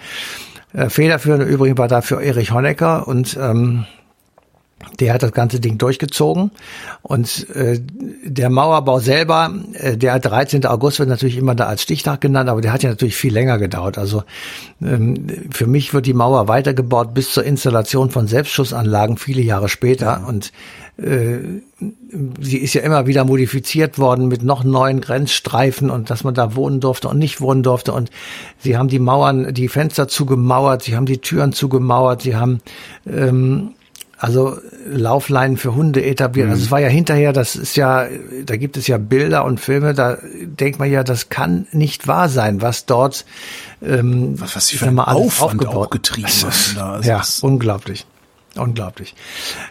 Äh, 0.74 0.90
federführend 0.90 1.48
übrigens 1.48 1.78
war 1.78 1.88
dafür 1.88 2.22
Erich 2.22 2.52
Honecker 2.52 3.08
und 3.08 3.38
ähm, 3.42 3.86
der 5.00 5.14
hat 5.14 5.24
das 5.24 5.32
ganze 5.32 5.60
Ding 5.60 5.78
durchgezogen 5.78 6.52
und 7.02 7.50
äh, 7.56 7.80
der 8.24 8.50
Mauerbau 8.50 9.00
selber, 9.00 9.54
äh, 9.74 9.98
der 9.98 10.20
13. 10.20 10.66
August 10.66 11.00
wird 11.00 11.10
natürlich 11.10 11.38
immer 11.38 11.56
da 11.56 11.66
als 11.66 11.82
Stichtag 11.82 12.22
genannt, 12.22 12.50
aber 12.50 12.62
der 12.62 12.72
hat 12.72 12.84
ja 12.84 12.90
natürlich 12.90 13.16
viel 13.16 13.34
länger 13.34 13.58
gedauert. 13.58 13.98
Also 13.98 14.24
ähm, 14.82 15.28
für 15.52 15.68
mich 15.68 15.94
wird 15.94 16.06
die 16.06 16.14
Mauer 16.14 16.48
weitergebaut 16.48 17.14
bis 17.14 17.34
zur 17.34 17.44
Installation 17.44 18.10
von 18.10 18.28
Selbstschussanlagen 18.28 19.18
viele 19.18 19.42
Jahre 19.42 19.70
später 19.70 20.26
und 20.28 20.52
äh, 20.98 21.62
sie 22.40 22.58
ist 22.58 22.74
ja 22.74 22.82
immer 22.82 23.08
wieder 23.08 23.24
modifiziert 23.24 24.00
worden 24.00 24.28
mit 24.28 24.44
noch 24.44 24.64
neuen 24.64 25.02
Grenzstreifen 25.02 25.90
und 25.90 26.10
dass 26.10 26.24
man 26.24 26.34
da 26.34 26.56
wohnen 26.56 26.80
durfte 26.80 27.08
und 27.08 27.20
nicht 27.20 27.42
wohnen 27.42 27.64
durfte 27.64 27.94
und 27.94 28.10
sie 28.60 28.78
haben 28.78 28.90
die 28.90 29.00
Mauern, 29.00 29.54
die 29.54 29.68
Fenster 29.68 30.08
zugemauert, 30.08 30.84
sie 30.84 30.96
haben 30.96 31.06
die 31.06 31.20
Türen 31.20 31.54
zugemauert, 31.54 32.22
sie 32.22 32.36
haben 32.36 32.62
ähm, 33.08 33.72
also 34.20 34.58
Laufleinen 34.86 35.56
für 35.56 35.74
Hunde 35.74 36.04
etabliert. 36.04 36.50
Also 36.50 36.64
es 36.64 36.72
war 36.72 36.80
ja 36.80 36.90
hinterher, 36.90 37.32
das 37.32 37.56
ist 37.56 37.78
ja, 37.78 38.08
da 38.46 38.58
gibt 38.58 38.76
es 38.76 38.86
ja 38.88 38.98
Bilder 38.98 39.46
und 39.46 39.60
Filme, 39.60 39.94
da 39.94 40.18
denkt 40.44 40.78
man 40.78 40.92
ja, 40.92 41.04
das 41.04 41.30
kann 41.30 41.68
nicht 41.72 42.08
wahr 42.08 42.28
sein, 42.28 42.62
was 42.62 42.86
dort 42.86 43.26
ähm, 43.82 44.40
Was, 44.40 44.58
was 44.58 44.68
sie 44.68 44.78
für 44.78 44.92
mal, 44.92 45.06
alles 45.06 45.22
Aufwand 45.42 45.62
aufgebaut. 45.62 45.88
auch 45.88 45.90
getrieben 45.90 46.28
Das 46.42 46.76
haben. 46.76 46.92
Also 46.92 47.10
ja, 47.10 47.22
unglaublich. 47.42 48.06
Unglaublich. 48.56 49.16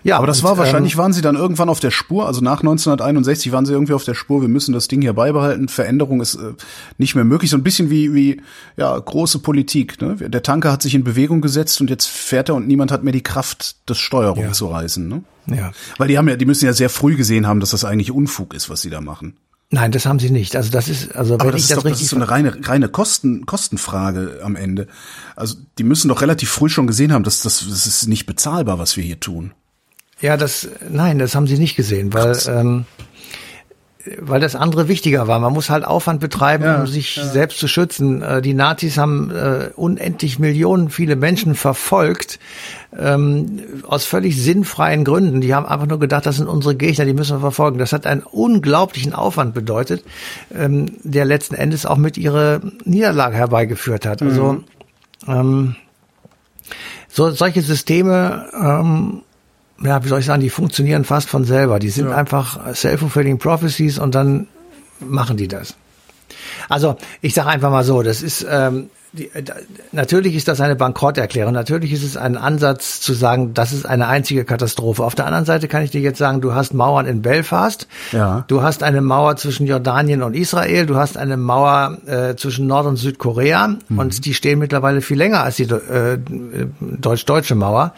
Ja, 0.04 0.18
Aber 0.18 0.26
das 0.26 0.38
und, 0.38 0.44
war 0.44 0.58
wahrscheinlich, 0.58 0.92
ähm, 0.92 0.98
waren 0.98 1.12
sie 1.12 1.20
dann 1.20 1.34
irgendwann 1.34 1.68
auf 1.68 1.80
der 1.80 1.90
Spur, 1.90 2.26
also 2.26 2.40
nach 2.40 2.60
1961 2.60 3.50
waren 3.50 3.66
sie 3.66 3.72
irgendwie 3.72 3.92
auf 3.92 4.04
der 4.04 4.14
Spur, 4.14 4.40
wir 4.40 4.48
müssen 4.48 4.72
das 4.72 4.86
Ding 4.86 5.02
hier 5.02 5.12
beibehalten, 5.12 5.68
Veränderung 5.68 6.20
ist 6.20 6.36
äh, 6.36 6.52
nicht 6.96 7.14
mehr 7.14 7.24
möglich, 7.24 7.50
so 7.50 7.56
ein 7.56 7.64
bisschen 7.64 7.90
wie, 7.90 8.14
wie 8.14 8.40
ja, 8.76 8.96
große 8.96 9.40
Politik. 9.40 10.00
Ne? 10.00 10.16
Der 10.16 10.42
Tanker 10.42 10.70
hat 10.70 10.82
sich 10.82 10.94
in 10.94 11.02
Bewegung 11.02 11.40
gesetzt 11.40 11.80
und 11.80 11.90
jetzt 11.90 12.06
fährt 12.06 12.48
er 12.48 12.54
und 12.54 12.68
niemand 12.68 12.92
hat 12.92 13.02
mehr 13.02 13.12
die 13.12 13.22
Kraft, 13.22 13.76
das 13.86 13.98
Steuer 13.98 14.30
rumzureißen. 14.30 15.08
Ne? 15.08 15.22
ja. 15.46 15.72
Weil 15.96 16.08
die 16.08 16.18
haben 16.18 16.28
ja, 16.28 16.36
die 16.36 16.46
müssen 16.46 16.66
ja 16.66 16.72
sehr 16.72 16.90
früh 16.90 17.16
gesehen 17.16 17.46
haben, 17.46 17.60
dass 17.60 17.70
das 17.70 17.84
eigentlich 17.84 18.12
Unfug 18.12 18.54
ist, 18.54 18.70
was 18.70 18.80
sie 18.80 18.90
da 18.90 19.00
machen. 19.00 19.36
Nein, 19.70 19.92
das 19.92 20.06
haben 20.06 20.18
sie 20.18 20.30
nicht. 20.30 20.56
Also 20.56 20.70
das 20.70 20.88
ist, 20.88 21.14
also 21.14 21.34
Aber 21.34 21.52
das 21.52 21.62
ist 21.62 21.70
das 21.70 21.76
doch 21.76 21.90
das 21.90 22.00
ist 22.00 22.08
so 22.08 22.16
eine 22.16 22.30
reine, 22.30 22.56
reine 22.66 22.88
Kosten, 22.88 23.44
Kostenfrage 23.44 24.40
am 24.42 24.56
Ende. 24.56 24.86
Also 25.36 25.56
die 25.76 25.84
müssen 25.84 26.08
doch 26.08 26.22
relativ 26.22 26.48
früh 26.50 26.70
schon 26.70 26.86
gesehen 26.86 27.12
haben, 27.12 27.22
dass 27.22 27.42
das, 27.42 27.66
das 27.68 27.86
ist 27.86 28.06
nicht 28.06 28.24
bezahlbar, 28.24 28.78
was 28.78 28.96
wir 28.96 29.04
hier 29.04 29.20
tun. 29.20 29.52
Ja, 30.20 30.36
das, 30.36 30.68
nein, 30.88 31.18
das 31.18 31.34
haben 31.34 31.46
sie 31.46 31.58
nicht 31.58 31.76
gesehen, 31.76 32.12
weil, 32.12 32.36
ähm, 32.48 32.86
weil 34.20 34.40
das 34.40 34.54
andere 34.54 34.88
wichtiger 34.88 35.26
war. 35.26 35.38
Man 35.38 35.52
muss 35.52 35.70
halt 35.70 35.84
Aufwand 35.84 36.20
betreiben, 36.20 36.64
Ja, 36.64 36.80
um 36.80 36.86
sich 36.86 37.14
selbst 37.14 37.58
zu 37.58 37.68
schützen. 37.68 38.22
Äh, 38.22 38.40
Die 38.42 38.54
Nazis 38.54 38.96
haben 38.96 39.30
äh, 39.30 39.70
unendlich 39.74 40.38
Millionen 40.38 40.88
viele 40.88 41.16
Menschen 41.16 41.54
verfolgt, 41.54 42.38
ähm, 42.96 43.60
aus 43.86 44.04
völlig 44.04 44.40
sinnfreien 44.40 45.04
Gründen. 45.04 45.40
Die 45.40 45.54
haben 45.54 45.66
einfach 45.66 45.86
nur 45.86 45.98
gedacht, 45.98 46.26
das 46.26 46.36
sind 46.36 46.46
unsere 46.46 46.74
Gegner, 46.76 47.04
die 47.04 47.12
müssen 47.12 47.36
wir 47.36 47.40
verfolgen. 47.40 47.78
Das 47.78 47.92
hat 47.92 48.06
einen 48.06 48.22
unglaublichen 48.22 49.12
Aufwand 49.12 49.52
bedeutet, 49.52 50.04
ähm, 50.54 50.96
der 51.02 51.24
letzten 51.24 51.54
Endes 51.54 51.84
auch 51.84 51.96
mit 51.96 52.16
ihrer 52.16 52.60
Niederlage 52.84 53.36
herbeigeführt 53.36 54.06
hat. 54.06 54.22
Also, 54.22 54.62
ähm, 55.26 55.76
so, 57.08 57.30
solche 57.30 57.62
Systeme, 57.62 58.46
ähm, 58.54 59.22
ja, 59.82 60.02
wie 60.04 60.08
soll 60.08 60.20
ich 60.20 60.26
sagen, 60.26 60.40
die 60.40 60.50
funktionieren 60.50 61.04
fast 61.04 61.28
von 61.28 61.44
selber. 61.44 61.78
Die 61.78 61.90
sind 61.90 62.10
einfach 62.12 62.74
self-fulfilling 62.74 63.38
prophecies 63.38 63.98
und 63.98 64.14
dann 64.14 64.48
machen 65.00 65.36
die 65.36 65.48
das. 65.48 65.74
Also 66.68 66.96
ich 67.20 67.34
sage 67.34 67.48
einfach 67.48 67.70
mal 67.70 67.84
so, 67.84 68.02
das 68.02 68.22
ist 68.22 68.44
ähm, 68.50 68.90
die, 69.12 69.30
äh, 69.32 69.42
da- 69.42 69.54
natürlich 69.92 70.34
ist 70.34 70.48
das 70.48 70.60
eine 70.60 70.76
Bankrotterklärung. 70.76 71.54
Natürlich 71.54 71.92
ist 71.92 72.02
es 72.02 72.16
ein 72.18 72.36
Ansatz 72.36 73.00
zu 73.00 73.14
sagen, 73.14 73.54
das 73.54 73.72
ist 73.72 73.86
eine 73.86 74.06
einzige 74.08 74.44
Katastrophe. 74.44 75.02
Auf 75.04 75.14
der 75.14 75.24
anderen 75.26 75.46
Seite 75.46 75.68
kann 75.68 75.82
ich 75.82 75.90
dir 75.90 76.00
jetzt 76.02 76.18
sagen, 76.18 76.40
du 76.42 76.54
hast 76.54 76.74
Mauern 76.74 77.06
in 77.06 77.22
Belfast, 77.22 77.86
Ja. 78.12 78.44
du 78.48 78.62
hast 78.62 78.82
eine 78.82 79.00
Mauer 79.00 79.36
zwischen 79.36 79.66
Jordanien 79.66 80.22
und 80.22 80.34
Israel, 80.36 80.84
du 80.84 80.96
hast 80.96 81.16
eine 81.16 81.36
Mauer 81.38 81.96
äh, 82.06 82.34
zwischen 82.36 82.66
Nord- 82.66 82.86
und 82.86 82.96
Südkorea 82.96 83.76
und 83.96 84.24
die 84.26 84.34
stehen 84.34 84.58
mittlerweile 84.58 85.00
viel 85.00 85.16
länger 85.16 85.42
als 85.44 85.56
die 85.56 85.62
äh, 85.64 86.18
deutsch-deutsche 86.80 87.54
Mauer. 87.54 87.94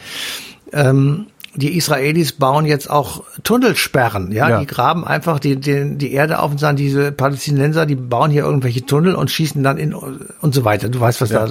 Ähm, 0.72 1.26
die 1.54 1.76
Israelis 1.76 2.32
bauen 2.32 2.64
jetzt 2.64 2.88
auch 2.88 3.24
Tunnelsperren, 3.42 4.30
ja, 4.32 4.48
Ja. 4.48 4.60
die 4.60 4.66
graben 4.66 5.04
einfach 5.06 5.40
die, 5.40 5.56
die, 5.56 5.96
die 5.96 6.12
Erde 6.12 6.38
auf 6.38 6.52
und 6.52 6.58
sagen, 6.58 6.76
diese 6.76 7.10
Palästinenser, 7.12 7.86
die 7.86 7.96
bauen 7.96 8.30
hier 8.30 8.44
irgendwelche 8.44 8.86
Tunnel 8.86 9.14
und 9.14 9.30
schießen 9.30 9.62
dann 9.62 9.76
in 9.78 9.92
und 9.94 10.54
so 10.54 10.64
weiter. 10.64 10.88
Du 10.88 11.00
weißt, 11.00 11.20
was 11.20 11.30
da. 11.30 11.48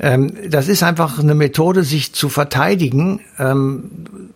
Ähm, 0.00 0.32
das 0.48 0.68
ist 0.68 0.84
einfach 0.84 1.18
eine 1.18 1.34
Methode, 1.34 1.82
sich 1.82 2.12
zu 2.12 2.28
verteidigen. 2.28 3.20
Ähm, 3.38 3.90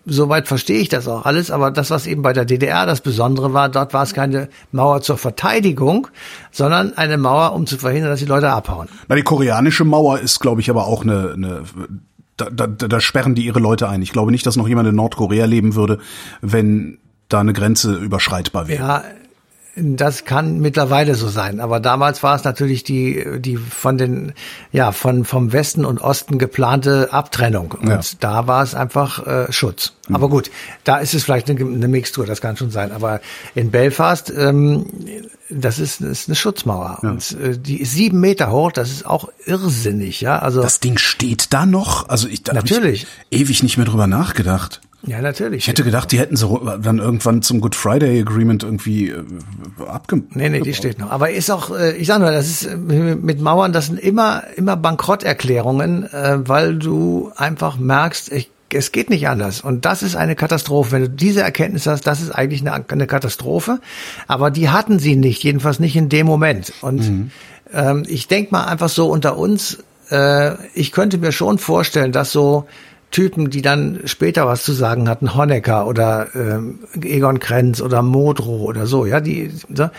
soweit 0.05 0.49
verstehe 0.49 0.81
ich 0.81 0.89
das 0.89 1.07
auch 1.07 1.25
alles, 1.25 1.53
aber 1.53 1.71
das, 1.71 1.91
was 1.91 2.09
eben 2.09 2.23
bei 2.23 2.33
der 2.33 2.45
DDR 2.45 2.85
das 2.85 3.01
Besondere 3.01 3.53
war, 3.53 3.69
dort 3.69 3.95
war 3.95 4.03
es 4.03 4.13
keine 4.13 4.49
Mauer 4.73 5.03
zur 5.03 5.19
Verteidigung, 5.19 6.09
sondern 6.51 6.97
eine 6.97 7.17
Mauer, 7.17 7.53
um 7.53 7.67
zu 7.67 7.79
verhindern, 7.79 8.11
dass 8.11 8.19
die 8.19 8.27
Leute 8.27 8.51
abhauen. 8.51 8.89
Na, 9.07 9.15
die 9.15 9.23
koreanische 9.23 9.85
Mauer 9.85 10.19
ist, 10.19 10.41
glaube 10.41 10.61
ich, 10.61 10.69
aber 10.69 10.87
auch 10.89 11.03
eine, 11.03 11.35
eine 11.35 11.63
da, 12.51 12.67
da, 12.67 12.89
da 12.89 13.01
sperren 13.01 13.35
die 13.35 13.45
ihre 13.45 13.61
Leute 13.61 13.89
ein. 13.89 14.03
Ich 14.03 14.13
glaube 14.13 14.31
nicht, 14.31 14.47
dass 14.47 14.57
noch 14.57 14.69
jemand 14.69 14.89
in 14.89 14.95
Nordkorea 14.95 15.45
leben 15.45 15.75
würde, 15.75 15.99
wenn 16.41 16.99
da 17.29 17.41
eine 17.41 17.53
Grenze 17.53 17.95
überschreitbar 17.97 18.69
wäre. 18.69 18.83
Ja, 18.83 19.05
das 19.75 20.27
kann 20.27 20.61
mittlerweile 20.61 21.15
so 21.15 21.29
sein, 21.29 21.59
aber 21.59 21.81
damals 21.81 22.23
war 22.23 22.35
es 22.37 22.45
natürlich 22.45 22.85
die 22.85 23.25
die 23.39 23.57
von 23.57 23.97
den 23.97 24.35
ja 24.71 24.93
von 24.93 25.25
vom 25.25 25.53
Westen 25.53 25.87
und 25.87 25.99
Osten 26.01 26.37
geplante 26.39 27.11
Abtrennung 27.13 27.73
und 27.73 27.89
Ja. 27.89 28.01
da 28.21 28.47
war 28.47 28.63
es 28.63 28.75
einfach 28.75 29.27
äh, 29.27 29.51
Schutz. 29.53 29.95
Aber 30.13 30.29
gut, 30.29 30.51
da 30.85 30.99
ist 30.99 31.15
es 31.15 31.25
vielleicht 31.25 31.49
eine, 31.49 31.59
eine 31.61 31.89
Mixtur, 31.89 32.27
das 32.27 32.43
kann 32.43 32.57
schon 32.59 32.71
sein. 32.71 32.93
Aber 32.93 33.21
in 33.55 33.71
Belfast, 33.71 34.31
ähm, 34.37 34.85
das 35.49 35.79
ist, 35.79 36.03
ist 36.03 36.29
eine 36.29 36.35
Schutzmauer 36.35 36.99
und 37.03 37.33
äh, 37.41 37.57
die 37.57 37.81
ist 37.81 37.93
sieben 37.93 38.21
Meter 38.21 38.51
hoch. 38.51 38.73
Das 38.73 38.91
ist 38.91 39.07
auch 39.07 39.29
irrsinnig, 39.47 40.21
ja. 40.21 40.39
Also 40.39 40.61
Das 40.61 40.81
Ding 40.81 40.99
steht 40.99 41.55
da 41.55 41.65
noch? 41.65 42.11
Also 42.11 42.29
ich, 42.29 42.43
da 42.43 42.53
Natürlich. 42.53 43.07
ich 43.31 43.41
ewig 43.41 43.63
nicht 43.63 43.79
mehr 43.79 43.87
drüber 43.87 44.07
nachgedacht. 44.07 44.83
Ja 45.05 45.21
natürlich. 45.21 45.65
Ich 45.65 45.69
hätte 45.69 45.85
gedacht, 45.85 46.13
die 46.13 46.19
hätten 46.19 46.37
so 46.37 46.59
dann 46.81 46.99
irgendwann 46.99 47.43
zum 47.43 47.61
Good 47.61 47.75
Friday 47.75 48.21
Agreement 48.21 48.63
irgendwie 48.63 49.11
äh, 49.11 49.25
abge 49.87 50.23
Nee, 50.31 50.49
nee, 50.49 50.61
die 50.61 50.75
steht 50.75 50.99
noch. 50.99 51.11
Aber 51.11 51.31
ist 51.31 51.51
auch, 51.51 51.77
äh, 51.77 51.97
ich 51.97 52.07
sag 52.07 52.21
nur, 52.21 52.31
das 52.31 52.49
ist 52.49 52.67
äh, 52.67 52.77
mit 52.77 53.41
Mauern, 53.41 53.73
das 53.73 53.87
sind 53.87 53.99
immer, 53.99 54.45
immer 54.57 54.77
Bankrotterklärungen, 54.77 56.09
weil 56.13 56.77
du 56.77 57.31
einfach 57.37 57.77
merkst, 57.77 58.33
ich, 58.33 58.51
es 58.73 58.93
geht 58.93 59.11
nicht 59.11 59.29
anders. 59.29 59.61
Und 59.61 59.85
das 59.85 60.03
ist 60.03 60.17
eine 60.17 60.35
Katastrophe. 60.35 60.93
Wenn 60.93 61.03
du 61.03 61.11
diese 61.11 61.43
Erkenntnis 61.43 61.87
hast, 61.87 62.07
das 62.07 62.21
ist 62.21 62.31
eigentlich 62.31 62.61
eine, 62.61 62.85
eine 62.89 63.07
Katastrophe. 63.07 63.81
Aber 64.27 64.51
die 64.51 64.71
hatten 64.71 64.99
sie 64.99 65.17
nicht, 65.17 65.43
jedenfalls 65.43 65.79
nicht 65.79 65.97
in 65.97 66.09
dem 66.09 66.27
Moment. 66.27 66.73
Und 66.81 67.31
ähm, 67.73 68.05
ich 68.07 68.29
denk 68.29 68.53
mal 68.53 68.65
einfach 68.65 68.89
so 68.89 69.09
unter 69.09 69.37
uns, 69.37 69.79
äh, 70.11 70.55
ich 70.75 70.93
könnte 70.93 71.19
mir 71.19 71.33
schon 71.33 71.59
vorstellen, 71.59 72.13
dass 72.13 72.33
so 72.33 72.67
Typen, 73.13 73.51
die 73.51 73.63
dann 73.63 74.01
später 74.07 74.47
was 74.47 74.65
zu 74.65 74.73
sagen 74.73 75.09
hatten, 75.09 75.35
Honecker 75.35 75.87
oder 75.87 76.35
ähm, 76.35 76.81
Egon 77.01 77.39
Krenz 77.39 77.81
oder 77.81 78.03
Modrow 78.03 78.63
oder 78.63 78.87
so, 78.87 79.07
ja, 79.07 79.21
die, 79.21 79.53
so, 79.73 79.91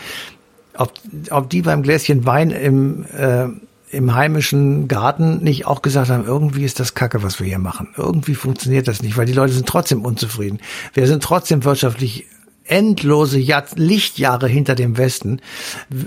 ob, 0.76 0.92
ob 1.30 1.48
die 1.48 1.62
beim 1.62 1.82
Gläschen 1.82 2.26
Wein 2.26 2.50
im, 2.50 3.06
äh, 3.16 3.46
im 3.90 4.14
heimischen 4.14 4.88
Garten 4.88 5.42
nicht 5.42 5.66
auch 5.66 5.80
gesagt 5.80 6.10
haben, 6.10 6.26
irgendwie 6.26 6.64
ist 6.64 6.80
das 6.80 6.94
Kacke, 6.94 7.22
was 7.22 7.38
wir 7.38 7.46
hier 7.46 7.58
machen. 7.58 7.88
Irgendwie 7.96 8.34
funktioniert 8.34 8.88
das 8.88 9.02
nicht, 9.02 9.16
weil 9.16 9.26
die 9.26 9.32
Leute 9.32 9.52
sind 9.52 9.68
trotzdem 9.68 10.04
unzufrieden. 10.04 10.58
Wir 10.92 11.06
sind 11.06 11.22
trotzdem 11.22 11.64
wirtschaftlich 11.64 12.26
endlose 12.64 13.38
Jahr 13.38 13.64
Lichtjahre 13.76 14.48
hinter 14.48 14.74
dem 14.74 14.96
Westen. 14.96 15.40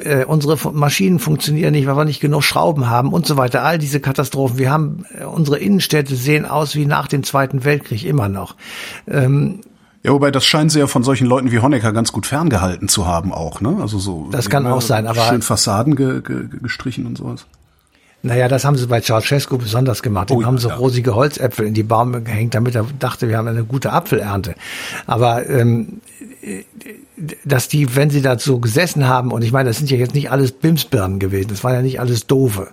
Äh, 0.01 0.25
unsere 0.25 0.57
Maschinen 0.71 1.19
funktionieren 1.19 1.71
nicht, 1.73 1.87
weil 1.87 1.95
wir 1.95 2.05
nicht 2.05 2.19
genug 2.19 2.43
Schrauben 2.43 2.89
haben 2.89 3.13
und 3.13 3.25
so 3.25 3.37
weiter. 3.37 3.63
All 3.63 3.77
diese 3.77 3.99
Katastrophen. 3.99 4.57
Wir 4.57 4.71
haben 4.71 5.05
äh, 5.17 5.25
unsere 5.25 5.59
Innenstädte 5.59 6.15
sehen 6.15 6.45
aus 6.45 6.75
wie 6.75 6.85
nach 6.85 7.07
dem 7.07 7.23
Zweiten 7.23 7.63
Weltkrieg 7.63 8.05
immer 8.05 8.27
noch. 8.27 8.55
Ähm, 9.07 9.61
Ja, 10.03 10.11
wobei 10.13 10.31
das 10.31 10.45
scheinen 10.45 10.69
sie 10.69 10.79
ja 10.79 10.87
von 10.87 11.03
solchen 11.03 11.27
Leuten 11.27 11.51
wie 11.51 11.59
Honecker 11.59 11.91
ganz 11.91 12.11
gut 12.11 12.25
ferngehalten 12.25 12.87
zu 12.87 13.05
haben 13.05 13.33
auch, 13.33 13.61
ne? 13.61 13.77
Also 13.81 13.99
so. 13.99 14.29
Das 14.31 14.49
kann 14.49 14.65
auch 14.65 14.81
sein, 14.81 15.05
aber 15.05 15.21
schön 15.21 15.41
Fassaden 15.41 15.95
ge, 15.95 16.21
ge, 16.21 16.47
gestrichen 16.61 17.05
und 17.05 17.17
sowas. 17.17 17.45
Naja, 18.23 18.47
das 18.47 18.65
haben 18.65 18.75
sie 18.75 18.87
bei 18.87 18.99
Ceausescu 18.99 19.57
besonders 19.57 20.01
gemacht. 20.01 20.31
Dem 20.31 20.37
Oh 20.37 20.45
haben 20.45 20.57
sie 20.57 20.69
ja. 20.69 20.75
rosige 20.75 21.15
Holzäpfel 21.15 21.67
in 21.67 21.73
die 21.73 21.83
Bäume 21.83 22.21
gehängt, 22.21 22.55
damit 22.55 22.75
er 22.75 22.85
dachte, 22.99 23.29
wir 23.29 23.37
haben 23.37 23.47
eine 23.47 23.63
gute 23.63 23.93
Apfelernte. 23.93 24.55
Aber 25.05 25.47
ähm, 25.47 26.01
dass 27.45 27.67
die, 27.67 27.95
wenn 27.95 28.09
sie 28.09 28.21
da 28.21 28.37
so 28.37 28.59
gesessen 28.59 29.07
haben, 29.07 29.31
und 29.31 29.43
ich 29.43 29.51
meine, 29.51 29.69
das 29.69 29.77
sind 29.77 29.89
ja 29.89 29.97
jetzt 29.97 30.13
nicht 30.13 30.31
alles 30.31 30.51
Bimsbirnen 30.51 31.19
gewesen, 31.19 31.49
das 31.49 31.63
waren 31.63 31.73
ja 31.73 31.81
nicht 31.81 31.99
alles 31.99 32.27
Doofe. 32.27 32.69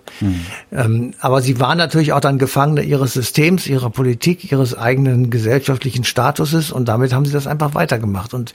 Ähm, 0.71 1.13
aber 1.19 1.41
sie 1.41 1.59
waren 1.59 1.77
natürlich 1.77 2.13
auch 2.13 2.19
dann 2.19 2.37
Gefangene 2.37 2.81
ihres 2.81 3.13
Systems, 3.13 3.67
ihrer 3.67 3.89
Politik, 3.89 4.51
ihres 4.51 4.77
eigenen 4.77 5.29
gesellschaftlichen 5.29 6.03
Statuses 6.03 6.71
und 6.71 6.87
damit 6.87 7.13
haben 7.13 7.25
sie 7.25 7.33
das 7.33 7.47
einfach 7.47 7.75
weitergemacht. 7.75 8.33
Und 8.33 8.53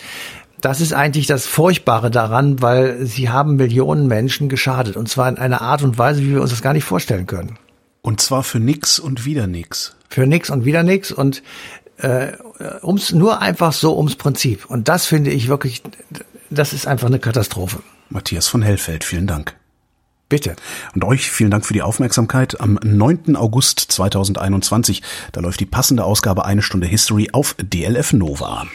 das 0.60 0.80
ist 0.80 0.92
eigentlich 0.92 1.26
das 1.26 1.46
Furchtbare 1.46 2.10
daran, 2.10 2.62
weil 2.62 3.04
sie 3.06 3.30
haben 3.30 3.56
Millionen 3.56 4.06
Menschen 4.06 4.48
geschadet 4.48 4.96
und 4.96 5.08
zwar 5.08 5.28
in 5.28 5.38
einer 5.38 5.62
Art 5.62 5.82
und 5.82 5.98
Weise, 5.98 6.22
wie 6.22 6.30
wir 6.30 6.42
uns 6.42 6.50
das 6.50 6.62
gar 6.62 6.72
nicht 6.72 6.84
vorstellen 6.84 7.26
können. 7.26 7.58
Und 8.02 8.20
zwar 8.20 8.42
für 8.42 8.60
nix 8.60 8.98
und 8.98 9.24
wieder 9.24 9.46
nix. 9.46 9.96
Für 10.08 10.26
nix 10.26 10.50
und 10.50 10.64
wieder 10.64 10.82
nix 10.82 11.12
und 11.12 11.42
äh, 11.98 12.32
ums 12.82 13.12
nur 13.12 13.40
einfach 13.40 13.72
so 13.72 13.96
ums 13.96 14.16
Prinzip. 14.16 14.66
Und 14.66 14.88
das 14.88 15.06
finde 15.06 15.30
ich 15.30 15.48
wirklich, 15.48 15.82
das 16.48 16.72
ist 16.72 16.86
einfach 16.86 17.08
eine 17.08 17.18
Katastrophe. 17.18 17.80
Matthias 18.08 18.48
von 18.48 18.62
Hellfeld, 18.62 19.04
vielen 19.04 19.26
Dank. 19.26 19.54
Bitte. 20.28 20.54
Und 20.94 21.04
euch 21.04 21.30
vielen 21.30 21.50
Dank 21.50 21.66
für 21.66 21.74
die 21.74 21.82
Aufmerksamkeit. 21.82 22.60
Am 22.60 22.78
9. 22.82 23.34
August 23.34 23.80
2021, 23.80 25.02
da 25.32 25.40
läuft 25.40 25.58
die 25.58 25.66
passende 25.66 26.04
Ausgabe 26.04 26.44
Eine 26.44 26.62
Stunde 26.62 26.86
History 26.86 27.30
auf 27.32 27.56
DLF 27.60 28.12
Nova. 28.12 28.66